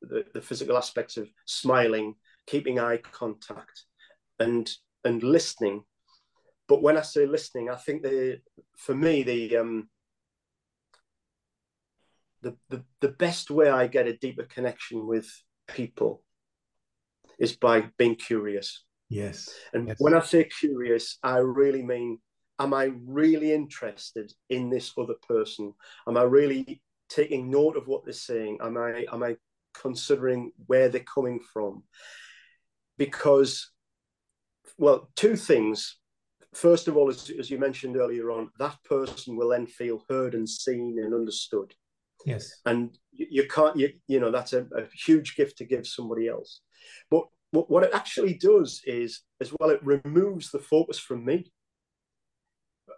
the, 0.00 0.24
the 0.34 0.40
physical 0.40 0.76
aspects 0.76 1.16
of 1.16 1.28
smiling, 1.46 2.14
keeping 2.46 2.78
eye 2.78 2.98
contact, 2.98 3.84
and 4.38 4.70
and 5.04 5.22
listening. 5.22 5.84
But 6.68 6.82
when 6.82 6.96
I 6.96 7.02
say 7.02 7.26
listening, 7.26 7.70
I 7.70 7.76
think 7.76 8.02
the 8.02 8.40
for 8.76 8.94
me 8.94 9.22
the 9.22 9.56
um 9.56 9.88
the, 12.42 12.56
the 12.68 12.84
the 13.00 13.08
best 13.08 13.50
way 13.50 13.68
I 13.68 13.86
get 13.86 14.06
a 14.06 14.16
deeper 14.16 14.44
connection 14.44 15.06
with 15.06 15.28
people 15.68 16.22
is 17.38 17.56
by 17.56 17.90
being 17.98 18.16
curious. 18.16 18.84
Yes. 19.08 19.50
And 19.72 19.88
yes. 19.88 19.96
when 19.98 20.14
I 20.14 20.20
say 20.20 20.44
curious, 20.44 21.18
I 21.22 21.38
really 21.38 21.82
mean 21.82 22.18
am 22.62 22.72
I 22.72 22.92
really 23.04 23.52
interested 23.52 24.32
in 24.48 24.70
this 24.70 24.92
other 24.96 25.16
person? 25.26 25.74
Am 26.06 26.16
I 26.16 26.22
really 26.22 26.80
taking 27.08 27.50
note 27.50 27.76
of 27.76 27.88
what 27.88 28.04
they're 28.04 28.14
saying? 28.14 28.58
Am 28.62 28.76
I 28.76 29.04
am 29.12 29.22
I 29.22 29.36
considering 29.74 30.52
where 30.66 30.88
they're 30.88 31.00
coming 31.14 31.40
from? 31.52 31.82
Because 32.98 33.70
well, 34.78 35.10
two 35.16 35.36
things. 35.36 35.98
First 36.54 36.86
of 36.86 36.96
all, 36.96 37.08
as, 37.08 37.30
as 37.38 37.50
you 37.50 37.58
mentioned 37.58 37.96
earlier 37.96 38.30
on, 38.30 38.50
that 38.58 38.76
person 38.84 39.36
will 39.36 39.48
then 39.48 39.66
feel 39.66 40.04
heard 40.08 40.34
and 40.34 40.48
seen 40.48 40.98
and 41.02 41.14
understood. 41.14 41.74
Yes. 42.26 42.60
And 42.66 42.96
you, 43.10 43.26
you 43.30 43.48
can't, 43.48 43.76
you, 43.76 43.90
you 44.06 44.20
know, 44.20 44.30
that's 44.30 44.52
a, 44.52 44.66
a 44.76 44.84
huge 44.92 45.34
gift 45.34 45.58
to 45.58 45.64
give 45.64 45.86
somebody 45.86 46.28
else. 46.28 46.60
But 47.10 47.24
what 47.52 47.84
it 47.84 47.90
actually 47.94 48.34
does 48.34 48.80
is, 48.84 49.22
as 49.40 49.52
well, 49.58 49.70
it 49.70 49.80
removes 49.84 50.50
the 50.50 50.58
focus 50.58 50.98
from 50.98 51.24
me. 51.24 51.52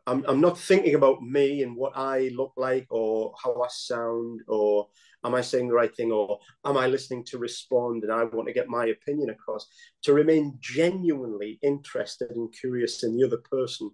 I'm, 0.07 0.25
I'm 0.29 0.41
not 0.41 0.59
thinking 0.59 0.95
about 0.95 1.23
me 1.23 1.63
and 1.63 1.77
what 1.77 1.97
I 1.97 2.31
look 2.35 2.53
like 2.57 2.87
or 2.91 3.33
how 3.43 3.63
I 3.63 3.69
sound 3.71 4.41
or 4.49 4.89
am 5.25 5.35
I 5.35 5.41
saying 5.41 5.69
the 5.69 5.75
right 5.75 5.95
thing 5.95 6.13
or 6.13 6.39
am 6.65 6.77
I 6.77 6.87
listening 6.87 7.25
to 7.27 7.39
respond 7.39 8.03
and 8.03 8.13
I 8.13 8.25
want 8.25 8.47
to 8.47 8.53
get 8.53 8.69
my 8.69 8.87
opinion 8.87 9.31
across. 9.31 9.67
To 10.03 10.13
remain 10.13 10.59
genuinely 10.61 11.59
interested 11.63 12.31
and 12.33 12.53
curious 12.53 13.03
in 13.03 13.17
the 13.17 13.25
other 13.25 13.43
person 13.51 13.91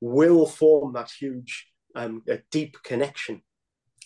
will 0.00 0.46
form 0.46 0.92
that 0.92 1.10
huge, 1.10 1.66
um, 1.94 2.22
a 2.28 2.40
deep 2.50 2.76
connection. 2.82 3.40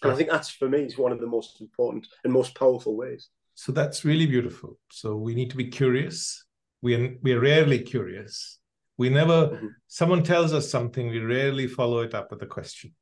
And 0.03 0.13
I 0.13 0.15
think 0.15 0.31
that's 0.31 0.51
for 0.51 0.69
me 0.69 0.83
is 0.83 0.97
one 0.97 1.11
of 1.11 1.21
the 1.21 1.27
most 1.27 1.61
important 1.61 2.07
and 2.23 2.33
most 2.33 2.55
powerful 2.55 2.97
ways. 2.97 3.31
So 3.55 3.73
that's 3.73 4.05
really 4.05 4.27
beautiful. 4.27 4.79
So 4.93 5.17
we 5.17 5.35
need 5.35 5.51
to 5.51 5.57
be 5.57 5.67
curious. 5.67 6.45
We 6.83 6.95
are, 6.95 7.17
we 7.23 7.33
are 7.33 7.41
rarely 7.41 7.81
curious. 7.81 8.58
We 8.99 9.09
never, 9.09 9.49
mm-hmm. 9.49 9.67
someone 9.87 10.23
tells 10.23 10.53
us 10.53 10.71
something, 10.71 11.09
we 11.09 11.21
rarely 11.21 11.69
follow 11.69 12.01
it 12.01 12.15
up 12.15 12.31
with 12.31 12.43
a 12.43 12.47
question. 12.47 12.95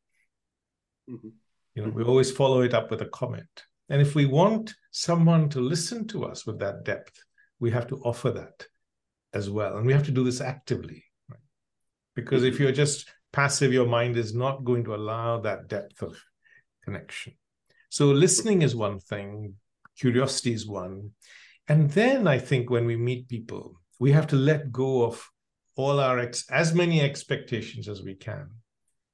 Mm-hmm. 1.10 1.28
You 1.74 1.82
know, 1.82 1.88
mm-hmm. 1.88 1.98
we 1.98 2.04
always 2.04 2.30
follow 2.30 2.60
it 2.60 2.74
up 2.74 2.90
with 2.90 3.02
a 3.02 3.06
comment. 3.06 3.64
And 3.88 4.02
if 4.02 4.14
we 4.14 4.26
want 4.26 4.74
someone 4.90 5.48
to 5.50 5.60
listen 5.60 6.06
to 6.08 6.24
us 6.24 6.46
with 6.46 6.58
that 6.60 6.84
depth, 6.84 7.18
we 7.60 7.70
have 7.70 7.86
to 7.88 7.96
offer 7.96 8.30
that 8.30 8.66
as 9.32 9.48
well. 9.48 9.78
And 9.78 9.86
we 9.86 9.92
have 9.94 10.04
to 10.04 10.10
do 10.10 10.22
this 10.22 10.40
actively. 10.40 11.04
Right? 11.30 11.40
Because 12.14 12.44
if 12.44 12.54
mm-hmm. 12.54 12.64
you're 12.64 12.72
just 12.72 13.08
passive, 13.32 13.72
your 13.72 13.86
mind 13.86 14.16
is 14.16 14.34
not 14.34 14.64
going 14.64 14.84
to 14.84 14.94
allow 14.94 15.40
that 15.40 15.68
depth 15.68 16.02
of 16.02 16.16
connection. 16.84 17.34
So 17.88 18.06
listening 18.06 18.62
is 18.62 18.76
one 18.76 18.98
thing, 18.98 19.54
curiosity 19.98 20.52
is 20.52 20.66
one. 20.66 21.12
And 21.68 21.90
then 21.90 22.26
I 22.26 22.38
think 22.38 22.68
when 22.68 22.84
we 22.84 22.96
meet 22.96 23.28
people, 23.28 23.80
we 23.98 24.12
have 24.12 24.26
to 24.28 24.36
let 24.36 24.70
go 24.70 25.04
of 25.04 25.26
all 25.76 26.00
our 26.00 26.18
ex- 26.18 26.48
as 26.50 26.74
many 26.74 27.00
expectations 27.00 27.88
as 27.88 28.02
we 28.02 28.14
can 28.14 28.48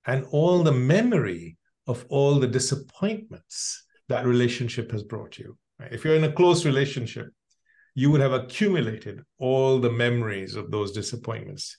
and 0.06 0.24
all 0.30 0.62
the 0.62 0.72
memory 0.72 1.56
of 1.86 2.04
all 2.08 2.38
the 2.38 2.46
disappointments 2.46 3.84
that 4.08 4.26
relationship 4.26 4.90
has 4.92 5.02
brought 5.02 5.38
you. 5.38 5.56
If 5.90 6.04
you're 6.04 6.16
in 6.16 6.24
a 6.24 6.32
close 6.32 6.64
relationship, 6.64 7.28
you 7.94 8.10
would 8.10 8.20
have 8.20 8.32
accumulated 8.32 9.20
all 9.38 9.78
the 9.78 9.90
memories 9.90 10.54
of 10.54 10.70
those 10.70 10.92
disappointments. 10.92 11.76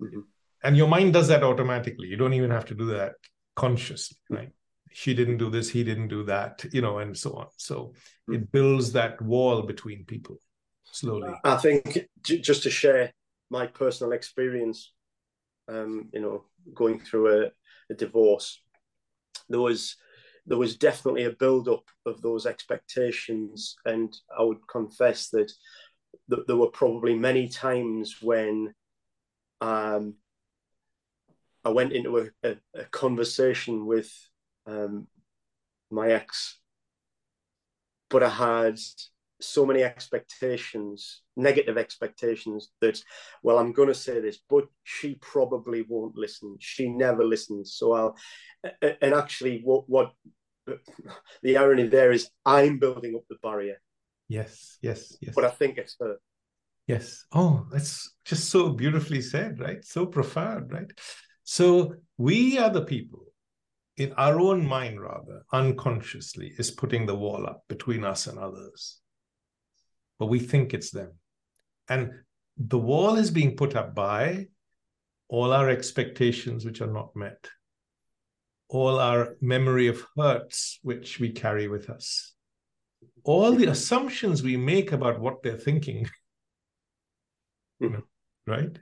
Mm-hmm. 0.00 0.20
And 0.62 0.76
your 0.76 0.88
mind 0.88 1.12
does 1.12 1.28
that 1.28 1.42
automatically. 1.42 2.08
You 2.08 2.16
don't 2.16 2.34
even 2.34 2.50
have 2.50 2.66
to 2.66 2.74
do 2.74 2.86
that 2.86 3.14
consciously, 3.56 4.18
right? 4.28 4.50
she 4.92 5.14
didn't 5.14 5.38
do 5.38 5.50
this 5.50 5.68
he 5.70 5.84
didn't 5.84 6.08
do 6.08 6.24
that 6.24 6.64
you 6.72 6.80
know 6.80 6.98
and 6.98 7.16
so 7.16 7.32
on 7.34 7.46
so 7.56 7.92
hmm. 8.26 8.34
it 8.34 8.52
builds 8.52 8.92
that 8.92 9.20
wall 9.22 9.62
between 9.62 10.04
people 10.04 10.36
slowly 10.84 11.32
i 11.44 11.56
think 11.56 12.08
just 12.24 12.62
to 12.62 12.70
share 12.70 13.12
my 13.50 13.66
personal 13.66 14.12
experience 14.12 14.92
um 15.68 16.08
you 16.12 16.20
know 16.20 16.44
going 16.74 17.00
through 17.00 17.44
a, 17.44 17.50
a 17.90 17.94
divorce 17.94 18.60
there 19.48 19.60
was 19.60 19.96
there 20.48 20.58
was 20.58 20.76
definitely 20.76 21.24
a 21.24 21.30
build 21.30 21.68
up 21.68 21.84
of 22.06 22.22
those 22.22 22.46
expectations. 22.46 23.76
And 23.84 24.14
i 24.36 24.42
would 24.42 24.66
confess 24.66 25.28
that, 25.28 25.52
that 26.28 26.46
there 26.46 26.56
were 26.56 26.70
probably 26.70 27.14
many 27.14 27.48
times 27.48 28.16
when 28.20 28.74
um 29.60 30.14
I 31.64 31.70
went 31.70 31.92
into 31.92 32.18
a, 32.18 32.48
a, 32.48 32.56
a 32.74 32.84
conversation 32.84 33.84
with 33.84 34.10
um, 34.66 35.06
my 35.90 36.12
ex, 36.12 36.60
but 38.08 38.22
I 38.22 38.28
had 38.28 38.78
so 39.40 39.64
many 39.64 39.82
expectations, 39.82 41.22
negative 41.36 41.78
expectations 41.78 42.70
that, 42.80 43.00
well, 43.42 43.58
I'm 43.58 43.72
going 43.72 43.88
to 43.88 43.94
say 43.94 44.20
this, 44.20 44.38
but 44.48 44.66
she 44.84 45.14
probably 45.16 45.84
won't 45.88 46.16
listen. 46.16 46.56
She 46.60 46.88
never 46.88 47.24
listens. 47.24 47.74
So 47.74 47.92
I'll, 47.92 48.16
and 48.82 49.14
actually, 49.14 49.60
what 49.64 49.88
what 49.88 50.12
the 51.42 51.56
irony 51.56 51.86
there 51.86 52.12
is, 52.12 52.28
I'm 52.44 52.78
building 52.78 53.14
up 53.14 53.22
the 53.28 53.36
barrier. 53.42 53.80
Yes, 54.28 54.78
yes, 54.82 55.16
yes. 55.20 55.34
But 55.34 55.44
I 55.44 55.50
think 55.50 55.78
it's 55.78 55.96
her. 56.00 56.16
Yes. 56.86 57.24
Oh, 57.32 57.66
that's 57.70 58.14
just 58.24 58.50
so 58.50 58.70
beautifully 58.70 59.20
said, 59.20 59.60
right? 59.60 59.84
So 59.84 60.06
profound, 60.06 60.72
right? 60.72 60.90
So 61.44 61.94
we 62.16 62.58
are 62.58 62.70
the 62.70 62.84
people 62.84 63.26
in 63.98 64.12
our 64.12 64.40
own 64.40 64.66
mind, 64.66 65.00
rather, 65.00 65.42
unconsciously, 65.52 66.52
is 66.56 66.70
putting 66.70 67.04
the 67.04 67.16
wall 67.16 67.46
up 67.46 67.64
between 67.68 68.04
us 68.04 68.26
and 68.26 68.38
others. 68.38 69.00
But 70.18 70.26
we 70.26 70.38
think 70.38 70.74
it's 70.74 70.90
them. 70.90 71.12
And 71.88 72.12
the 72.56 72.78
wall 72.78 73.16
is 73.16 73.30
being 73.30 73.56
put 73.56 73.76
up 73.76 73.94
by 73.94 74.46
all 75.28 75.52
our 75.52 75.68
expectations 75.68 76.64
which 76.64 76.80
are 76.80 76.92
not 76.92 77.14
met, 77.14 77.48
all 78.68 78.98
our 78.98 79.36
memory 79.40 79.88
of 79.88 80.04
hurts 80.16 80.78
which 80.82 81.20
we 81.20 81.30
carry 81.30 81.68
with 81.68 81.88
us, 81.88 82.34
all 83.24 83.52
the 83.52 83.66
assumptions 83.66 84.42
we 84.42 84.56
make 84.56 84.92
about 84.92 85.20
what 85.20 85.42
they're 85.42 85.56
thinking. 85.56 86.08
Mm-hmm. 87.80 88.00
right? 88.50 88.76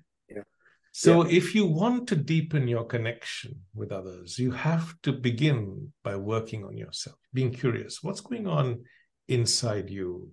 So, 0.99 1.27
yeah. 1.27 1.37
if 1.37 1.55
you 1.55 1.66
want 1.66 2.09
to 2.09 2.16
deepen 2.16 2.66
your 2.66 2.85
connection 2.85 3.61
with 3.75 3.92
others, 3.92 4.38
you 4.38 4.51
have 4.51 4.94
to 5.03 5.12
begin 5.12 5.92
by 6.03 6.16
working 6.16 6.64
on 6.64 6.79
yourself, 6.79 7.18
being 7.35 7.53
curious. 7.53 8.03
What's 8.03 8.22
going 8.22 8.46
on 8.46 8.85
inside 9.29 9.90
you? 9.90 10.31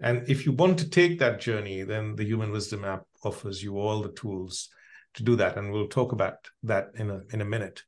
And 0.00 0.28
if 0.28 0.44
you 0.44 0.52
want 0.52 0.78
to 0.80 0.90
take 0.90 1.18
that 1.18 1.40
journey, 1.40 1.82
then 1.82 2.16
the 2.16 2.24
Human 2.24 2.50
Wisdom 2.50 2.84
app 2.84 3.04
offers 3.22 3.62
you 3.62 3.78
all 3.78 4.02
the 4.02 4.12
tools 4.12 4.68
to 5.14 5.22
do 5.22 5.36
that. 5.36 5.56
And 5.56 5.72
we'll 5.72 5.88
talk 5.88 6.12
about 6.12 6.34
that 6.64 6.88
in 6.96 7.10
a, 7.10 7.20
in 7.32 7.40
a 7.40 7.44
minute. 7.44 7.82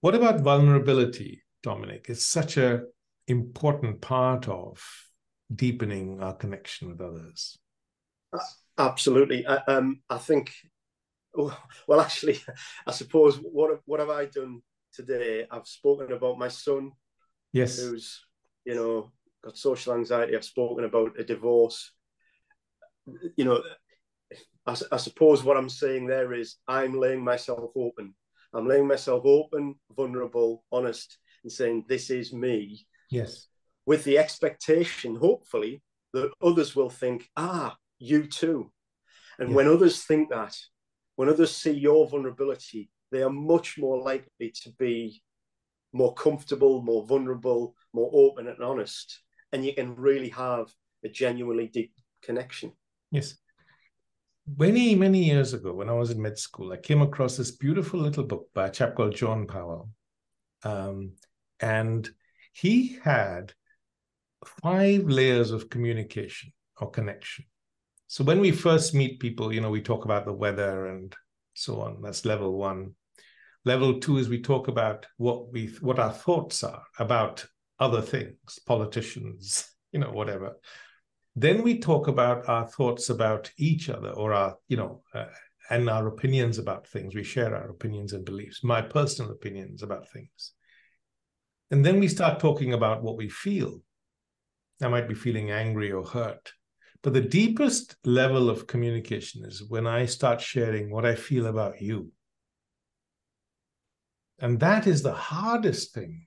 What 0.00 0.14
about 0.14 0.40
vulnerability, 0.40 1.42
Dominic? 1.62 2.06
It's 2.08 2.26
such 2.26 2.56
an 2.56 2.86
important 3.26 4.00
part 4.00 4.48
of 4.48 4.82
deepening 5.54 6.22
our 6.22 6.34
connection 6.34 6.88
with 6.88 7.00
others. 7.00 7.58
Absolutely. 8.78 9.46
I, 9.46 9.56
um, 9.68 10.00
I 10.08 10.16
think, 10.16 10.54
well, 11.34 12.00
actually, 12.00 12.40
I 12.86 12.92
suppose 12.92 13.36
what 13.36 13.80
what 13.84 14.00
have 14.00 14.10
I 14.10 14.24
done 14.24 14.62
today? 14.92 15.46
I've 15.50 15.66
spoken 15.66 16.12
about 16.12 16.38
my 16.38 16.48
son, 16.48 16.92
yes, 17.52 17.78
who's 17.78 18.24
you 18.64 18.74
know 18.74 19.12
got 19.42 19.56
social 19.56 19.94
anxiety. 19.94 20.36
I've 20.36 20.44
spoken 20.44 20.84
about 20.84 21.18
a 21.18 21.24
divorce. 21.24 21.92
You 23.36 23.44
know, 23.44 23.62
I, 24.66 24.76
I 24.92 24.96
suppose 24.96 25.42
what 25.42 25.56
I'm 25.56 25.68
saying 25.68 26.06
there 26.06 26.32
is 26.32 26.56
I'm 26.68 26.98
laying 26.98 27.24
myself 27.24 27.70
open. 27.76 28.14
I'm 28.52 28.66
laying 28.66 28.86
myself 28.86 29.22
open, 29.24 29.76
vulnerable, 29.96 30.64
honest, 30.72 31.18
and 31.42 31.52
saying 31.52 31.84
this 31.88 32.10
is 32.10 32.32
me. 32.32 32.86
Yes. 33.10 33.46
With 33.86 34.04
the 34.04 34.18
expectation, 34.18 35.16
hopefully, 35.16 35.82
that 36.12 36.30
others 36.42 36.74
will 36.74 36.90
think, 36.90 37.28
ah, 37.36 37.76
you 37.98 38.26
too. 38.26 38.72
And 39.38 39.50
yeah. 39.50 39.56
when 39.56 39.68
others 39.68 40.04
think 40.04 40.30
that, 40.30 40.56
when 41.16 41.28
others 41.28 41.54
see 41.56 41.72
your 41.72 42.08
vulnerability, 42.08 42.90
they 43.10 43.22
are 43.22 43.30
much 43.30 43.78
more 43.78 44.00
likely 44.00 44.52
to 44.62 44.70
be 44.78 45.22
more 45.92 46.14
comfortable, 46.14 46.82
more 46.82 47.06
vulnerable, 47.06 47.74
more 47.92 48.10
open 48.12 48.48
and 48.48 48.62
honest. 48.62 49.22
And 49.52 49.64
you 49.64 49.74
can 49.74 49.94
really 49.96 50.28
have 50.30 50.68
a 51.04 51.08
genuinely 51.08 51.68
deep 51.68 51.92
connection. 52.22 52.72
Yes. 53.10 53.34
Many, 54.56 54.94
many 54.94 55.24
years 55.24 55.52
ago, 55.52 55.72
when 55.72 55.88
I 55.88 55.92
was 55.92 56.10
in 56.10 56.20
med 56.20 56.38
school, 56.38 56.72
I 56.72 56.76
came 56.76 57.02
across 57.02 57.36
this 57.36 57.52
beautiful 57.52 58.00
little 58.00 58.24
book 58.24 58.48
by 58.54 58.66
a 58.66 58.70
chap 58.70 58.96
called 58.96 59.14
John 59.14 59.46
Powell. 59.46 59.90
Um, 60.62 61.12
and 61.60 62.08
he 62.52 62.98
had 63.02 63.52
five 64.62 65.04
layers 65.04 65.50
of 65.50 65.70
communication 65.70 66.52
or 66.80 66.90
connection. 66.90 67.44
So 68.06 68.24
when 68.24 68.40
we 68.40 68.50
first 68.50 68.94
meet 68.94 69.20
people, 69.20 69.52
you 69.52 69.60
know, 69.60 69.70
we 69.70 69.82
talk 69.82 70.04
about 70.04 70.24
the 70.24 70.32
weather 70.32 70.86
and 70.86 71.14
so 71.54 71.80
on. 71.80 72.02
That's 72.02 72.24
level 72.24 72.56
one. 72.56 72.94
Level 73.64 74.00
two 74.00 74.16
is 74.16 74.28
we 74.28 74.40
talk 74.40 74.68
about 74.68 75.06
what 75.18 75.52
we 75.52 75.66
what 75.80 75.98
our 75.98 76.10
thoughts 76.12 76.64
are 76.64 76.82
about 76.98 77.44
other 77.80 78.02
things, 78.02 78.60
politicians, 78.66 79.68
you 79.92 79.98
know, 79.98 80.12
whatever. 80.12 80.56
Then 81.34 81.62
we 81.62 81.78
talk 81.78 82.08
about 82.08 82.48
our 82.48 82.66
thoughts 82.66 83.08
about 83.08 83.50
each 83.56 83.88
other 83.88 84.10
or 84.10 84.32
our, 84.32 84.56
you 84.68 84.76
know, 84.76 85.02
uh, 85.14 85.26
and 85.70 85.88
our 85.88 86.06
opinions 86.08 86.58
about 86.58 86.86
things. 86.86 87.14
We 87.14 87.24
share 87.24 87.56
our 87.56 87.70
opinions 87.70 88.12
and 88.12 88.24
beliefs, 88.24 88.62
my 88.62 88.82
personal 88.82 89.30
opinions 89.30 89.82
about 89.82 90.10
things. 90.10 90.52
And 91.70 91.86
then 91.86 92.00
we 92.00 92.08
start 92.08 92.40
talking 92.40 92.74
about 92.74 93.02
what 93.02 93.16
we 93.16 93.28
feel. 93.28 93.80
I 94.82 94.88
might 94.88 95.08
be 95.08 95.14
feeling 95.14 95.50
angry 95.52 95.92
or 95.92 96.04
hurt. 96.04 96.52
But 97.02 97.14
the 97.14 97.20
deepest 97.20 97.96
level 98.04 98.50
of 98.50 98.66
communication 98.66 99.44
is 99.44 99.62
when 99.68 99.86
I 99.86 100.06
start 100.06 100.40
sharing 100.40 100.90
what 100.90 101.06
I 101.06 101.14
feel 101.14 101.46
about 101.46 101.80
you. 101.80 102.10
And 104.40 104.58
that 104.60 104.86
is 104.86 105.02
the 105.02 105.12
hardest 105.12 105.94
thing 105.94 106.26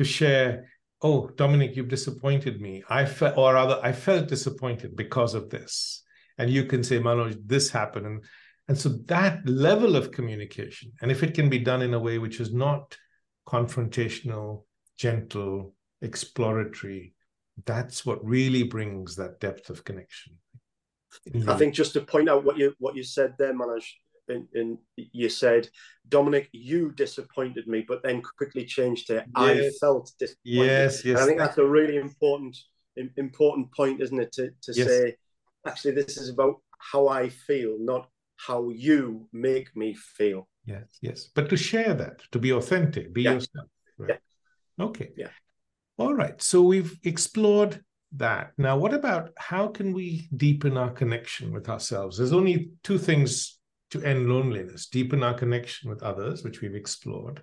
to 0.00 0.04
share. 0.04 0.64
Oh, 1.02 1.28
Dominic, 1.36 1.76
you've 1.76 1.88
disappointed 1.88 2.60
me. 2.60 2.82
I 2.88 3.04
felt, 3.04 3.36
or 3.36 3.52
rather, 3.54 3.78
I 3.82 3.92
felt 3.92 4.28
disappointed 4.28 4.96
because 4.96 5.34
of 5.34 5.50
this. 5.50 6.02
And 6.38 6.48
you 6.48 6.64
can 6.64 6.82
say, 6.82 6.98
Manoj, 6.98 7.36
this 7.44 7.70
happened. 7.70 8.06
And, 8.06 8.24
and 8.68 8.78
so 8.78 8.88
that 9.06 9.46
level 9.46 9.96
of 9.96 10.10
communication, 10.10 10.92
and 11.02 11.10
if 11.10 11.22
it 11.22 11.34
can 11.34 11.50
be 11.50 11.58
done 11.58 11.82
in 11.82 11.92
a 11.92 11.98
way 11.98 12.16
which 12.16 12.40
is 12.40 12.52
not 12.52 12.96
confrontational, 13.46 14.64
gentle, 14.96 15.74
exploratory, 16.00 17.14
that's 17.66 18.06
what 18.06 18.24
really 18.24 18.62
brings 18.62 19.16
that 19.16 19.38
depth 19.38 19.68
of 19.68 19.84
connection. 19.84 20.32
I 21.46 21.56
think 21.56 21.74
just 21.74 21.92
to 21.92 22.00
point 22.00 22.30
out 22.30 22.44
what 22.44 22.56
you 22.56 22.72
what 22.78 22.94
you 22.94 23.02
said 23.02 23.34
there, 23.36 23.52
Manoj, 23.52 23.84
and, 24.30 24.46
and 24.54 24.78
you 24.96 25.28
said, 25.28 25.68
Dominic, 26.08 26.48
you 26.52 26.92
disappointed 26.92 27.66
me, 27.66 27.84
but 27.86 28.02
then 28.02 28.22
quickly 28.38 28.64
changed 28.64 29.08
to 29.08 29.14
yes. 29.14 29.24
I 29.34 29.70
felt 29.80 30.12
disappointed. 30.18 30.38
Yes, 30.44 31.04
yes. 31.04 31.16
And 31.16 31.18
I 31.18 31.26
think 31.26 31.38
that's 31.38 31.58
a 31.58 31.66
really 31.66 31.96
important 31.96 32.56
important 33.16 33.72
point, 33.72 34.00
isn't 34.00 34.20
it? 34.20 34.32
To 34.32 34.50
to 34.62 34.72
yes. 34.72 34.86
say, 34.86 35.16
actually, 35.66 35.92
this 35.92 36.16
is 36.16 36.30
about 36.30 36.56
how 36.78 37.08
I 37.08 37.28
feel, 37.28 37.76
not 37.78 38.08
how 38.36 38.70
you 38.70 39.28
make 39.32 39.74
me 39.76 39.94
feel. 39.94 40.48
Yes, 40.64 40.86
yes. 41.00 41.28
But 41.34 41.50
to 41.50 41.56
share 41.56 41.94
that, 41.94 42.22
to 42.32 42.38
be 42.38 42.52
authentic, 42.52 43.12
be 43.12 43.22
yeah. 43.22 43.32
yourself. 43.32 43.68
Right? 43.98 44.18
Yeah. 44.78 44.84
Okay. 44.86 45.10
Yeah. 45.16 45.28
All 45.98 46.14
right. 46.14 46.40
So 46.40 46.62
we've 46.62 46.98
explored 47.04 47.84
that. 48.12 48.52
Now, 48.56 48.78
what 48.78 48.94
about 48.94 49.30
how 49.36 49.68
can 49.68 49.92
we 49.92 50.28
deepen 50.36 50.76
our 50.76 50.90
connection 50.90 51.52
with 51.52 51.68
ourselves? 51.68 52.16
There's 52.16 52.32
only 52.32 52.70
two 52.82 52.98
things 52.98 53.59
to 53.90 54.02
end 54.02 54.28
loneliness 54.28 54.86
deepen 54.86 55.22
our 55.22 55.34
connection 55.34 55.90
with 55.90 56.02
others, 56.02 56.42
which 56.42 56.60
we've 56.60 56.74
explored, 56.74 57.42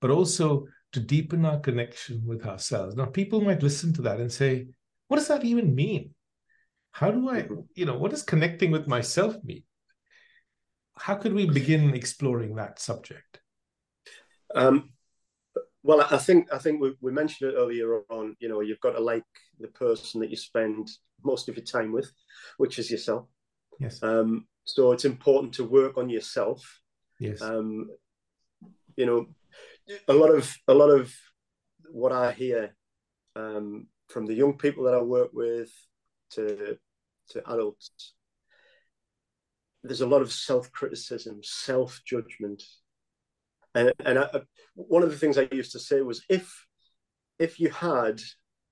but 0.00 0.10
also 0.10 0.66
to 0.92 1.00
deepen 1.00 1.44
our 1.44 1.58
connection 1.60 2.22
with 2.26 2.46
ourselves. 2.46 2.96
Now, 2.96 3.06
people 3.06 3.40
might 3.40 3.62
listen 3.62 3.92
to 3.94 4.02
that 4.02 4.20
and 4.20 4.32
say, 4.32 4.66
what 5.08 5.16
does 5.16 5.28
that 5.28 5.44
even 5.44 5.74
mean? 5.74 6.14
How 6.92 7.10
do 7.10 7.28
I, 7.28 7.46
you 7.74 7.84
know, 7.84 7.96
what 7.96 8.10
does 8.10 8.22
connecting 8.22 8.70
with 8.70 8.86
myself 8.86 9.36
mean? 9.44 9.62
How 10.96 11.14
could 11.14 11.32
we 11.32 11.46
begin 11.46 11.94
exploring 11.94 12.56
that 12.56 12.80
subject? 12.80 13.40
Um, 14.54 14.90
well, 15.82 16.06
I 16.10 16.18
think 16.18 16.52
I 16.52 16.58
think 16.58 16.80
we, 16.80 16.94
we 17.00 17.12
mentioned 17.12 17.52
it 17.52 17.56
earlier 17.56 18.00
on. 18.10 18.36
You 18.40 18.48
know, 18.48 18.60
you've 18.60 18.80
got 18.80 18.92
to 18.92 19.00
like 19.00 19.24
the 19.60 19.68
person 19.68 20.20
that 20.20 20.30
you 20.30 20.36
spend 20.36 20.90
most 21.24 21.48
of 21.48 21.56
your 21.56 21.64
time 21.64 21.92
with, 21.92 22.10
which 22.56 22.78
is 22.78 22.90
yourself. 22.90 23.26
Yes. 23.78 24.02
Um, 24.02 24.46
so 24.68 24.92
it's 24.92 25.06
important 25.06 25.54
to 25.54 25.64
work 25.64 25.96
on 25.96 26.10
yourself. 26.10 26.80
Yes. 27.18 27.40
Um, 27.40 27.88
you 28.96 29.06
know, 29.06 29.26
a 30.06 30.12
lot 30.12 30.28
of 30.28 30.54
a 30.68 30.74
lot 30.74 30.90
of 30.90 31.12
what 31.90 32.12
I 32.12 32.32
hear 32.32 32.76
um, 33.34 33.86
from 34.08 34.26
the 34.26 34.34
young 34.34 34.58
people 34.58 34.84
that 34.84 34.94
I 34.94 35.00
work 35.00 35.30
with 35.32 35.70
to 36.32 36.76
to 37.30 37.50
adults, 37.50 38.12
there's 39.82 40.02
a 40.02 40.06
lot 40.06 40.20
of 40.20 40.32
self 40.32 40.70
criticism, 40.70 41.40
self 41.42 42.02
judgment, 42.04 42.62
and 43.74 43.92
and 44.04 44.18
I, 44.18 44.28
one 44.74 45.02
of 45.02 45.10
the 45.10 45.16
things 45.16 45.38
I 45.38 45.48
used 45.50 45.72
to 45.72 45.78
say 45.78 46.02
was 46.02 46.24
if 46.28 46.66
if 47.38 47.58
you 47.58 47.70
had 47.70 48.20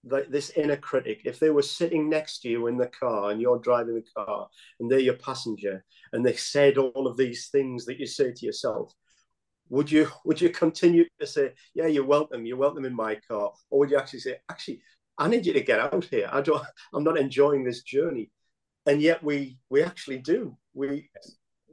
like 0.08 0.30
this 0.30 0.50
inner 0.50 0.76
critic, 0.76 1.22
if 1.24 1.38
they 1.38 1.50
were 1.50 1.62
sitting 1.62 2.08
next 2.08 2.40
to 2.40 2.48
you 2.48 2.66
in 2.68 2.76
the 2.76 2.86
car 2.86 3.30
and 3.30 3.40
you're 3.40 3.58
driving 3.58 3.94
the 3.94 4.04
car 4.16 4.48
and 4.78 4.90
they're 4.90 4.98
your 4.98 5.14
passenger 5.14 5.84
and 6.12 6.24
they 6.24 6.34
said 6.34 6.78
all 6.78 7.06
of 7.06 7.16
these 7.16 7.48
things 7.48 7.84
that 7.86 7.98
you 7.98 8.06
say 8.06 8.32
to 8.32 8.46
yourself, 8.46 8.92
would 9.68 9.90
you 9.90 10.08
would 10.24 10.40
you 10.40 10.50
continue 10.50 11.04
to 11.18 11.26
say, 11.26 11.52
yeah, 11.74 11.86
you're 11.86 12.04
welcome, 12.04 12.46
you're 12.46 12.56
welcome 12.56 12.84
in 12.84 12.94
my 12.94 13.16
car, 13.28 13.52
or 13.70 13.80
would 13.80 13.90
you 13.90 13.98
actually 13.98 14.20
say, 14.20 14.36
actually, 14.48 14.80
I 15.18 15.28
need 15.28 15.46
you 15.46 15.52
to 15.54 15.60
get 15.60 15.80
out 15.80 16.04
here. 16.04 16.28
I 16.30 16.40
don't, 16.40 16.62
I'm 16.94 17.04
not 17.04 17.18
enjoying 17.18 17.64
this 17.64 17.82
journey, 17.82 18.30
and 18.86 19.02
yet 19.02 19.22
we 19.22 19.58
we 19.70 19.82
actually 19.82 20.18
do. 20.18 20.56
We 20.74 21.10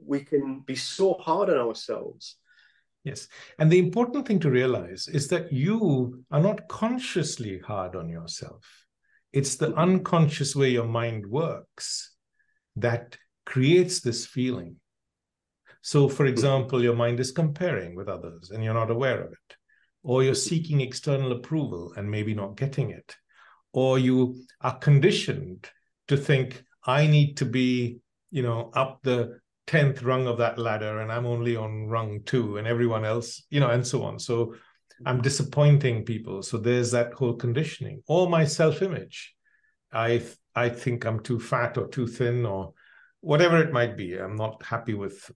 we 0.04 0.24
can 0.24 0.60
be 0.60 0.74
so 0.74 1.14
hard 1.14 1.50
on 1.50 1.58
ourselves 1.58 2.36
Yes. 3.04 3.28
And 3.58 3.70
the 3.70 3.78
important 3.78 4.26
thing 4.26 4.40
to 4.40 4.50
realize 4.50 5.08
is 5.08 5.28
that 5.28 5.52
you 5.52 6.24
are 6.30 6.40
not 6.40 6.66
consciously 6.68 7.58
hard 7.58 7.94
on 7.94 8.08
yourself. 8.08 8.66
It's 9.32 9.56
the 9.56 9.74
unconscious 9.74 10.56
way 10.56 10.70
your 10.70 10.86
mind 10.86 11.26
works 11.26 12.14
that 12.76 13.18
creates 13.44 14.00
this 14.00 14.24
feeling. 14.24 14.76
So, 15.82 16.08
for 16.08 16.24
example, 16.24 16.82
your 16.82 16.96
mind 16.96 17.20
is 17.20 17.30
comparing 17.30 17.94
with 17.94 18.08
others 18.08 18.50
and 18.50 18.64
you're 18.64 18.72
not 18.72 18.90
aware 18.90 19.20
of 19.20 19.32
it, 19.32 19.56
or 20.02 20.22
you're 20.22 20.34
seeking 20.34 20.80
external 20.80 21.32
approval 21.32 21.92
and 21.96 22.10
maybe 22.10 22.32
not 22.32 22.56
getting 22.56 22.90
it, 22.90 23.14
or 23.74 23.98
you 23.98 24.46
are 24.62 24.78
conditioned 24.78 25.68
to 26.08 26.16
think, 26.16 26.64
I 26.86 27.06
need 27.06 27.36
to 27.38 27.44
be, 27.44 27.98
you 28.30 28.42
know, 28.42 28.70
up 28.74 29.00
the 29.02 29.40
10th 29.66 30.04
rung 30.04 30.26
of 30.26 30.38
that 30.38 30.58
ladder 30.58 31.00
and 31.00 31.10
I'm 31.10 31.26
only 31.26 31.56
on 31.56 31.86
rung 31.86 32.20
two 32.24 32.58
and 32.58 32.66
everyone 32.66 33.04
else, 33.04 33.42
you 33.50 33.60
know, 33.60 33.70
and 33.70 33.86
so 33.86 34.02
on. 34.02 34.18
So 34.18 34.54
I'm 35.06 35.20
disappointing 35.20 36.04
people. 36.04 36.42
So 36.42 36.58
there's 36.58 36.90
that 36.92 37.14
whole 37.14 37.34
conditioning 37.34 38.02
or 38.06 38.28
my 38.28 38.44
self 38.44 38.82
image. 38.82 39.34
I, 39.92 40.22
I 40.54 40.68
think 40.68 41.04
I'm 41.04 41.20
too 41.20 41.40
fat 41.40 41.78
or 41.78 41.88
too 41.88 42.06
thin 42.06 42.44
or 42.44 42.74
whatever 43.20 43.58
it 43.58 43.72
might 43.72 43.96
be. 43.96 44.16
I'm 44.16 44.36
not 44.36 44.62
happy 44.64 44.94
with 44.94 45.30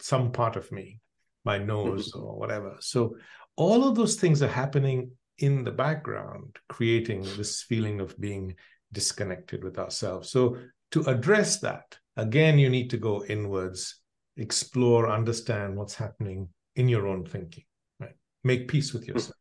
some 0.00 0.32
part 0.32 0.56
of 0.56 0.70
me, 0.70 1.00
my 1.44 1.58
nose 1.58 2.12
mm-hmm. 2.12 2.24
or 2.24 2.38
whatever. 2.38 2.76
So 2.80 3.16
all 3.56 3.88
of 3.88 3.94
those 3.94 4.16
things 4.16 4.42
are 4.42 4.48
happening 4.48 5.12
in 5.38 5.64
the 5.64 5.72
background, 5.72 6.56
creating 6.68 7.22
this 7.36 7.62
feeling 7.62 8.00
of 8.00 8.18
being 8.20 8.54
disconnected 8.92 9.64
with 9.64 9.78
ourselves. 9.78 10.30
So 10.30 10.58
to 10.92 11.02
address 11.02 11.60
that, 11.60 11.98
again, 12.16 12.58
you 12.58 12.68
need 12.68 12.90
to 12.90 12.96
go 12.96 13.24
inwards, 13.24 14.00
explore, 14.36 15.10
understand 15.10 15.76
what's 15.76 15.94
happening 15.94 16.48
in 16.76 16.88
your 16.88 17.06
own 17.06 17.24
thinking, 17.24 17.64
right? 18.00 18.14
Make 18.44 18.68
peace 18.68 18.92
with 18.92 19.04
hmm. 19.04 19.12
yourself. 19.12 19.36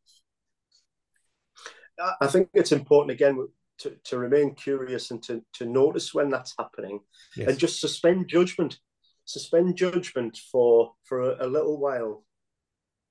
I 2.19 2.27
think 2.27 2.49
it's 2.53 2.71
important 2.71 3.11
again 3.11 3.47
to, 3.79 3.95
to 4.05 4.17
remain 4.17 4.55
curious 4.55 5.11
and 5.11 5.21
to, 5.23 5.43
to 5.53 5.65
notice 5.65 6.13
when 6.13 6.29
that's 6.29 6.55
happening 6.57 6.99
yes. 7.35 7.49
and 7.49 7.59
just 7.59 7.79
suspend 7.79 8.27
judgment. 8.27 8.79
Suspend 9.25 9.77
judgment 9.77 10.37
for 10.51 10.93
for 11.03 11.21
a, 11.21 11.45
a 11.45 11.47
little 11.47 11.79
while. 11.79 12.25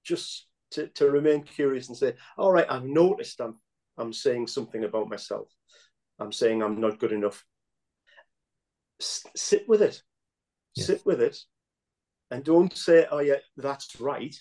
Just 0.05 0.47
to, 0.73 0.89
to 0.89 1.11
remain 1.11 1.45
curious 1.45 1.89
and 1.89 1.97
say, 1.97 2.15
all 2.37 2.53
right, 2.53 2.67
I've 2.69 2.85
noticed 2.85 3.41
I'm 3.41 3.59
I'm 3.97 4.13
saying 4.13 4.49
something 4.49 4.85
about 4.85 5.09
myself. 5.09 5.49
I'm 6.19 6.33
saying 6.33 6.63
I'm 6.63 6.81
not 6.81 6.99
good 6.99 7.13
enough 7.13 7.45
sit 9.01 9.69
with 9.69 9.83
it, 9.83 10.03
yes. 10.75 10.87
sit 10.87 11.05
with 11.07 11.21
it, 11.21 11.39
and 12.31 12.45
don't 12.45 12.77
say, 12.77 13.07
"Oh 13.11 13.21
yeah, 13.21 13.37
that's 13.57 14.01
right." 14.01 14.35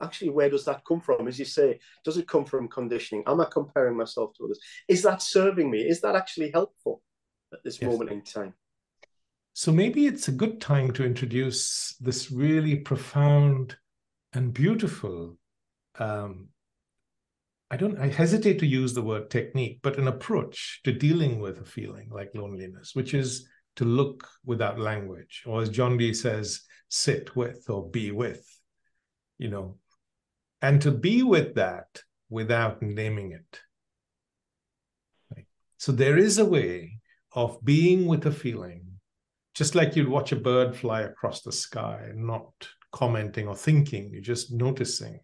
Actually, 0.00 0.30
where 0.30 0.48
does 0.48 0.64
that 0.64 0.84
come 0.86 1.00
from? 1.00 1.26
As 1.26 1.38
you 1.38 1.44
say, 1.44 1.80
does 2.04 2.16
it 2.18 2.28
come 2.28 2.44
from 2.44 2.68
conditioning? 2.68 3.24
Am 3.26 3.40
I 3.40 3.46
comparing 3.50 3.96
myself 3.96 4.32
to 4.34 4.44
others? 4.44 4.60
Is 4.86 5.02
that 5.02 5.22
serving 5.22 5.70
me? 5.70 5.80
Is 5.80 6.00
that 6.02 6.14
actually 6.14 6.52
helpful 6.52 7.02
at 7.52 7.64
this 7.64 7.80
yes. 7.80 7.90
moment 7.90 8.10
in 8.12 8.22
time? 8.22 8.54
So 9.54 9.72
maybe 9.72 10.06
it's 10.06 10.28
a 10.28 10.32
good 10.32 10.60
time 10.60 10.92
to 10.92 11.04
introduce 11.04 11.96
this 11.96 12.30
really 12.30 12.76
profound 12.76 13.76
and 14.32 14.54
beautiful 14.54 15.36
um, 15.98 16.48
I 17.70 17.76
don't, 17.76 17.98
I 17.98 18.08
hesitate 18.08 18.58
to 18.60 18.66
use 18.66 18.94
the 18.94 19.02
word 19.02 19.30
technique, 19.30 19.80
but 19.82 19.98
an 19.98 20.08
approach 20.08 20.80
to 20.84 20.92
dealing 20.92 21.38
with 21.38 21.60
a 21.60 21.64
feeling 21.64 22.08
like 22.10 22.30
loneliness, 22.34 22.94
which 22.94 23.12
is 23.12 23.46
to 23.78 23.84
look 23.84 24.28
without 24.44 24.78
language, 24.78 25.42
or 25.46 25.62
as 25.62 25.70
John 25.70 25.96
Dee 25.96 26.14
says, 26.14 26.62
sit 26.88 27.34
with 27.34 27.64
or 27.68 27.90
be 27.90 28.10
with, 28.10 28.44
you 29.38 29.48
know, 29.48 29.78
and 30.62 30.80
to 30.82 30.90
be 30.90 31.22
with 31.22 31.54
that 31.54 32.02
without 32.28 32.82
naming 32.82 33.32
it. 33.32 33.60
Right? 35.34 35.46
So 35.78 35.92
there 35.92 36.18
is 36.18 36.38
a 36.38 36.44
way 36.44 37.00
of 37.32 37.64
being 37.64 38.06
with 38.06 38.26
a 38.26 38.32
feeling, 38.32 38.84
just 39.54 39.74
like 39.74 39.96
you'd 39.96 40.08
watch 40.08 40.32
a 40.32 40.36
bird 40.36 40.76
fly 40.76 41.02
across 41.02 41.42
the 41.42 41.52
sky, 41.52 42.10
not 42.14 42.52
commenting 42.92 43.48
or 43.48 43.56
thinking, 43.56 44.10
you're 44.12 44.22
just 44.22 44.52
noticing 44.52 45.20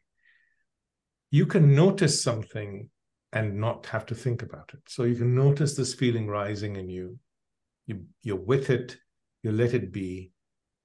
you 1.35 1.47
can 1.47 1.75
notice 1.75 2.23
something 2.23 2.89
and 3.33 3.59
not 3.61 3.87
have 3.87 4.07
to 4.07 4.15
think 4.15 4.43
about 4.43 4.71
it. 4.73 4.79
So 4.87 5.03
you 5.03 5.17
can 5.17 5.35
notice 5.35 5.75
this 5.75 5.93
feeling 5.93 6.29
rising 6.29 6.77
in 6.77 6.89
you. 6.89 7.19
You 7.87 8.05
you're 8.23 8.37
with 8.37 8.71
it, 8.71 8.97
you 9.43 9.53
let 9.53 9.75
it 9.75 9.93
be. 9.93 10.33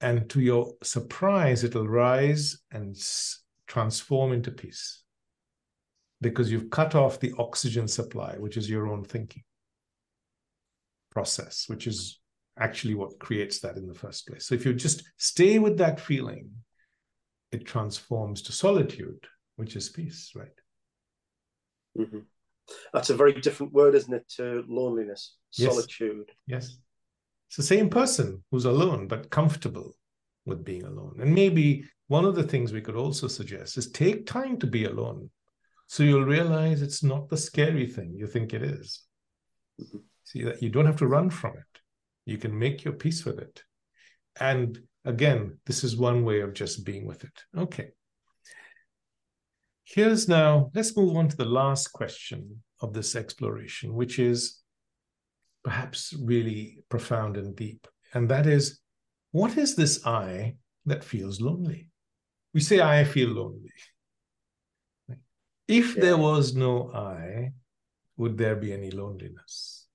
And 0.00 0.28
to 0.30 0.40
your 0.40 0.72
surprise, 0.82 1.62
it'll 1.62 1.88
rise 1.88 2.58
and 2.72 2.96
transform 3.66 4.32
into 4.32 4.50
peace 4.50 5.02
because 6.22 6.50
you've 6.50 6.70
cut 6.70 6.94
off 6.94 7.20
the 7.20 7.34
oxygen 7.38 7.86
supply, 7.86 8.34
which 8.38 8.56
is 8.56 8.68
your 8.68 8.88
own 8.88 9.04
thinking 9.04 9.42
process, 11.10 11.64
which 11.68 11.86
is 11.86 12.18
actually 12.58 12.94
what 12.94 13.18
creates 13.18 13.60
that 13.60 13.76
in 13.76 13.86
the 13.86 13.94
first 13.94 14.26
place. 14.26 14.46
So 14.46 14.54
if 14.54 14.64
you 14.64 14.72
just 14.72 15.02
stay 15.18 15.58
with 15.58 15.76
that 15.78 16.00
feeling, 16.00 16.50
it 17.52 17.66
transforms 17.66 18.42
to 18.42 18.52
solitude 18.52 19.26
which 19.60 19.76
is 19.76 19.90
peace, 19.90 20.32
right? 20.34 20.48
Mm-hmm. 21.98 22.20
That's 22.94 23.10
a 23.10 23.14
very 23.14 23.34
different 23.34 23.74
word, 23.74 23.94
isn't 23.94 24.14
it, 24.14 24.26
to 24.36 24.64
loneliness, 24.66 25.36
yes. 25.52 25.70
solitude. 25.70 26.30
Yes. 26.46 26.78
It's 27.50 27.56
the 27.56 27.64
same 27.64 27.90
person 27.90 28.44
who's 28.52 28.64
alone, 28.64 29.08
but 29.08 29.28
comfortable 29.28 29.96
with 30.46 30.64
being 30.64 30.84
alone. 30.84 31.16
And 31.20 31.34
maybe 31.34 31.82
one 32.06 32.24
of 32.24 32.36
the 32.36 32.44
things 32.44 32.72
we 32.72 32.80
could 32.80 32.94
also 32.94 33.26
suggest 33.26 33.76
is 33.76 33.90
take 33.90 34.24
time 34.24 34.56
to 34.58 34.68
be 34.68 34.84
alone. 34.84 35.30
So 35.88 36.04
you'll 36.04 36.24
realize 36.24 36.80
it's 36.80 37.02
not 37.02 37.28
the 37.28 37.36
scary 37.36 37.88
thing 37.88 38.14
you 38.14 38.28
think 38.28 38.54
it 38.54 38.62
is. 38.62 39.02
See 40.22 40.44
that 40.44 40.62
you 40.62 40.70
don't 40.70 40.86
have 40.86 40.98
to 40.98 41.08
run 41.08 41.28
from 41.28 41.56
it. 41.56 41.80
You 42.24 42.38
can 42.38 42.56
make 42.56 42.84
your 42.84 42.94
peace 42.94 43.24
with 43.24 43.40
it. 43.40 43.64
And 44.38 44.78
again, 45.04 45.58
this 45.66 45.82
is 45.82 45.96
one 45.96 46.24
way 46.24 46.42
of 46.42 46.54
just 46.54 46.86
being 46.86 47.04
with 47.04 47.24
it. 47.24 47.42
Okay. 47.58 47.88
Here's 49.82 50.28
now, 50.28 50.70
let's 50.72 50.96
move 50.96 51.16
on 51.16 51.26
to 51.26 51.36
the 51.36 51.44
last 51.44 51.88
question 51.88 52.62
of 52.80 52.92
this 52.92 53.16
exploration, 53.16 53.92
which 53.92 54.20
is 54.20 54.59
perhaps 55.62 56.14
really 56.20 56.82
profound 56.88 57.36
and 57.36 57.54
deep. 57.54 57.86
And 58.14 58.28
that 58.28 58.46
is, 58.46 58.80
what 59.32 59.56
is 59.56 59.76
this 59.76 60.06
I 60.06 60.56
that 60.86 61.04
feels 61.04 61.40
lonely? 61.40 61.88
We 62.54 62.60
say, 62.60 62.80
I 62.80 63.04
feel 63.04 63.28
lonely. 63.28 63.70
If 65.68 65.94
yeah. 65.94 66.02
there 66.02 66.16
was 66.16 66.54
no 66.54 66.90
I, 66.92 67.52
would 68.16 68.36
there 68.36 68.56
be 68.56 68.72
any 68.72 68.90
loneliness? 68.90 69.86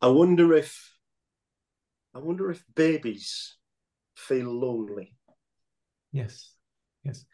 I 0.00 0.08
wonder 0.08 0.54
if 0.54 0.90
I 2.14 2.18
wonder 2.18 2.50
if 2.50 2.64
babies 2.74 3.56
feel 4.16 4.50
lonely. 4.50 5.14
Yes. 6.12 6.54
Yes. 7.04 7.24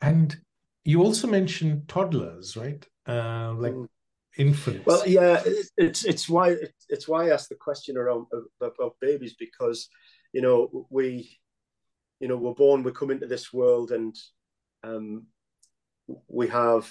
And 0.00 0.36
you 0.84 1.02
also 1.02 1.28
mentioned 1.28 1.86
toddlers, 1.86 2.56
right? 2.56 2.84
Uh, 3.06 3.52
like 3.52 3.74
mm. 3.74 3.86
Infants. 4.40 4.86
Well, 4.86 5.06
yeah, 5.06 5.42
it's 5.76 6.04
it's 6.04 6.28
why 6.28 6.56
it's 6.88 7.06
why 7.06 7.26
I 7.26 7.32
asked 7.32 7.50
the 7.50 7.54
question 7.56 7.96
around 7.96 8.26
about 8.60 8.96
babies 9.00 9.34
because 9.38 9.88
you 10.32 10.42
know 10.42 10.86
we 10.90 11.38
you 12.20 12.28
know 12.28 12.36
we're 12.36 12.54
born, 12.54 12.82
we 12.82 12.92
come 12.92 13.10
into 13.10 13.26
this 13.26 13.52
world, 13.52 13.92
and 13.92 14.16
um, 14.82 15.26
we 16.28 16.48
have, 16.48 16.90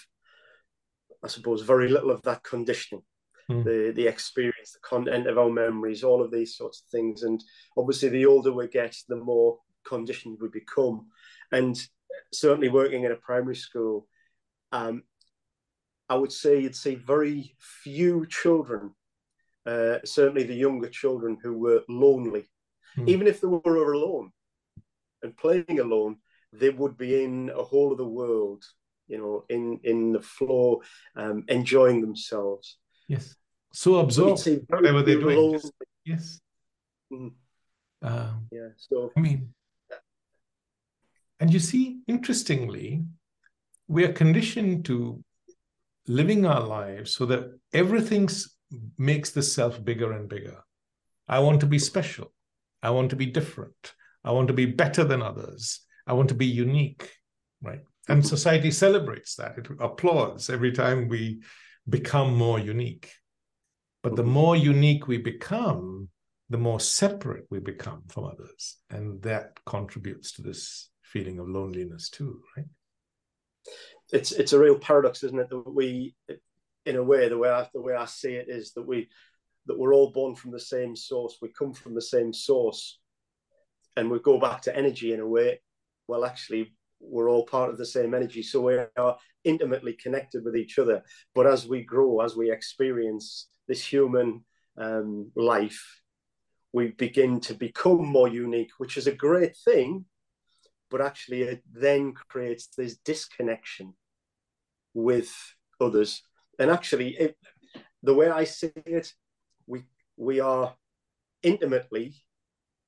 I 1.23 1.27
suppose, 1.27 1.61
very 1.61 1.89
little 1.89 2.11
of 2.11 2.21
that 2.23 2.43
conditioning. 2.43 3.03
Mm. 3.49 3.63
The 3.63 3.93
the 3.95 4.07
experience, 4.07 4.73
the 4.73 4.79
content 4.87 5.27
of 5.27 5.37
our 5.37 5.49
memories, 5.49 6.03
all 6.03 6.21
of 6.21 6.31
these 6.31 6.55
sorts 6.55 6.81
of 6.81 6.87
things, 6.89 7.23
and 7.23 7.43
obviously, 7.77 8.09
the 8.09 8.25
older 8.25 8.53
we 8.53 8.67
get, 8.67 8.95
the 9.07 9.15
more 9.15 9.57
conditioned 9.85 10.37
we 10.39 10.49
become. 10.49 11.07
And 11.51 11.75
certainly 12.31 12.69
working 12.69 13.03
in 13.03 13.11
a 13.11 13.15
primary 13.15 13.55
school, 13.55 14.07
um, 14.71 15.03
I 16.09 16.15
would 16.15 16.31
say 16.31 16.59
you'd 16.59 16.75
see 16.75 16.95
very 16.95 17.55
few 17.59 18.25
children, 18.27 18.91
uh, 19.65 19.99
certainly 20.03 20.43
the 20.43 20.55
younger 20.55 20.89
children, 20.89 21.37
who 21.41 21.57
were 21.57 21.83
lonely. 21.87 22.49
Mm. 22.97 23.07
Even 23.07 23.27
if 23.27 23.41
they 23.41 23.47
were 23.47 23.93
alone 23.93 24.31
and 25.21 25.37
playing 25.37 25.79
alone, 25.79 26.17
they 26.51 26.71
would 26.71 26.97
be 26.97 27.23
in 27.23 27.51
a 27.55 27.63
whole 27.63 27.91
of 27.91 27.99
the 27.99 28.07
world, 28.07 28.63
you 29.07 29.19
know, 29.19 29.45
in 29.49 29.79
in 29.83 30.13
the 30.13 30.21
flow, 30.21 30.81
um, 31.15 31.43
enjoying 31.47 32.01
themselves. 32.01 32.77
Yes. 33.07 33.35
So 33.71 33.97
absorbed 33.97 34.47
whatever 34.67 35.03
they're 35.03 35.19
doing. 35.19 35.59
yes. 36.05 36.41
Mm. 37.13 37.33
Um, 38.01 38.47
yeah. 38.51 38.69
So 38.77 39.11
I 39.15 39.19
mean, 39.19 39.53
and 41.39 41.53
you 41.53 41.59
see, 41.59 41.99
interestingly, 42.07 43.03
we 43.87 44.03
are 44.05 44.13
conditioned 44.13 44.85
to 44.85 45.23
living 46.09 46.45
our 46.45 46.61
lives 46.61 47.15
so 47.15 47.25
that 47.27 47.57
everything 47.71 48.27
makes 48.97 49.29
the 49.29 49.43
self 49.43 49.83
bigger 49.83 50.11
and 50.11 50.27
bigger. 50.27 50.57
I 51.27 51.39
want 51.39 51.59
to 51.61 51.67
be 51.67 51.79
special. 51.79 52.33
I 52.81 52.89
want 52.89 53.11
to 53.11 53.15
be 53.15 53.27
different. 53.27 53.93
I 54.23 54.31
want 54.31 54.47
to 54.47 54.53
be 54.53 54.65
better 54.65 55.03
than 55.03 55.21
others. 55.21 55.81
I 56.07 56.13
want 56.13 56.29
to 56.29 56.35
be 56.35 56.47
unique, 56.47 57.09
right? 57.61 57.81
And 58.07 58.25
society 58.25 58.71
celebrates 58.71 59.35
that. 59.35 59.57
It 59.59 59.67
applauds 59.79 60.49
every 60.49 60.71
time 60.71 61.07
we 61.07 61.43
become 61.87 62.35
more 62.35 62.59
unique. 62.59 63.11
But 64.01 64.15
the 64.15 64.23
more 64.23 64.55
unique 64.55 65.07
we 65.07 65.19
become, 65.19 66.09
the 66.49 66.57
more 66.57 66.79
separate 66.79 67.45
we 67.51 67.59
become 67.59 68.03
from 68.07 68.25
others. 68.25 68.77
And 68.89 69.21
that 69.21 69.59
contributes 69.65 70.31
to 70.33 70.41
this 70.41 70.89
feeling 71.03 71.37
of 71.37 71.47
loneliness 71.47 72.09
too, 72.09 72.41
right? 72.57 72.65
It's 74.11 74.31
it's 74.31 74.53
a 74.53 74.59
real 74.59 74.77
paradox, 74.77 75.23
isn't 75.23 75.39
it? 75.39 75.49
That 75.49 75.71
we, 75.71 76.15
in 76.85 76.95
a 76.95 77.03
way, 77.03 77.29
the 77.29 77.37
way 77.37 77.49
I, 77.49 77.67
the 77.73 77.81
way 77.81 77.93
I 77.93 78.05
see 78.05 78.33
it 78.33 78.47
is 78.49 78.73
that 78.73 78.87
we 78.87 79.09
that 79.67 79.77
we're 79.77 79.93
all 79.93 80.11
born 80.11 80.35
from 80.35 80.51
the 80.51 80.59
same 80.59 80.95
source. 80.95 81.37
We 81.41 81.49
come 81.49 81.73
from 81.73 81.93
the 81.93 82.01
same 82.01 82.33
source, 82.33 82.99
and 83.95 84.09
we 84.09 84.19
go 84.19 84.39
back 84.39 84.61
to 84.63 84.75
energy 84.75 85.13
in 85.13 85.19
a 85.19 85.27
way. 85.27 85.61
Well, 86.07 86.25
actually, 86.25 86.73
we're 86.99 87.29
all 87.29 87.45
part 87.45 87.69
of 87.69 87.77
the 87.77 87.85
same 87.85 88.13
energy, 88.13 88.41
so 88.41 88.61
we 88.61 88.79
are 88.97 89.17
intimately 89.43 89.93
connected 89.93 90.43
with 90.43 90.55
each 90.55 90.79
other. 90.79 91.03
But 91.35 91.47
as 91.47 91.67
we 91.67 91.83
grow, 91.83 92.21
as 92.21 92.35
we 92.35 92.51
experience 92.51 93.47
this 93.67 93.85
human 93.85 94.43
um, 94.77 95.31
life, 95.35 96.01
we 96.73 96.89
begin 96.89 97.39
to 97.41 97.53
become 97.53 98.05
more 98.05 98.27
unique, 98.27 98.71
which 98.79 98.97
is 98.97 99.07
a 99.07 99.11
great 99.11 99.55
thing 99.57 100.05
but 100.89 101.01
actually 101.01 101.43
it 101.43 101.63
then 101.71 102.13
creates 102.13 102.67
this 102.67 102.97
disconnection 102.97 103.93
with 104.93 105.31
others. 105.79 106.23
And 106.57 106.69
actually, 106.69 107.15
it, 107.15 107.37
the 108.03 108.13
way 108.13 108.29
I 108.29 108.43
see 108.43 108.71
it, 108.85 109.13
we 109.67 109.83
we 110.17 110.39
are 110.39 110.75
intimately 111.43 112.15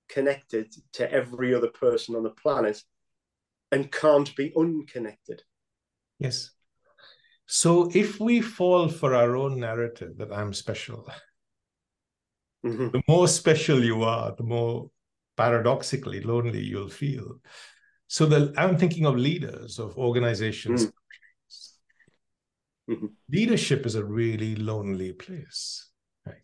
connected 0.10 0.74
to 0.94 1.12
every 1.12 1.56
other 1.56 1.70
person 1.70 2.16
on 2.16 2.24
the 2.24 2.32
planet 2.32 2.84
and 3.72 3.92
can't 3.92 4.36
be 4.36 4.52
unconnected. 4.58 5.42
Yes. 6.20 6.52
So 7.46 7.90
if 7.94 8.20
we 8.20 8.42
fall 8.42 8.90
for 8.90 9.16
our 9.16 9.36
own 9.36 9.60
narrative 9.60 10.18
that 10.18 10.32
I'm 10.32 10.54
special, 10.54 11.08
mm-hmm. 12.66 12.90
the 12.90 13.02
more 13.08 13.28
special 13.28 13.84
you 13.84 14.04
are, 14.04 14.36
the 14.36 14.44
more 14.44 14.90
paradoxically 15.38 16.22
lonely 16.22 16.62
you'll 16.62 16.90
feel. 16.90 17.40
So 18.12 18.26
the, 18.26 18.54
I'm 18.58 18.78
thinking 18.78 19.06
of 19.06 19.16
leaders 19.16 19.80
of 19.80 19.98
organizations. 19.98 20.88
Mm. 20.88 20.92
Mm-hmm. 22.90 23.06
Leadership 23.32 23.86
is 23.86 23.96
a 23.96 24.04
really 24.04 24.58
lonely 24.58 25.14
place. 25.14 25.90
Right? 26.26 26.44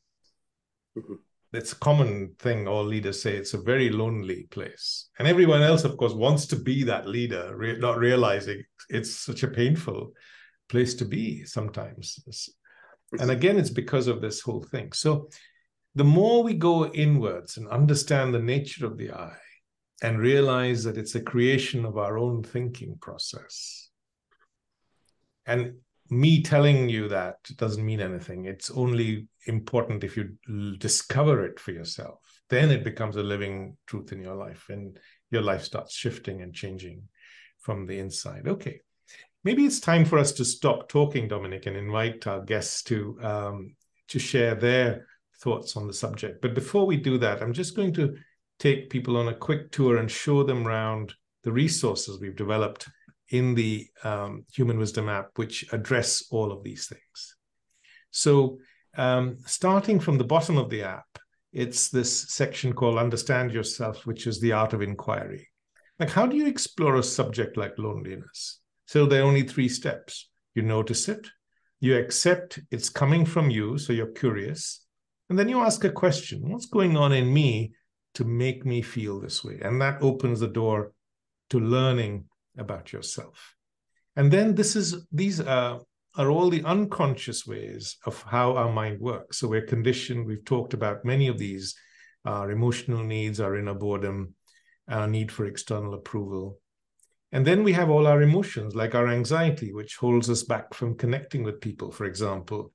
Mm-hmm. 0.97 1.15
It's 1.51 1.74
a 1.74 1.76
common 1.76 2.36
thing 2.39 2.70
all 2.70 2.86
leaders 2.86 3.22
say. 3.22 3.36
It's 3.36 3.53
a 3.53 3.61
very 3.61 3.89
lonely 3.89 4.47
place, 4.49 5.09
and 5.20 5.28
everyone 5.28 5.61
else, 5.61 5.84
of 5.84 5.97
course, 5.97 6.13
wants 6.13 6.45
to 6.47 6.55
be 6.55 6.86
that 6.86 7.05
leader, 7.05 7.53
re- 7.57 7.78
not 7.78 7.97
realizing 7.97 8.63
it's 8.89 9.13
such 9.13 9.43
a 9.43 9.49
painful 9.49 10.13
place 10.70 10.95
to 10.95 11.03
be 11.03 11.43
sometimes. 11.43 12.18
And 13.20 13.30
again, 13.30 13.57
it's 13.57 13.72
because 13.72 14.07
of 14.07 14.22
this 14.22 14.39
whole 14.39 14.63
thing. 14.63 14.93
So 14.93 15.28
the 15.95 16.05
more 16.05 16.43
we 16.43 16.53
go 16.53 16.86
inwards 16.86 17.57
and 17.57 17.68
understand 17.68 18.34
the 18.34 18.39
nature 18.39 18.86
of 18.86 18.97
the 18.97 19.11
I, 19.11 19.36
and 20.01 20.19
realize 20.19 20.83
that 20.83 20.97
it's 20.97 21.15
a 21.15 21.21
creation 21.21 21.85
of 21.85 21.97
our 21.97 22.17
own 22.17 22.43
thinking 22.43 22.97
process. 23.01 23.89
and 25.45 25.73
me 26.09 26.41
telling 26.41 26.89
you 26.89 27.09
that 27.09 27.35
doesn't 27.57 27.85
mean 27.85 27.99
anything. 27.99 28.45
It's 28.45 28.71
only 28.71 29.27
important 29.45 30.03
if 30.03 30.15
you 30.15 30.37
discover 30.77 31.45
it 31.45 31.59
for 31.59 31.71
yourself. 31.71 32.19
Then 32.49 32.71
it 32.71 32.83
becomes 32.83 33.17
a 33.17 33.23
living 33.23 33.75
truth 33.87 34.11
in 34.11 34.21
your 34.21 34.35
life, 34.35 34.67
and 34.69 34.97
your 35.31 35.41
life 35.41 35.63
starts 35.63 35.93
shifting 35.93 36.41
and 36.41 36.53
changing 36.53 37.03
from 37.59 37.85
the 37.85 37.99
inside. 37.99 38.47
Okay, 38.47 38.79
maybe 39.43 39.65
it's 39.65 39.79
time 39.79 40.05
for 40.05 40.17
us 40.17 40.31
to 40.33 40.45
stop 40.45 40.87
talking, 40.87 41.27
Dominic, 41.27 41.65
and 41.65 41.75
invite 41.75 42.25
our 42.27 42.41
guests 42.41 42.83
to 42.83 43.17
um, 43.21 43.75
to 44.07 44.19
share 44.19 44.55
their 44.55 45.07
thoughts 45.41 45.75
on 45.75 45.87
the 45.87 45.93
subject. 45.93 46.41
But 46.41 46.55
before 46.55 46.85
we 46.85 46.97
do 46.97 47.17
that, 47.17 47.41
I'm 47.41 47.53
just 47.53 47.75
going 47.75 47.93
to 47.95 48.15
take 48.59 48.89
people 48.89 49.17
on 49.17 49.27
a 49.27 49.35
quick 49.35 49.71
tour 49.71 49.97
and 49.97 50.09
show 50.09 50.43
them 50.43 50.67
around 50.67 51.13
the 51.43 51.51
resources 51.51 52.19
we've 52.19 52.35
developed 52.35 52.87
in 53.29 53.55
the 53.55 53.87
um, 54.03 54.45
Human 54.53 54.77
Wisdom 54.77 55.09
app, 55.09 55.29
which 55.35 55.65
address 55.73 56.25
all 56.31 56.51
of 56.51 56.63
these 56.63 56.87
things. 56.87 57.35
So, 58.11 58.57
um, 58.95 59.37
starting 59.45 59.99
from 59.99 60.17
the 60.17 60.23
bottom 60.23 60.57
of 60.57 60.69
the 60.69 60.83
app, 60.83 61.19
it's 61.53 61.89
this 61.89 62.29
section 62.33 62.73
called 62.73 62.97
Understand 62.97 63.51
Yourself, 63.51 64.05
which 64.05 64.27
is 64.27 64.39
the 64.39 64.53
art 64.53 64.73
of 64.73 64.81
inquiry. 64.81 65.47
Like, 65.99 66.09
how 66.09 66.25
do 66.25 66.35
you 66.35 66.47
explore 66.47 66.95
a 66.95 67.03
subject 67.03 67.57
like 67.57 67.77
loneliness? 67.77 68.59
So, 68.85 69.05
there 69.05 69.21
are 69.21 69.27
only 69.27 69.43
three 69.43 69.69
steps 69.69 70.29
you 70.55 70.63
notice 70.63 71.07
it, 71.07 71.27
you 71.79 71.97
accept 71.97 72.59
it's 72.71 72.89
coming 72.89 73.25
from 73.25 73.51
you, 73.51 73.77
so 73.77 73.93
you're 73.93 74.07
curious, 74.07 74.85
and 75.29 75.37
then 75.37 75.49
you 75.49 75.61
ask 75.61 75.83
a 75.83 75.91
question 75.91 76.49
What's 76.49 76.65
going 76.65 76.97
on 76.97 77.11
in 77.11 77.31
me 77.31 77.73
to 78.15 78.23
make 78.23 78.65
me 78.65 78.81
feel 78.81 79.19
this 79.19 79.43
way? 79.43 79.59
And 79.61 79.81
that 79.81 80.01
opens 80.01 80.39
the 80.39 80.47
door 80.47 80.91
to 81.49 81.59
learning 81.59 82.25
about 82.57 82.91
yourself. 82.91 83.55
And 84.15 84.31
then 84.31 84.55
this 84.55 84.75
is 84.75 85.05
these 85.11 85.39
are, 85.39 85.79
are 86.15 86.31
all 86.31 86.49
the 86.49 86.63
unconscious 86.63 87.45
ways 87.45 87.97
of 88.05 88.21
how 88.23 88.55
our 88.55 88.71
mind 88.71 88.99
works. 88.99 89.37
So 89.37 89.47
we're 89.47 89.61
conditioned, 89.61 90.25
we've 90.25 90.45
talked 90.45 90.73
about 90.73 91.05
many 91.05 91.27
of 91.27 91.37
these, 91.37 91.75
our 92.25 92.51
emotional 92.51 93.03
needs, 93.03 93.39
our 93.39 93.55
inner 93.55 93.75
boredom, 93.75 94.33
our 94.89 95.07
need 95.07 95.31
for 95.31 95.45
external 95.45 95.93
approval. 95.93 96.59
And 97.31 97.45
then 97.45 97.63
we 97.63 97.73
have 97.73 97.89
all 97.89 98.07
our 98.07 98.21
emotions, 98.21 98.73
like 98.73 98.95
our 98.95 99.09
anxiety, 99.09 99.73
which 99.73 99.97
holds 99.97 100.29
us 100.29 100.43
back 100.43 100.73
from 100.73 100.95
connecting 100.95 101.43
with 101.43 101.61
people, 101.61 101.91
for 101.91 102.05
example. 102.05 102.71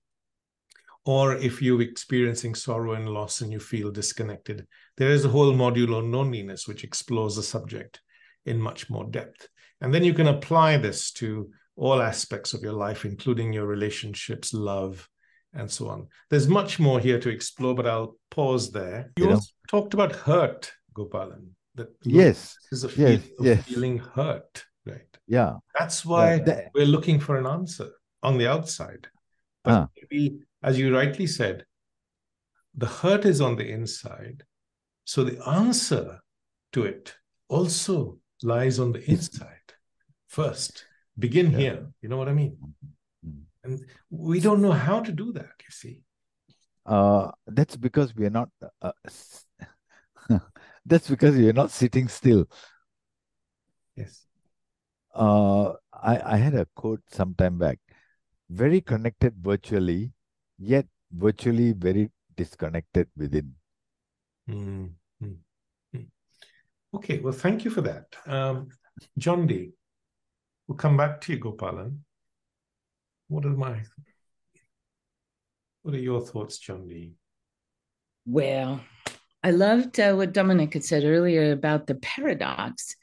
Or 1.05 1.35
if 1.35 1.61
you're 1.61 1.83
experiencing 1.83 2.55
sorrow 2.55 2.93
and 2.93 3.09
loss 3.09 3.41
and 3.41 3.53
you 3.53 3.59
feel 3.59 3.91
disconnected, 3.91 4.67
there 4.97 5.11
is 5.11 5.25
a 5.25 5.29
whole 5.29 5.53
module 5.53 5.97
on 5.97 6.13
loneliness, 6.13 6.69
which 6.69 6.85
explores 6.85 7.37
the 7.37 7.43
subject 7.43 8.01
in 8.47 8.61
much 8.61 8.89
more 8.89 9.05
depth. 9.05 9.49
And 9.81 9.93
then 9.93 10.05
you 10.05 10.15
can 10.15 10.29
apply 10.29 10.77
this 10.77 11.11
to 11.13 11.51
all 11.77 12.01
aspects 12.01 12.55
of 12.55 12.63
your 12.63 12.75
life, 12.75 13.05
including 13.05 13.53
your 13.53 13.67
relationships, 13.67 14.55
love, 14.55 15.09
and 15.55 15.71
so 15.71 15.89
on. 15.89 16.07
There's 16.31 16.49
much 16.49 16.79
more 16.79 17.01
here 17.01 17.19
to 17.19 17.29
explore, 17.29 17.75
but 17.75 17.87
I'll 17.87 18.17
pause 18.31 18.71
there. 18.71 19.11
You, 19.19 19.39
talked 19.69 19.95
about 19.95 20.13
hurt, 20.13 20.73
Gopalan. 20.97 21.49
That 21.75 21.89
yes, 22.05 22.55
is 22.71 22.85
a 22.85 22.89
feel 22.89 23.13
yes, 23.13 23.23
yes. 23.41 23.65
feeling 23.65 23.99
hurt, 23.99 24.65
right? 24.87 25.01
Yeah, 25.27 25.55
that's 25.79 26.05
why 26.05 26.43
yeah, 26.47 26.69
we're 26.75 26.85
looking 26.85 27.19
for 27.19 27.37
an 27.39 27.47
answer 27.47 27.91
on 28.23 28.37
the 28.37 28.47
outside. 28.47 29.09
But 29.65 29.73
ah. 29.73 29.89
maybe, 29.97 30.41
as 30.63 30.79
you 30.79 30.95
rightly 30.95 31.27
said, 31.27 31.65
the 32.75 32.87
hurt 32.87 33.25
is 33.25 33.41
on 33.41 33.57
the 33.57 33.69
inside, 33.69 34.45
so 35.05 35.25
the 35.25 35.47
answer 35.47 36.21
to 36.73 36.85
it 36.85 37.15
also 37.49 38.19
lies 38.43 38.79
on 38.79 38.93
the 38.93 39.11
inside 39.11 39.47
first. 40.29 40.87
Begin 41.19 41.53
yeah. 41.53 41.59
here. 41.59 41.87
You 42.01 42.09
know 42.09 42.17
what 42.17 42.29
I 42.29 42.33
mean? 42.33 42.57
Mm-hmm. 43.25 43.43
And 43.65 43.85
we 44.11 44.41
don't 44.41 44.63
know 44.63 44.73
how 44.73 45.01
to 45.01 45.13
do 45.13 45.33
that, 45.33 45.53
you 45.61 45.71
see. 45.71 46.01
Uh, 46.85 47.31
that's 47.47 47.77
because 47.77 48.15
we 48.17 48.27
are 48.27 48.31
not. 48.31 48.49
Uh, 48.81 48.93
that's 50.87 51.09
because 51.09 51.37
we 51.37 51.49
are 51.49 51.53
not 51.53 51.71
sitting 51.71 52.09
still. 52.09 52.47
Yes. 53.95 54.27
Uh, 55.15 55.73
I, 55.93 56.35
I 56.35 56.37
had 56.39 56.55
a 56.55 56.67
quote 56.75 57.03
some 57.11 57.35
time 57.35 57.59
back. 57.59 57.79
Very 58.51 58.81
connected 58.81 59.35
virtually, 59.41 60.13
yet 60.59 60.87
virtually 61.13 61.73
very 61.73 62.11
disconnected 62.37 63.09
within. 63.17 63.55
Mm-hmm. 64.49 65.33
Okay, 66.95 67.21
well, 67.21 67.33
thank 67.33 67.65
you 67.65 67.71
for 67.71 67.81
that. 67.81 68.05
Um, 68.27 68.69
John 69.17 69.47
D. 69.47 69.71
We'll 70.69 70.77
come 70.77 70.97
back 70.97 71.21
to 71.23 71.33
you, 71.33 71.41
Gopalan. 71.41 71.99
What 73.29 73.47
are 73.47 73.51
my 73.51 73.81
what 75.83 75.95
are 75.95 75.99
your 75.99 76.21
thoughts, 76.21 76.59
John 76.59 76.87
D? 76.87 77.15
Well, 78.27 78.81
I 79.43 79.51
loved 79.51 79.99
uh, 79.99 80.13
what 80.15 80.33
Dominic 80.33 80.75
had 80.75 80.85
said 80.85 81.05
earlier 81.05 81.53
about 81.53 81.87
the 81.87 81.97
paradox. 81.97 82.95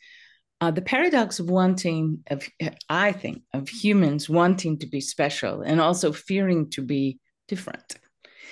Uh, 0.62 0.72
the 0.72 0.82
paradox 0.82 1.40
of 1.40 1.50
wanting, 1.50 2.22
of 2.30 2.48
I 2.90 3.14
think, 3.14 3.44
of 3.54 3.70
humans 3.70 4.30
wanting 4.30 4.78
to 4.80 4.88
be 4.88 5.00
special 5.00 5.62
and 5.62 5.80
also 5.80 6.12
fearing 6.12 6.70
to 6.72 6.82
be 6.82 7.20
different. 7.48 7.96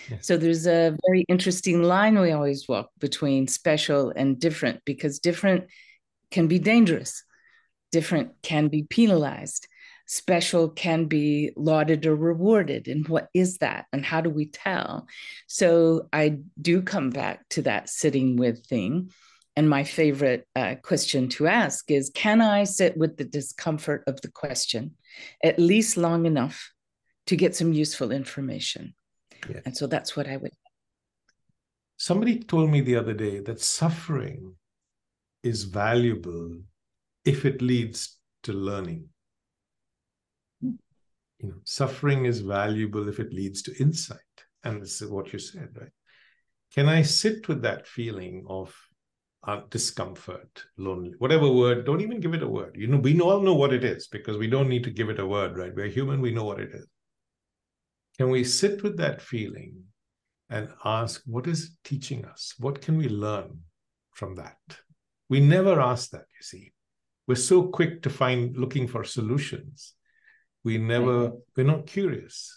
Yes. 0.10 0.26
So 0.26 0.38
there's 0.38 0.68
a 0.68 0.95
very 1.08 1.26
interesting 1.28 1.84
line 1.84 2.18
we 2.18 2.32
always 2.32 2.68
walk 2.68 2.91
between 2.99 3.47
special 3.47 4.14
and 4.16 4.39
different 4.39 4.82
because 4.86 5.20
different 5.20 5.66
can 6.32 6.47
be 6.47 6.60
dangerous. 6.60 7.24
Different 7.91 8.32
can 8.41 8.70
be 8.70 8.84
penalized. 8.84 9.68
Special 10.08 10.70
can 10.70 11.05
be 11.05 11.51
lauded 11.58 12.05
or 12.05 12.16
rewarded. 12.16 12.88
And 12.88 13.05
what 13.08 13.28
is 13.34 13.58
that? 13.58 13.86
And 13.91 14.05
how 14.05 14.22
do 14.22 14.30
we 14.30 14.47
tell? 14.47 15.08
So 15.47 16.08
i 16.14 16.38
do 16.62 16.82
come 16.82 17.10
back 17.10 17.47
to 17.49 17.64
that 17.64 17.89
sitting 17.89 18.38
with 18.38 18.66
thing 18.66 19.12
and 19.58 19.70
my 19.70 19.84
favorite 19.84 20.47
uh, 20.55 20.76
question 20.82 21.28
to 21.28 21.47
ask 21.47 21.91
is 21.91 22.10
can 22.16 22.39
i 22.41 22.64
sit 22.64 22.95
with 22.95 23.18
the 23.18 23.26
discomfort 23.26 24.03
of 24.08 24.22
the 24.22 24.32
question 24.32 24.91
at 25.43 25.60
least 25.60 25.97
long 25.97 26.26
enough 26.26 26.72
to 27.26 27.36
get 27.36 27.55
some 27.55 27.74
useful 27.74 28.12
information 28.12 28.93
and 29.66 29.76
so 29.76 29.88
that's 29.88 30.16
what 30.16 30.28
i 30.28 30.38
would 30.38 30.51
somebody 31.97 32.39
told 32.39 32.70
me 32.70 32.80
the 32.82 32.95
other 32.95 33.14
day 33.14 33.39
that 33.39 33.60
suffering 33.60 34.55
is 35.43 35.64
valuable 35.64 36.58
if 37.26 37.45
it 37.45 37.62
leads 37.62 38.18
to 38.43 38.53
learning. 38.53 39.10
You 40.62 41.49
know, 41.49 41.62
suffering 41.66 42.26
is 42.26 42.39
valuable 42.39 43.08
if 43.08 43.20
it 43.20 43.34
leads 43.34 43.62
to 43.64 43.76
insight. 43.80 44.20
And 44.64 44.82
this 44.82 45.01
is 45.01 45.10
what 45.10 45.32
you 45.34 45.39
said, 45.39 45.70
right? 45.80 45.91
Can 46.74 46.89
I 46.89 47.01
sit 47.01 47.47
with 47.47 47.62
that 47.62 47.88
feeling 47.88 48.45
of 48.47 48.76
uh, 49.44 49.62
discomfort, 49.70 50.64
lonely, 50.78 51.14
whatever 51.20 51.52
word, 51.52 51.86
don't 51.86 52.02
even 52.02 52.20
give 52.20 52.34
it 52.34 52.44
a 52.44 52.48
word. 52.48 52.76
You 52.78 52.88
know, 52.88 52.98
we 52.98 53.20
all 53.22 53.42
know 53.42 53.54
what 53.54 53.74
it 53.74 53.84
is 53.84 54.08
because 54.08 54.38
we 54.38 54.48
don't 54.48 54.70
need 54.70 54.84
to 54.84 54.92
give 54.92 55.10
it 55.10 55.20
a 55.20 55.28
word, 55.28 55.58
right? 55.58 55.74
We're 55.76 55.88
human, 55.88 56.22
we 56.22 56.32
know 56.32 56.44
what 56.44 56.60
it 56.60 56.72
is. 56.74 56.88
Can 58.18 58.30
we 58.30 58.44
sit 58.44 58.84
with 58.84 58.98
that 58.98 59.22
feeling 59.22 59.84
and 60.50 60.70
ask, 60.84 61.22
what 61.26 61.48
is 61.48 61.78
teaching 61.84 62.26
us? 62.26 62.54
What 62.58 62.82
can 62.82 62.98
we 62.98 63.10
learn 63.10 63.60
from 64.14 64.36
that? 64.36 64.58
We 65.30 65.40
never 65.40 65.80
ask 65.80 66.10
that, 66.12 66.26
you 66.34 66.42
see 66.42 66.72
we're 67.28 67.36
so 67.36 67.68
quick 67.68 68.02
to 68.04 68.10
find 68.10 68.56
looking 68.56 68.88
for 68.88 69.04
solutions 69.04 69.94
we 70.64 70.78
never 70.78 71.34
we're 71.56 71.64
not 71.64 71.86
curious 71.86 72.57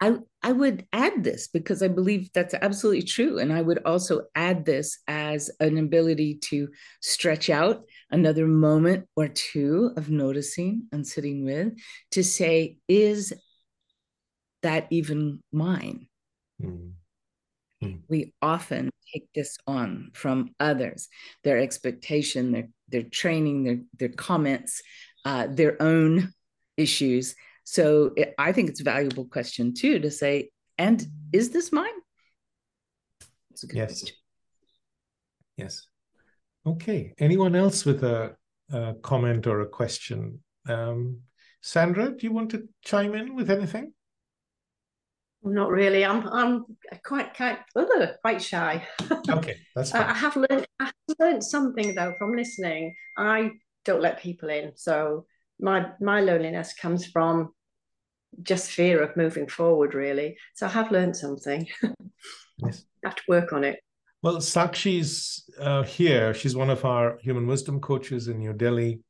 I, 0.00 0.16
I 0.42 0.52
would 0.52 0.86
add 0.92 1.22
this 1.22 1.48
because 1.48 1.82
I 1.82 1.88
believe 1.88 2.30
that's 2.32 2.54
absolutely 2.54 3.02
true. 3.02 3.38
And 3.38 3.52
I 3.52 3.60
would 3.60 3.84
also 3.84 4.22
add 4.34 4.64
this 4.64 4.98
as 5.06 5.50
an 5.60 5.76
ability 5.76 6.36
to 6.44 6.68
stretch 7.02 7.50
out 7.50 7.84
another 8.10 8.46
moment 8.46 9.06
or 9.14 9.28
two 9.28 9.92
of 9.96 10.08
noticing 10.08 10.88
and 10.90 11.06
sitting 11.06 11.44
with 11.44 11.74
to 12.12 12.24
say, 12.24 12.78
is 12.88 13.34
that 14.62 14.86
even 14.90 15.42
mine? 15.52 16.08
Mm. 16.62 16.92
Mm. 17.82 18.00
We 18.08 18.34
often 18.42 18.90
take 19.12 19.28
this 19.34 19.56
on 19.66 20.10
from 20.14 20.54
others, 20.60 21.08
their 21.44 21.58
expectation, 21.58 22.52
their 22.52 22.68
their 22.88 23.02
training, 23.02 23.64
their 23.64 23.78
their 23.98 24.08
comments, 24.14 24.82
uh, 25.24 25.46
their 25.48 25.80
own 25.82 26.32
issues. 26.76 27.34
So 27.64 28.12
it, 28.16 28.34
I 28.38 28.52
think 28.52 28.70
it's 28.70 28.80
a 28.80 28.84
valuable 28.84 29.26
question 29.26 29.74
too 29.74 29.98
to 30.00 30.10
say, 30.10 30.50
and 30.78 31.04
is 31.32 31.50
this 31.50 31.72
mine? 31.72 31.86
yes. 33.72 34.00
Question. 34.00 34.16
Yes. 35.56 35.86
Okay. 36.66 37.12
Anyone 37.18 37.54
else 37.54 37.84
with 37.84 38.02
a, 38.02 38.36
a 38.72 38.94
comment 39.02 39.46
or 39.46 39.60
a 39.60 39.68
question? 39.68 40.42
Um, 40.68 41.20
Sandra, 41.62 42.10
do 42.10 42.26
you 42.26 42.32
want 42.32 42.50
to 42.50 42.68
chime 42.82 43.14
in 43.14 43.34
with 43.34 43.50
anything? 43.50 43.92
Not 45.42 45.70
really. 45.70 46.04
I'm 46.04 46.28
I'm 46.28 46.64
quite 47.04 47.34
quite 47.34 47.60
other 47.74 48.16
quite 48.20 48.42
shy. 48.42 48.86
Okay, 49.30 49.56
that's 49.74 49.90
fine. 49.90 50.02
I 50.02 50.14
have 50.14 50.36
learned 50.36 50.66
I 50.78 50.84
have 50.84 51.16
learned 51.18 51.44
something 51.44 51.94
though 51.94 52.14
from 52.18 52.36
listening. 52.36 52.94
I 53.16 53.52
don't 53.84 54.02
let 54.02 54.20
people 54.20 54.50
in, 54.50 54.72
so 54.76 55.24
my 55.60 55.90
my 56.00 56.20
loneliness 56.20 56.74
comes 56.74 57.06
from 57.06 57.52
just 58.42 58.70
fear 58.70 59.02
of 59.02 59.16
moving 59.16 59.48
forward, 59.48 59.94
really. 59.94 60.36
So 60.54 60.66
I 60.66 60.70
have 60.70 60.90
learned 60.90 61.16
something. 61.16 61.66
yes. 62.58 62.84
I 63.04 63.08
have 63.08 63.16
to 63.16 63.22
work 63.28 63.52
on 63.52 63.64
it. 63.64 63.80
Well, 64.22 64.40
Sakshi's 64.40 65.48
uh, 65.58 65.82
here. 65.82 66.34
She's 66.34 66.54
one 66.54 66.70
of 66.70 66.84
our 66.84 67.18
human 67.22 67.46
wisdom 67.46 67.80
coaches 67.80 68.28
in 68.28 68.38
New 68.38 68.52
Delhi 68.52 69.00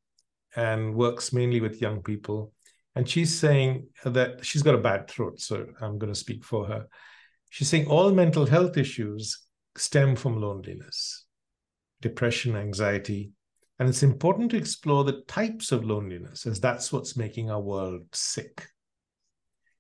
and 0.57 0.95
works 0.95 1.33
mainly 1.33 1.61
with 1.61 1.81
young 1.81 2.03
people. 2.03 2.53
And 2.95 3.09
she's 3.09 3.37
saying 3.37 3.89
that 4.05 4.45
she's 4.45 4.63
got 4.63 4.75
a 4.75 4.79
bad 4.79 5.09
throat, 5.09 5.41
so 5.41 5.67
I'm 5.81 5.99
going 5.99 6.13
to 6.13 6.19
speak 6.19 6.45
for 6.45 6.67
her. 6.67 6.87
She's 7.51 7.69
saying 7.69 7.87
all 7.87 8.13
mental 8.13 8.47
health 8.47 8.77
issues 8.77 9.39
stem 9.77 10.17
from 10.17 10.41
loneliness, 10.41 11.25
depression, 12.01 12.57
anxiety. 12.57 13.33
And 13.81 13.89
it's 13.89 14.03
important 14.03 14.51
to 14.51 14.59
explore 14.59 15.05
the 15.05 15.23
types 15.27 15.73
of 15.73 15.87
loneliness, 15.87 16.47
as 16.47 16.61
that's 16.61 16.93
what's 16.93 17.17
making 17.17 17.51
our 17.51 17.63
world 17.63 18.03
sick. 18.13 18.67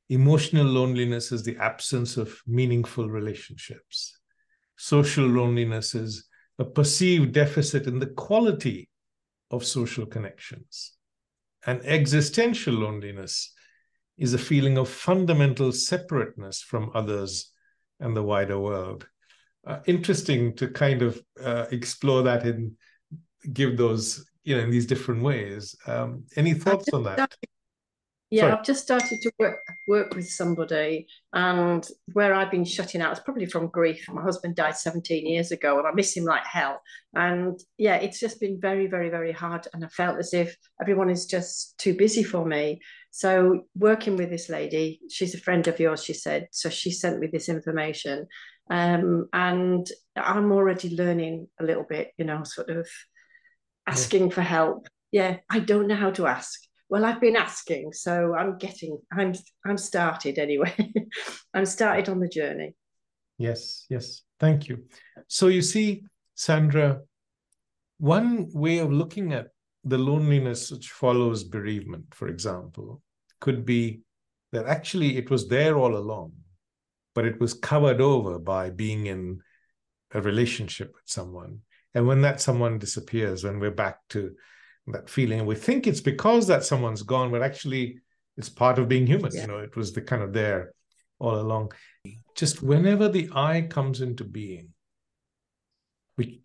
Emotional 0.08 0.64
loneliness 0.64 1.32
is 1.32 1.42
the 1.42 1.58
absence 1.58 2.16
of 2.16 2.40
meaningful 2.46 3.10
relationships. 3.10 4.18
Social 4.78 5.26
loneliness 5.26 5.94
is 5.94 6.26
a 6.58 6.64
perceived 6.64 7.32
deficit 7.32 7.86
in 7.86 7.98
the 7.98 8.06
quality 8.06 8.88
of 9.50 9.66
social 9.66 10.06
connections. 10.06 10.92
And 11.66 11.82
existential 11.84 12.72
loneliness 12.72 13.52
is 14.16 14.32
a 14.32 14.38
feeling 14.38 14.78
of 14.78 14.88
fundamental 14.88 15.72
separateness 15.72 16.62
from 16.62 16.90
others 16.94 17.52
and 18.00 18.16
the 18.16 18.22
wider 18.22 18.58
world. 18.58 19.06
Uh, 19.66 19.80
interesting 19.86 20.56
to 20.56 20.68
kind 20.68 21.02
of 21.02 21.20
uh, 21.44 21.66
explore 21.70 22.22
that 22.22 22.44
and 22.44 22.72
give 23.52 23.76
those, 23.76 24.24
you 24.44 24.56
know, 24.56 24.62
in 24.62 24.70
these 24.70 24.86
different 24.86 25.22
ways. 25.22 25.76
Um, 25.86 26.24
any 26.36 26.54
thoughts 26.54 26.88
on 26.92 27.04
that? 27.04 27.34
Yeah, 28.30 28.42
Sorry. 28.42 28.52
I've 28.52 28.64
just 28.64 28.82
started 28.84 29.20
to 29.22 29.32
work 29.40 29.58
work 29.88 30.14
with 30.14 30.28
somebody, 30.30 31.08
and 31.32 31.84
where 32.12 32.32
I've 32.32 32.50
been 32.50 32.64
shutting 32.64 33.02
out, 33.02 33.10
it's 33.10 33.20
probably 33.20 33.46
from 33.46 33.66
grief. 33.66 34.06
My 34.08 34.22
husband 34.22 34.54
died 34.54 34.76
17 34.76 35.26
years 35.26 35.50
ago, 35.50 35.78
and 35.78 35.86
I 35.86 35.90
miss 35.92 36.16
him 36.16 36.24
like 36.24 36.46
hell. 36.46 36.80
And 37.12 37.58
yeah, 37.76 37.96
it's 37.96 38.20
just 38.20 38.40
been 38.40 38.60
very, 38.60 38.86
very, 38.86 39.10
very 39.10 39.32
hard. 39.32 39.66
And 39.74 39.84
I 39.84 39.88
felt 39.88 40.18
as 40.20 40.32
if 40.32 40.56
everyone 40.80 41.10
is 41.10 41.26
just 41.26 41.76
too 41.78 41.94
busy 41.96 42.22
for 42.22 42.46
me. 42.46 42.80
So 43.10 43.64
working 43.74 44.16
with 44.16 44.30
this 44.30 44.48
lady, 44.48 45.00
she's 45.10 45.34
a 45.34 45.40
friend 45.40 45.66
of 45.66 45.80
yours, 45.80 46.04
she 46.04 46.12
said. 46.12 46.46
So 46.52 46.70
she 46.70 46.92
sent 46.92 47.18
me 47.18 47.26
this 47.26 47.48
information, 47.48 48.28
um, 48.70 49.28
and 49.32 49.90
I'm 50.14 50.52
already 50.52 50.94
learning 50.94 51.48
a 51.58 51.64
little 51.64 51.82
bit. 51.88 52.12
You 52.16 52.26
know, 52.26 52.44
sort 52.44 52.70
of 52.70 52.88
asking 53.86 54.28
yeah. 54.28 54.34
for 54.34 54.42
help. 54.42 54.88
Yeah, 55.12 55.38
I 55.48 55.58
don't 55.60 55.88
know 55.88 55.96
how 55.96 56.10
to 56.12 56.26
ask 56.26 56.60
well, 56.90 57.04
I've 57.04 57.20
been 57.20 57.36
asking, 57.36 57.92
so 57.92 58.34
I'm 58.34 58.58
getting, 58.58 58.98
I'm, 59.12 59.32
I'm 59.64 59.78
started 59.78 60.38
anyway. 60.38 60.74
I'm 61.54 61.64
started 61.64 62.08
on 62.08 62.18
the 62.18 62.28
journey. 62.28 62.74
Yes, 63.38 63.86
yes. 63.88 64.22
Thank 64.40 64.68
you. 64.68 64.84
So 65.28 65.46
you 65.46 65.62
see, 65.62 66.02
Sandra, 66.34 66.98
one 67.98 68.48
way 68.52 68.78
of 68.78 68.92
looking 68.92 69.32
at 69.32 69.46
the 69.84 69.98
loneliness 69.98 70.72
which 70.72 70.90
follows 70.90 71.44
bereavement, 71.44 72.06
for 72.12 72.26
example, 72.26 73.00
could 73.40 73.64
be 73.64 74.00
that 74.50 74.66
actually 74.66 75.16
it 75.16 75.30
was 75.30 75.46
there 75.46 75.78
all 75.78 75.96
along, 75.96 76.32
but 77.14 77.24
it 77.24 77.38
was 77.38 77.54
covered 77.54 78.00
over 78.00 78.40
by 78.40 78.68
being 78.68 79.06
in 79.06 79.38
a 80.12 80.20
relationship 80.20 80.88
with 80.88 81.04
someone. 81.06 81.60
And 81.94 82.06
when 82.06 82.22
that 82.22 82.40
someone 82.40 82.78
disappears, 82.78 83.44
when 83.44 83.58
we're 83.58 83.70
back 83.70 83.98
to 84.10 84.34
that 84.92 85.08
feeling. 85.08 85.40
and 85.40 85.48
We 85.48 85.54
think 85.54 85.86
it's 85.86 86.00
because 86.00 86.46
that 86.46 86.64
someone's 86.64 87.02
gone, 87.02 87.30
but 87.30 87.42
actually 87.42 87.98
it's 88.36 88.48
part 88.48 88.78
of 88.78 88.88
being 88.88 89.06
human. 89.06 89.32
Yeah. 89.34 89.42
You 89.42 89.46
know, 89.48 89.58
it 89.58 89.76
was 89.76 89.92
the 89.92 90.00
kind 90.00 90.22
of 90.22 90.32
there 90.32 90.72
all 91.18 91.40
along. 91.40 91.72
Just 92.34 92.62
whenever 92.62 93.08
the 93.08 93.28
I 93.34 93.62
comes 93.62 94.00
into 94.00 94.24
being, 94.24 94.70
we 96.16 96.42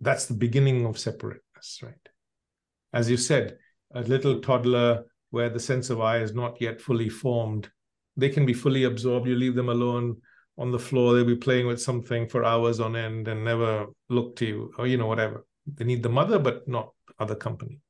that's 0.00 0.26
the 0.26 0.34
beginning 0.34 0.86
of 0.86 0.98
separateness, 0.98 1.80
right? 1.82 2.08
As 2.92 3.10
you 3.10 3.16
said, 3.16 3.58
a 3.94 4.02
little 4.02 4.40
toddler 4.40 5.04
where 5.30 5.50
the 5.50 5.60
sense 5.60 5.90
of 5.90 6.00
I 6.00 6.18
is 6.18 6.34
not 6.34 6.60
yet 6.60 6.80
fully 6.80 7.08
formed, 7.08 7.70
they 8.16 8.28
can 8.28 8.46
be 8.46 8.54
fully 8.54 8.84
absorbed. 8.84 9.26
You 9.26 9.36
leave 9.36 9.54
them 9.54 9.68
alone 9.68 10.16
on 10.60 10.70
the 10.70 10.78
floor, 10.78 11.14
they'll 11.14 11.24
be 11.24 11.36
playing 11.36 11.66
with 11.66 11.80
something 11.80 12.28
for 12.28 12.44
hours 12.44 12.80
on 12.80 12.94
end 12.94 13.26
and 13.28 13.42
never 13.42 13.86
look 14.10 14.36
to 14.36 14.46
you, 14.46 14.72
or 14.76 14.86
you 14.86 14.98
know, 14.98 15.06
whatever. 15.06 15.46
They 15.66 15.86
need 15.86 16.02
the 16.02 16.10
mother, 16.10 16.38
but 16.38 16.68
not 16.68 16.92
other 17.18 17.34
company. 17.34 17.80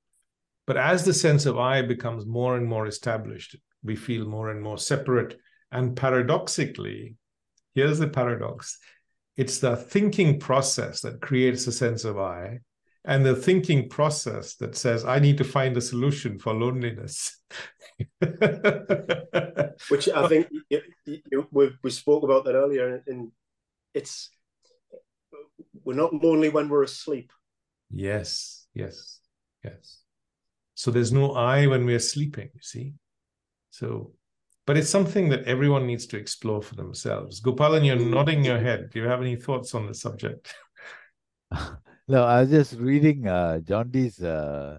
But 0.68 0.76
as 0.76 1.04
the 1.04 1.12
sense 1.12 1.46
of 1.46 1.58
I 1.58 1.82
becomes 1.82 2.26
more 2.26 2.56
and 2.56 2.66
more 2.66 2.86
established, 2.86 3.56
we 3.82 3.96
feel 3.96 4.24
more 4.24 4.50
and 4.50 4.62
more 4.62 4.78
separate. 4.78 5.40
And 5.72 5.96
paradoxically, 5.96 7.16
here's 7.74 7.98
the 7.98 8.08
paradox 8.08 8.78
it's 9.36 9.58
the 9.58 9.74
thinking 9.74 10.38
process 10.38 11.00
that 11.00 11.20
creates 11.20 11.66
a 11.66 11.72
sense 11.72 12.04
of 12.04 12.18
I, 12.18 12.60
and 13.04 13.24
the 13.24 13.34
thinking 13.34 13.88
process 13.88 14.56
that 14.56 14.76
says, 14.76 15.04
I 15.04 15.18
need 15.18 15.38
to 15.38 15.44
find 15.44 15.76
a 15.76 15.80
solution 15.80 16.38
for 16.38 16.52
loneliness. 16.52 17.38
Which 19.88 20.08
I 20.08 20.28
think 20.28 20.48
you, 20.68 20.80
you, 21.06 21.48
we, 21.50 21.70
we 21.82 21.90
spoke 21.90 22.22
about 22.24 22.44
that 22.44 22.54
earlier, 22.54 23.02
and 23.06 23.32
it's 23.94 24.30
we're 25.84 25.94
not 25.94 26.12
lonely 26.12 26.50
when 26.50 26.68
we're 26.68 26.82
asleep. 26.82 27.32
Yes, 27.90 28.66
yes. 28.74 29.20
Yes. 29.64 29.98
So 30.74 30.90
there's 30.90 31.12
no 31.12 31.32
I 31.32 31.66
when 31.66 31.84
we're 31.84 31.98
sleeping, 31.98 32.50
you 32.54 32.60
see. 32.62 32.94
So, 33.70 34.12
but 34.66 34.76
it's 34.76 34.88
something 34.88 35.28
that 35.30 35.44
everyone 35.44 35.86
needs 35.86 36.06
to 36.06 36.16
explore 36.16 36.62
for 36.62 36.74
themselves. 36.74 37.40
Gopalan, 37.40 37.84
you're 37.84 37.96
mm. 37.96 38.10
nodding 38.10 38.44
your 38.44 38.58
head. 38.58 38.90
Do 38.90 39.00
you 39.00 39.06
have 39.06 39.20
any 39.20 39.36
thoughts 39.36 39.74
on 39.74 39.86
the 39.86 39.94
subject? 39.94 40.54
no, 42.10 42.24
I 42.24 42.40
was 42.42 42.50
just 42.50 42.74
reading 42.74 43.26
uh, 43.26 43.60
John 43.60 43.90
Dee's 43.90 44.22
uh, 44.22 44.78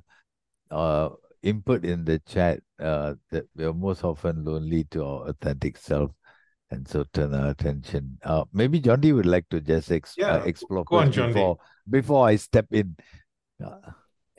uh, 0.69 1.09
input 1.41 1.85
in 1.85 2.05
the 2.05 2.19
chat 2.19 2.61
uh, 2.79 3.15
that 3.31 3.45
we 3.55 3.65
are 3.65 3.73
most 3.73 4.03
often 4.03 4.43
lonely 4.43 4.83
to 4.91 5.03
our 5.03 5.29
authentic 5.29 5.77
self. 5.77 6.11
And 6.71 6.87
so 6.87 7.03
turn 7.13 7.33
our 7.33 7.49
attention. 7.49 8.17
Uh, 8.23 8.45
maybe 8.53 8.79
John 8.79 9.01
Dee 9.01 9.11
would 9.11 9.25
like 9.25 9.47
to 9.49 9.59
just 9.59 9.91
ex- 9.91 10.15
uh, 10.17 10.21
yeah, 10.21 10.33
uh, 10.35 10.45
explore 10.45 10.85
on, 10.91 11.11
before, 11.11 11.57
before 11.89 12.27
I 12.27 12.35
step 12.37 12.67
in. 12.71 12.95
Uh, 13.63 13.91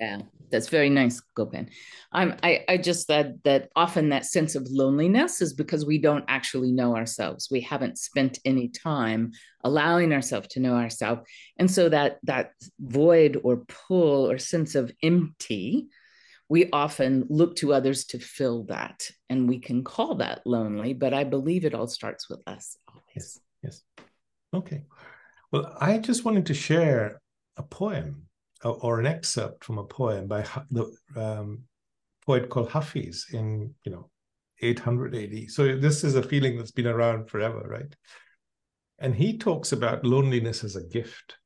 yeah, 0.03 0.19
that's 0.51 0.69
very 0.69 0.91
nice, 0.91 1.23
Gopan. 1.37 1.69
I'm, 2.11 2.35
I, 2.43 2.65
I 2.69 2.77
just 2.77 3.07
said 3.07 3.39
that 3.45 3.69
often 3.77 4.09
that 4.09 4.27
sense 4.27 4.57
of 4.57 4.67
loneliness 4.69 5.41
is 5.41 5.55
because 5.55 5.87
we 5.87 5.99
don't 5.99 6.25
actually 6.27 6.73
know 6.73 6.97
ourselves. 6.97 7.49
We 7.53 7.61
haven't 7.61 7.99
spent 7.99 8.41
any 8.45 8.69
time 8.69 9.31
allowing 9.63 10.13
ourselves 10.13 10.49
to 10.49 10.61
know 10.61 10.75
ourselves. 10.75 11.23
And 11.57 11.71
so 11.71 11.89
that 11.89 12.19
that 12.25 12.51
void 12.81 13.41
or 13.45 13.65
pull 13.87 14.29
or 14.29 14.39
sense 14.39 14.75
of 14.75 14.93
empty, 15.05 15.87
we 16.49 16.69
often 16.73 17.25
look 17.29 17.55
to 17.57 17.73
others 17.73 18.05
to 18.07 18.19
fill 18.19 18.65
that. 18.65 19.09
And 19.31 19.49
we 19.49 19.61
can 19.61 19.85
call 19.85 20.17
that 20.17 20.45
lonely, 20.45 20.95
but 20.95 21.15
I 21.15 21.23
believe 21.23 21.65
it 21.65 21.75
all 21.75 21.87
starts 21.87 22.29
with 22.29 22.41
us 22.49 22.77
always. 22.89 23.05
Yes. 23.15 23.39
Yes. 23.63 23.83
Okay. 24.53 24.83
Well, 25.53 25.77
I 25.81 25.99
just 25.99 26.25
wanted 26.25 26.47
to 26.47 26.55
share 26.55 27.21
a 27.57 27.63
poem 27.63 28.27
or 28.65 29.01
an 29.01 29.07
excerpt 29.07 29.65
from 29.65 29.79
a 29.79 29.85
poem 29.85 30.27
by 30.27 30.47
the 30.71 30.93
um, 31.17 31.63
poet 32.25 32.49
called 32.49 32.71
Hafiz 32.71 33.27
in 33.33 33.75
you 33.85 33.93
know 33.93 34.11
800 34.61 35.15
AD. 35.15 35.51
So 35.51 35.77
this 35.77 36.05
is 36.05 36.15
a 36.15 36.23
feeling 36.23 36.57
that's 36.57 36.71
been 36.71 36.87
around 36.87 37.29
forever, 37.29 37.67
right? 37.69 37.95
And 38.99 39.15
he 39.15 39.39
talks 39.39 39.73
about 39.73 40.05
loneliness 40.05 40.63
as 40.63 40.77
a 40.77 40.87
gift. 40.87 41.37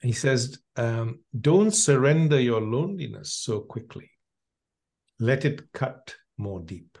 He 0.00 0.12
says, 0.12 0.58
um, 0.76 1.20
"Don't 1.38 1.72
surrender 1.72 2.40
your 2.40 2.60
loneliness 2.60 3.34
so 3.34 3.60
quickly. 3.60 4.10
Let 5.18 5.44
it 5.44 5.70
cut 5.72 6.16
more 6.38 6.60
deep. 6.60 6.98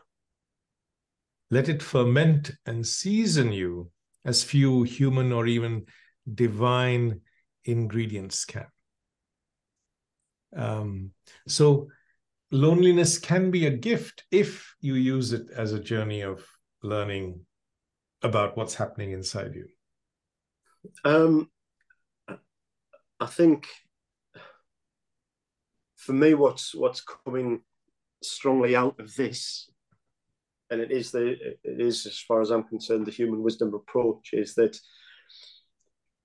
Let 1.50 1.68
it 1.68 1.82
ferment 1.82 2.52
and 2.66 2.86
season 2.86 3.52
you 3.52 3.90
as 4.24 4.44
few 4.44 4.82
human 4.82 5.32
or 5.32 5.46
even 5.46 5.86
divine." 6.32 7.22
Ingredients 7.64 8.44
can. 8.44 8.66
Um, 10.54 11.12
so 11.48 11.88
loneliness 12.50 13.18
can 13.18 13.50
be 13.50 13.66
a 13.66 13.70
gift 13.70 14.24
if 14.30 14.74
you 14.80 14.94
use 14.94 15.32
it 15.32 15.46
as 15.56 15.72
a 15.72 15.80
journey 15.80 16.20
of 16.20 16.44
learning 16.82 17.40
about 18.22 18.56
what's 18.56 18.74
happening 18.74 19.12
inside 19.12 19.54
you. 19.54 19.66
Um, 21.04 21.50
I 23.18 23.26
think 23.26 23.66
for 25.96 26.12
me, 26.12 26.34
what's 26.34 26.74
what's 26.74 27.02
coming 27.02 27.62
strongly 28.22 28.74
out 28.74 28.98
of 28.98 29.14
this, 29.14 29.70
and 30.70 30.80
it 30.80 30.90
is 30.90 31.12
the 31.12 31.28
it 31.62 31.80
is 31.80 32.06
as 32.06 32.18
far 32.18 32.40
as 32.40 32.50
I'm 32.50 32.64
concerned, 32.64 33.06
the 33.06 33.12
human 33.12 33.42
wisdom 33.42 33.74
approach 33.74 34.30
is 34.32 34.54
that 34.54 34.76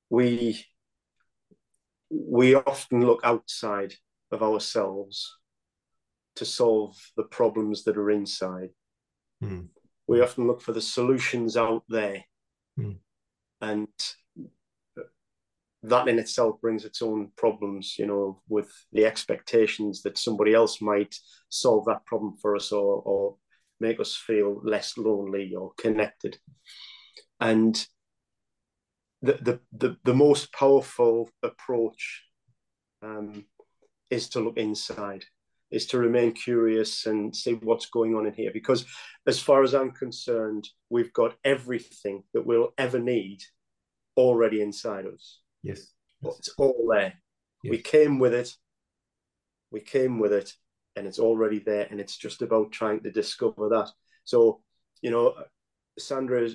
we 0.09 0.65
we 2.09 2.55
often 2.55 3.05
look 3.05 3.21
outside 3.23 3.93
of 4.31 4.43
ourselves 4.43 5.37
to 6.35 6.45
solve 6.45 6.95
the 7.15 7.23
problems 7.23 7.83
that 7.83 7.97
are 7.97 8.11
inside. 8.11 8.69
Mm. 9.43 9.67
We 10.07 10.21
often 10.21 10.47
look 10.47 10.61
for 10.61 10.71
the 10.71 10.81
solutions 10.81 11.57
out 11.57 11.83
there. 11.89 12.23
Mm. 12.79 12.97
And 13.61 13.87
that 15.83 16.07
in 16.07 16.19
itself 16.19 16.59
brings 16.61 16.85
its 16.85 17.01
own 17.01 17.31
problems, 17.37 17.95
you 17.97 18.05
know, 18.05 18.41
with 18.47 18.71
the 18.91 19.05
expectations 19.05 20.01
that 20.03 20.17
somebody 20.17 20.53
else 20.53 20.81
might 20.81 21.15
solve 21.49 21.85
that 21.85 22.05
problem 22.05 22.35
for 22.41 22.55
us 22.55 22.71
or, 22.71 23.01
or 23.05 23.35
make 23.79 23.99
us 23.99 24.15
feel 24.15 24.61
less 24.63 24.97
lonely 24.97 25.53
or 25.55 25.71
connected. 25.77 26.37
And 27.39 27.85
the 29.21 29.33
the 29.33 29.59
the, 29.71 29.97
the 30.03 30.13
most 30.13 30.53
powerful 30.53 31.29
approach 31.43 32.23
um, 33.01 33.45
is 34.09 34.29
to 34.29 34.39
look 34.39 34.57
inside, 34.57 35.25
is 35.71 35.85
to 35.87 35.97
remain 35.97 36.31
curious 36.33 37.05
and 37.05 37.35
see 37.35 37.53
what's 37.53 37.87
going 37.87 38.15
on 38.15 38.25
in 38.25 38.33
here. 38.33 38.51
Because 38.53 38.85
as 39.25 39.39
far 39.39 39.63
as 39.63 39.73
I'm 39.73 39.91
concerned, 39.91 40.67
we've 40.89 41.13
got 41.13 41.35
everything 41.43 42.23
that 42.33 42.45
we'll 42.45 42.73
ever 42.77 42.99
need 42.99 43.39
already 44.15 44.61
inside 44.61 45.05
us. 45.05 45.41
Yes. 45.63 45.93
It's 46.23 46.49
all 46.57 46.87
there. 46.89 47.13
Yes. 47.63 47.71
We 47.71 47.77
came 47.79 48.19
with 48.19 48.33
it. 48.33 48.55
We 49.71 49.81
came 49.81 50.19
with 50.19 50.33
it, 50.33 50.53
and 50.95 51.05
it's 51.05 51.19
already 51.19 51.59
there. 51.59 51.87
And 51.89 51.99
it's 51.99 52.17
just 52.17 52.41
about 52.41 52.71
trying 52.71 53.01
to 53.01 53.11
discover 53.11 53.69
that. 53.69 53.91
So, 54.23 54.61
you 55.01 55.11
know, 55.11 55.35
Sandra, 55.99 56.49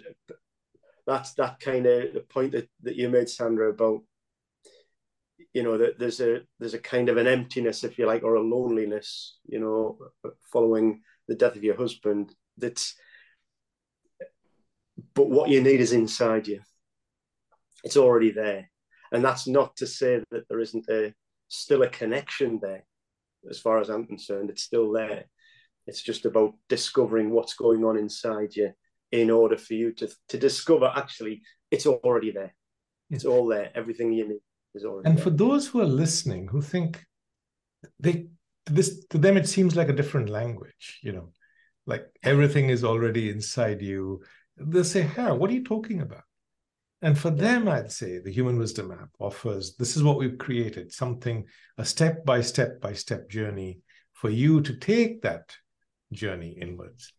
that's 1.07 1.35
that 1.35 1.61
kind 1.61 1.87
of 1.87 2.15
the 2.15 2.21
point 2.21 2.53
that, 2.53 2.69
that 2.83 2.97
you 2.97 3.09
made, 3.09 3.29
Sandra, 3.29 3.71
about 3.71 4.03
you 5.53 5.63
know 5.63 5.77
that 5.77 5.99
there's 5.99 6.21
a 6.21 6.41
there's 6.59 6.75
a 6.75 6.79
kind 6.79 7.09
of 7.09 7.17
an 7.17 7.27
emptiness, 7.27 7.85
if 7.85 7.99
you 7.99 8.07
like, 8.07 8.23
or 8.23 8.37
a 8.37 8.41
loneliness, 8.41 9.39
you 9.45 9.61
know, 9.61 9.99
following 10.53 11.03
the 11.29 11.35
death 11.35 11.57
of 11.57 11.65
your 11.65 11.77
husband. 11.77 12.35
That's 12.57 12.95
but 15.15 15.29
what 15.29 15.51
you 15.51 15.63
need 15.63 15.81
is 15.81 15.93
inside 15.93 16.47
you. 16.47 16.61
It's 17.85 17.97
already 17.97 18.31
there. 18.31 18.71
And 19.11 19.23
that's 19.25 19.47
not 19.47 19.77
to 19.77 19.87
say 19.87 20.23
that 20.31 20.49
there 20.49 20.61
isn't 20.61 20.89
a 20.89 21.13
still 21.49 21.83
a 21.83 21.89
connection 21.89 22.61
there. 22.63 22.85
As 23.51 23.59
far 23.59 23.81
as 23.81 23.91
I'm 23.91 24.07
concerned, 24.07 24.51
it's 24.51 24.63
still 24.63 24.93
there. 24.93 25.25
It's 25.87 26.01
just 26.01 26.25
about 26.25 26.55
discovering 26.69 27.31
what's 27.31 27.55
going 27.55 27.85
on 27.85 27.99
inside 27.99 28.55
you 28.55 28.73
in 29.13 29.31
order 29.31 29.57
for 29.57 29.75
you 29.75 29.93
to 29.93 30.09
to 30.29 30.39
discover 30.39 30.91
actually 30.97 31.43
it's 31.71 31.87
already 31.87 32.31
there. 32.33 32.55
It's 33.11 33.25
all 33.27 33.47
there. 33.47 33.71
Everything 33.75 34.13
you 34.13 34.27
need 34.29 34.41
is 34.75 34.85
already 34.85 35.09
And 35.09 35.19
there. 35.19 35.25
for 35.25 35.31
those 35.31 35.69
who 35.69 35.81
are 35.81 35.87
listening 36.05 36.49
who 36.49 36.63
think 36.63 37.05
they 38.01 38.27
this 38.67 39.05
to 39.11 39.19
them 39.19 39.37
it 39.37 39.49
seems 39.49 39.77
like 39.77 39.89
a 39.91 39.93
different 40.01 40.29
language, 40.29 41.01
you 41.03 41.13
know, 41.13 41.33
like 41.87 42.07
everything 42.23 42.71
is 42.71 42.85
already 42.85 43.29
inside 43.31 43.83
you. 43.83 44.23
They 44.57 44.83
say, 44.83 45.03
"Huh, 45.03 45.35
what 45.35 45.51
are 45.51 45.55
you 45.55 45.65
talking 45.65 46.01
about?" 46.01 46.25
And 47.03 47.19
for 47.19 47.31
them, 47.31 47.69
I'd 47.69 47.91
say 47.91 48.19
the 48.19 48.31
Human 48.31 48.59
Wisdom 48.59 48.93
app 48.93 49.11
offers 49.19 49.75
this 49.77 49.97
is 49.97 50.03
what 50.05 50.19
we've 50.19 50.39
created 50.39 50.93
something, 50.93 51.45
a 51.77 51.85
step 51.85 52.25
by 52.25 52.41
step 52.43 52.81
by 52.81 52.93
step 52.93 53.29
journey 53.29 53.81
for 54.13 54.31
you 54.31 54.61
to 54.63 54.77
take 54.77 55.23
that 55.23 55.57
journey 56.13 56.53
inwards. 56.61 57.13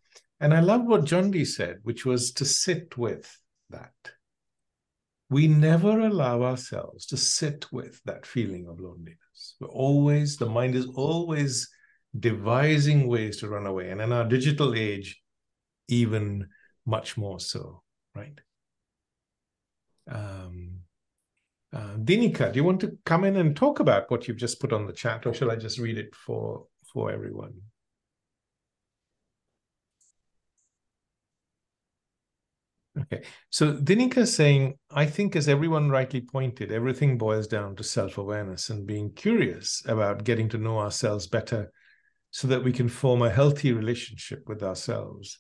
And 0.44 0.54
I 0.54 0.60
love 0.60 0.84
what 0.84 1.06
John 1.06 1.34
said, 1.46 1.78
which 1.84 2.06
was 2.06 2.34
to 2.34 2.44
sit 2.44 2.98
with 2.98 3.39
that. 3.70 3.94
We 5.30 5.48
never 5.48 6.02
allow 6.02 6.44
ourselves 6.44 7.06
to 7.08 7.18
sit 7.18 7.72
with 7.72 8.02
that 8.04 8.26
feeling 8.26 8.68
of 8.68 8.82
loneliness. 8.82 9.56
We're 9.62 9.70
always, 9.70 10.36
the 10.36 10.46
mind 10.46 10.76
is 10.76 10.86
always 10.96 11.70
devising 12.20 13.08
ways 13.08 13.38
to 13.38 13.48
run 13.48 13.66
away. 13.66 13.89
And 13.89 14.02
in 14.02 14.12
our 14.12 14.26
digital 14.26 14.76
age, 14.76 15.22
even 15.88 16.50
much 16.86 17.16
more 17.16 17.39
so, 17.39 17.82
right? 18.14 18.38
Um, 20.12 20.80
uh, 21.72 21.96
Dinika, 22.00 22.52
do 22.52 22.60
you 22.60 22.66
want 22.66 22.82
to 22.82 22.98
come 23.06 23.24
in 23.24 23.38
and 23.38 23.56
talk 23.56 23.80
about 23.80 24.12
what 24.12 24.28
you've 24.28 24.36
just 24.36 24.60
put 24.60 24.74
on 24.74 24.88
the 24.88 24.94
chat, 24.94 25.26
or 25.26 25.34
shall 25.34 25.52
I 25.52 25.56
just 25.56 25.80
read 25.80 25.98
it 25.98 26.14
for 26.14 26.68
for 26.91 27.12
everyone? 27.12 27.54
Okay, 33.04 33.24
so 33.49 33.74
Dinika 33.74 34.18
is 34.18 34.36
saying, 34.36 34.78
I 34.91 35.06
think, 35.06 35.36
as 35.36 35.49
everyone 35.49 35.89
rightly 35.89 36.22
pointed, 36.22 36.72
everything 36.72 37.18
boils 37.18 37.47
down 37.47 37.76
to 37.76 37.84
self 37.84 38.18
awareness 38.18 38.70
and 38.70 38.88
being 38.88 39.12
curious 39.14 39.84
about 39.88 40.24
getting 40.24 40.47
to 40.49 40.58
know 40.58 40.80
ourselves 40.80 41.28
better 41.28 41.72
so 42.32 42.47
that 42.47 42.64
we 42.64 42.72
can 42.72 42.89
form 42.89 43.22
a 43.22 43.30
healthy 43.30 43.74
relationship 43.74 44.47
with 44.47 44.64
ourselves. 44.64 45.39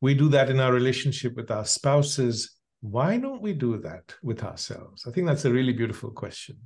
We 0.00 0.14
do 0.14 0.28
that 0.30 0.50
in 0.50 0.60
our 0.60 0.72
relationship 0.72 1.34
with 1.34 1.50
our 1.50 1.64
spouses, 1.64 2.54
why 2.84 3.16
don't 3.16 3.40
we 3.40 3.54
do 3.54 3.78
that 3.78 4.14
with 4.22 4.44
ourselves? 4.44 5.06
I 5.06 5.10
think 5.10 5.26
that's 5.26 5.46
a 5.46 5.52
really 5.52 5.72
beautiful 5.72 6.10
question. 6.10 6.58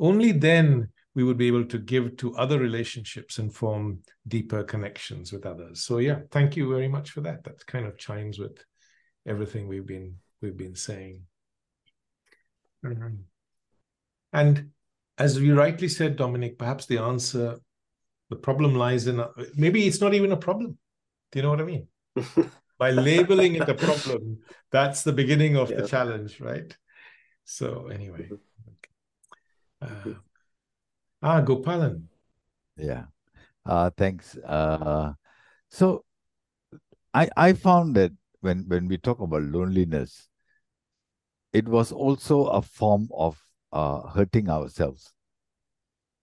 Only 0.00 0.32
then 0.32 0.88
we 1.14 1.22
would 1.22 1.36
be 1.36 1.46
able 1.46 1.64
to 1.66 1.78
give 1.78 2.16
to 2.16 2.34
other 2.36 2.58
relationships 2.58 3.38
and 3.38 3.54
form 3.54 4.00
deeper 4.26 4.64
connections 4.64 5.32
with 5.32 5.46
others. 5.46 5.84
So 5.84 5.98
yeah, 5.98 6.20
thank 6.32 6.56
you 6.56 6.68
very 6.68 6.88
much 6.88 7.10
for 7.10 7.20
that. 7.20 7.44
That 7.44 7.64
kind 7.66 7.86
of 7.86 7.96
chimes 7.98 8.40
with 8.40 8.64
everything 9.26 9.68
we've 9.68 9.86
been 9.86 10.16
we've 10.40 10.56
been 10.56 10.74
saying. 10.74 11.22
Mm-hmm. 12.84 13.14
And 14.32 14.70
as 15.18 15.38
you 15.38 15.54
rightly 15.54 15.88
said, 15.88 16.16
Dominic, 16.16 16.58
perhaps 16.58 16.86
the 16.86 16.98
answer, 16.98 17.58
the 18.30 18.36
problem 18.36 18.74
lies 18.74 19.06
in 19.06 19.24
maybe 19.54 19.86
it's 19.86 20.00
not 20.00 20.14
even 20.14 20.32
a 20.32 20.36
problem. 20.36 20.78
Do 21.30 21.38
you 21.38 21.42
know 21.42 21.50
what 21.50 21.60
I 21.60 21.64
mean? 21.64 21.86
by 22.78 22.90
labeling 22.90 23.54
it 23.54 23.68
a 23.68 23.74
problem, 23.74 24.38
that's 24.70 25.02
the 25.02 25.12
beginning 25.12 25.56
of 25.56 25.70
yeah. 25.70 25.76
the 25.82 25.88
challenge, 25.88 26.40
right? 26.40 26.76
So 27.44 27.88
anyway, 27.88 28.30
mm-hmm. 29.82 30.10
uh, 30.10 30.14
ah, 31.22 31.42
Gopalan. 31.42 32.04
Yeah, 32.76 33.04
uh, 33.66 33.90
thanks. 33.96 34.36
Uh, 34.36 35.12
so 35.70 36.04
I 37.14 37.28
I 37.36 37.52
found 37.52 37.96
that 37.96 38.12
when 38.42 38.64
when 38.68 38.86
we 38.88 38.98
talk 38.98 39.20
about 39.20 39.42
loneliness, 39.42 40.28
it 41.52 41.66
was 41.66 41.92
also 41.92 42.46
a 42.46 42.60
form 42.60 43.08
of 43.14 43.42
uh, 43.72 44.02
hurting 44.08 44.50
ourselves. 44.50 45.12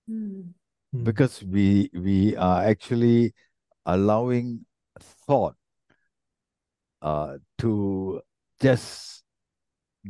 Mm. 0.10 0.54
Because 1.04 1.44
we 1.44 1.90
we 1.94 2.36
are 2.36 2.64
actually 2.64 3.34
allowing 3.86 4.66
thought 5.00 5.56
uh, 7.02 7.38
to 7.60 8.22
just 8.62 9.24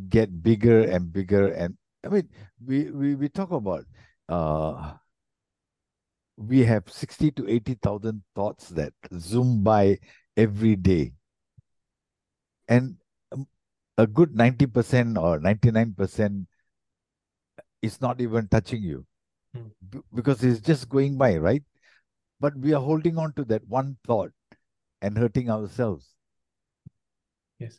get 0.10 0.42
bigger 0.42 0.82
and 0.84 1.12
bigger. 1.12 1.52
And 1.54 1.78
I 2.06 2.10
mean, 2.10 2.30
we 2.66 2.92
we, 2.92 3.16
we 3.16 3.30
talk 3.30 3.52
about 3.52 3.86
uh, 4.28 4.94
we 6.38 6.64
have 6.64 6.90
60 6.90 7.32
to 7.32 7.50
80,000 7.50 8.24
thoughts 8.34 8.70
that 8.70 8.94
zoom 9.20 9.64
by 9.64 10.00
every 10.38 10.76
day. 10.76 11.14
And 12.70 12.96
a 14.00 14.08
good 14.08 14.34
90% 14.34 15.22
or 15.22 15.40
99% 15.40 16.46
is 17.82 18.00
not 18.00 18.22
even 18.22 18.48
touching 18.48 18.82
you 18.82 19.06
hmm. 19.54 19.68
because 20.16 20.42
it's 20.42 20.62
just 20.62 20.88
going 20.88 21.18
by, 21.18 21.36
right? 21.36 21.64
But 22.40 22.56
we 22.56 22.74
are 22.74 22.82
holding 22.82 23.18
on 23.18 23.34
to 23.34 23.44
that 23.46 23.68
one 23.68 23.98
thought 24.08 24.32
and 25.02 25.18
hurting 25.18 25.50
ourselves. 25.50 26.08
Yes. 27.60 27.78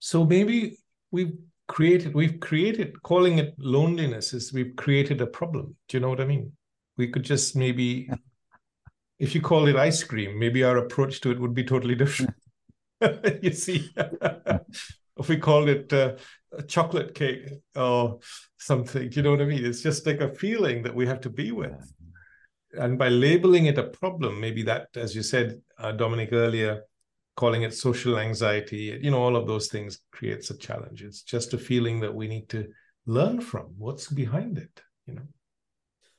So 0.00 0.26
maybe 0.26 0.76
we've 1.10 1.38
created, 1.66 2.14
we've 2.14 2.40
created, 2.40 3.02
calling 3.02 3.38
it 3.38 3.54
loneliness 3.56 4.34
is 4.34 4.52
we've 4.52 4.76
created 4.76 5.22
a 5.22 5.26
problem. 5.26 5.76
Do 5.88 5.96
you 5.96 6.02
know 6.02 6.10
what 6.10 6.20
I 6.20 6.26
mean? 6.26 6.52
We 6.98 7.08
could 7.08 7.22
just 7.22 7.56
maybe, 7.56 8.10
if 9.18 9.34
you 9.34 9.40
call 9.40 9.66
it 9.66 9.76
ice 9.76 10.02
cream, 10.02 10.38
maybe 10.38 10.62
our 10.62 10.76
approach 10.76 11.22
to 11.22 11.30
it 11.30 11.40
would 11.40 11.54
be 11.54 11.64
totally 11.64 11.94
different. 11.94 12.34
you 13.42 13.52
see, 13.52 13.90
if 13.96 15.28
we 15.28 15.36
call 15.36 15.68
it 15.68 15.92
uh, 15.92 16.16
a 16.52 16.62
chocolate 16.62 17.14
cake 17.14 17.48
or 17.74 18.18
something, 18.58 19.10
you 19.12 19.22
know 19.22 19.32
what 19.32 19.42
I 19.42 19.46
mean? 19.46 19.64
It's 19.64 19.82
just 19.82 20.06
like 20.06 20.20
a 20.20 20.34
feeling 20.34 20.82
that 20.82 20.94
we 20.94 21.06
have 21.06 21.20
to 21.22 21.30
be 21.30 21.52
with. 21.52 21.92
And 22.72 22.98
by 22.98 23.08
labeling 23.08 23.66
it 23.66 23.78
a 23.78 23.84
problem, 23.84 24.40
maybe 24.40 24.62
that, 24.64 24.88
as 24.96 25.14
you 25.14 25.22
said, 25.22 25.60
uh, 25.78 25.92
Dominic 25.92 26.30
earlier, 26.32 26.82
calling 27.36 27.62
it 27.62 27.74
social 27.74 28.18
anxiety, 28.18 28.98
you 29.00 29.10
know, 29.10 29.22
all 29.22 29.36
of 29.36 29.46
those 29.46 29.68
things 29.68 30.00
creates 30.12 30.50
a 30.50 30.58
challenge. 30.58 31.02
It's 31.02 31.22
just 31.22 31.54
a 31.54 31.58
feeling 31.58 32.00
that 32.00 32.14
we 32.14 32.26
need 32.26 32.48
to 32.50 32.68
learn 33.06 33.40
from. 33.40 33.74
What's 33.78 34.08
behind 34.08 34.58
it, 34.58 34.82
you 35.06 35.14
know? 35.14 35.26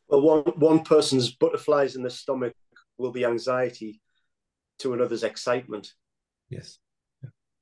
Well, 0.07 0.21
one 0.21 0.43
one 0.57 0.83
person's 0.83 1.31
butterflies 1.31 1.95
in 1.95 2.03
the 2.03 2.09
stomach 2.09 2.53
will 2.97 3.11
be 3.11 3.25
anxiety 3.25 4.01
to 4.79 4.93
another's 4.93 5.23
excitement. 5.23 5.93
Yes. 6.55 6.79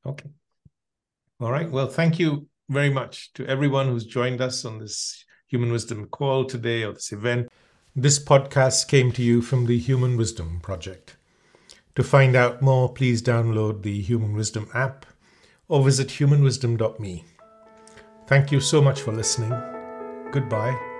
Okay. 0.05 0.29
All 1.39 1.51
right. 1.51 1.69
Well, 1.69 1.87
thank 1.87 2.19
you 2.19 2.47
very 2.69 2.91
much 2.91 3.33
to 3.33 3.45
everyone 3.47 3.87
who's 3.87 4.05
joined 4.05 4.39
us 4.39 4.65
on 4.65 4.77
this 4.79 5.25
Human 5.47 5.71
Wisdom 5.71 6.07
call 6.07 6.45
today 6.45 6.83
or 6.83 6.93
this 6.93 7.11
event. 7.11 7.49
This 7.95 8.23
podcast 8.23 8.87
came 8.87 9.11
to 9.13 9.23
you 9.23 9.41
from 9.41 9.65
the 9.65 9.79
Human 9.79 10.15
Wisdom 10.15 10.59
Project. 10.61 11.17
To 11.95 12.03
find 12.03 12.35
out 12.35 12.61
more, 12.61 12.93
please 12.93 13.21
download 13.21 13.81
the 13.81 14.01
Human 14.01 14.33
Wisdom 14.33 14.69
app 14.73 15.05
or 15.67 15.83
visit 15.83 16.11
humanwisdom.me. 16.11 17.25
Thank 18.27 18.51
you 18.51 18.59
so 18.59 18.81
much 18.81 19.01
for 19.01 19.11
listening. 19.11 19.53
Goodbye 20.31 20.92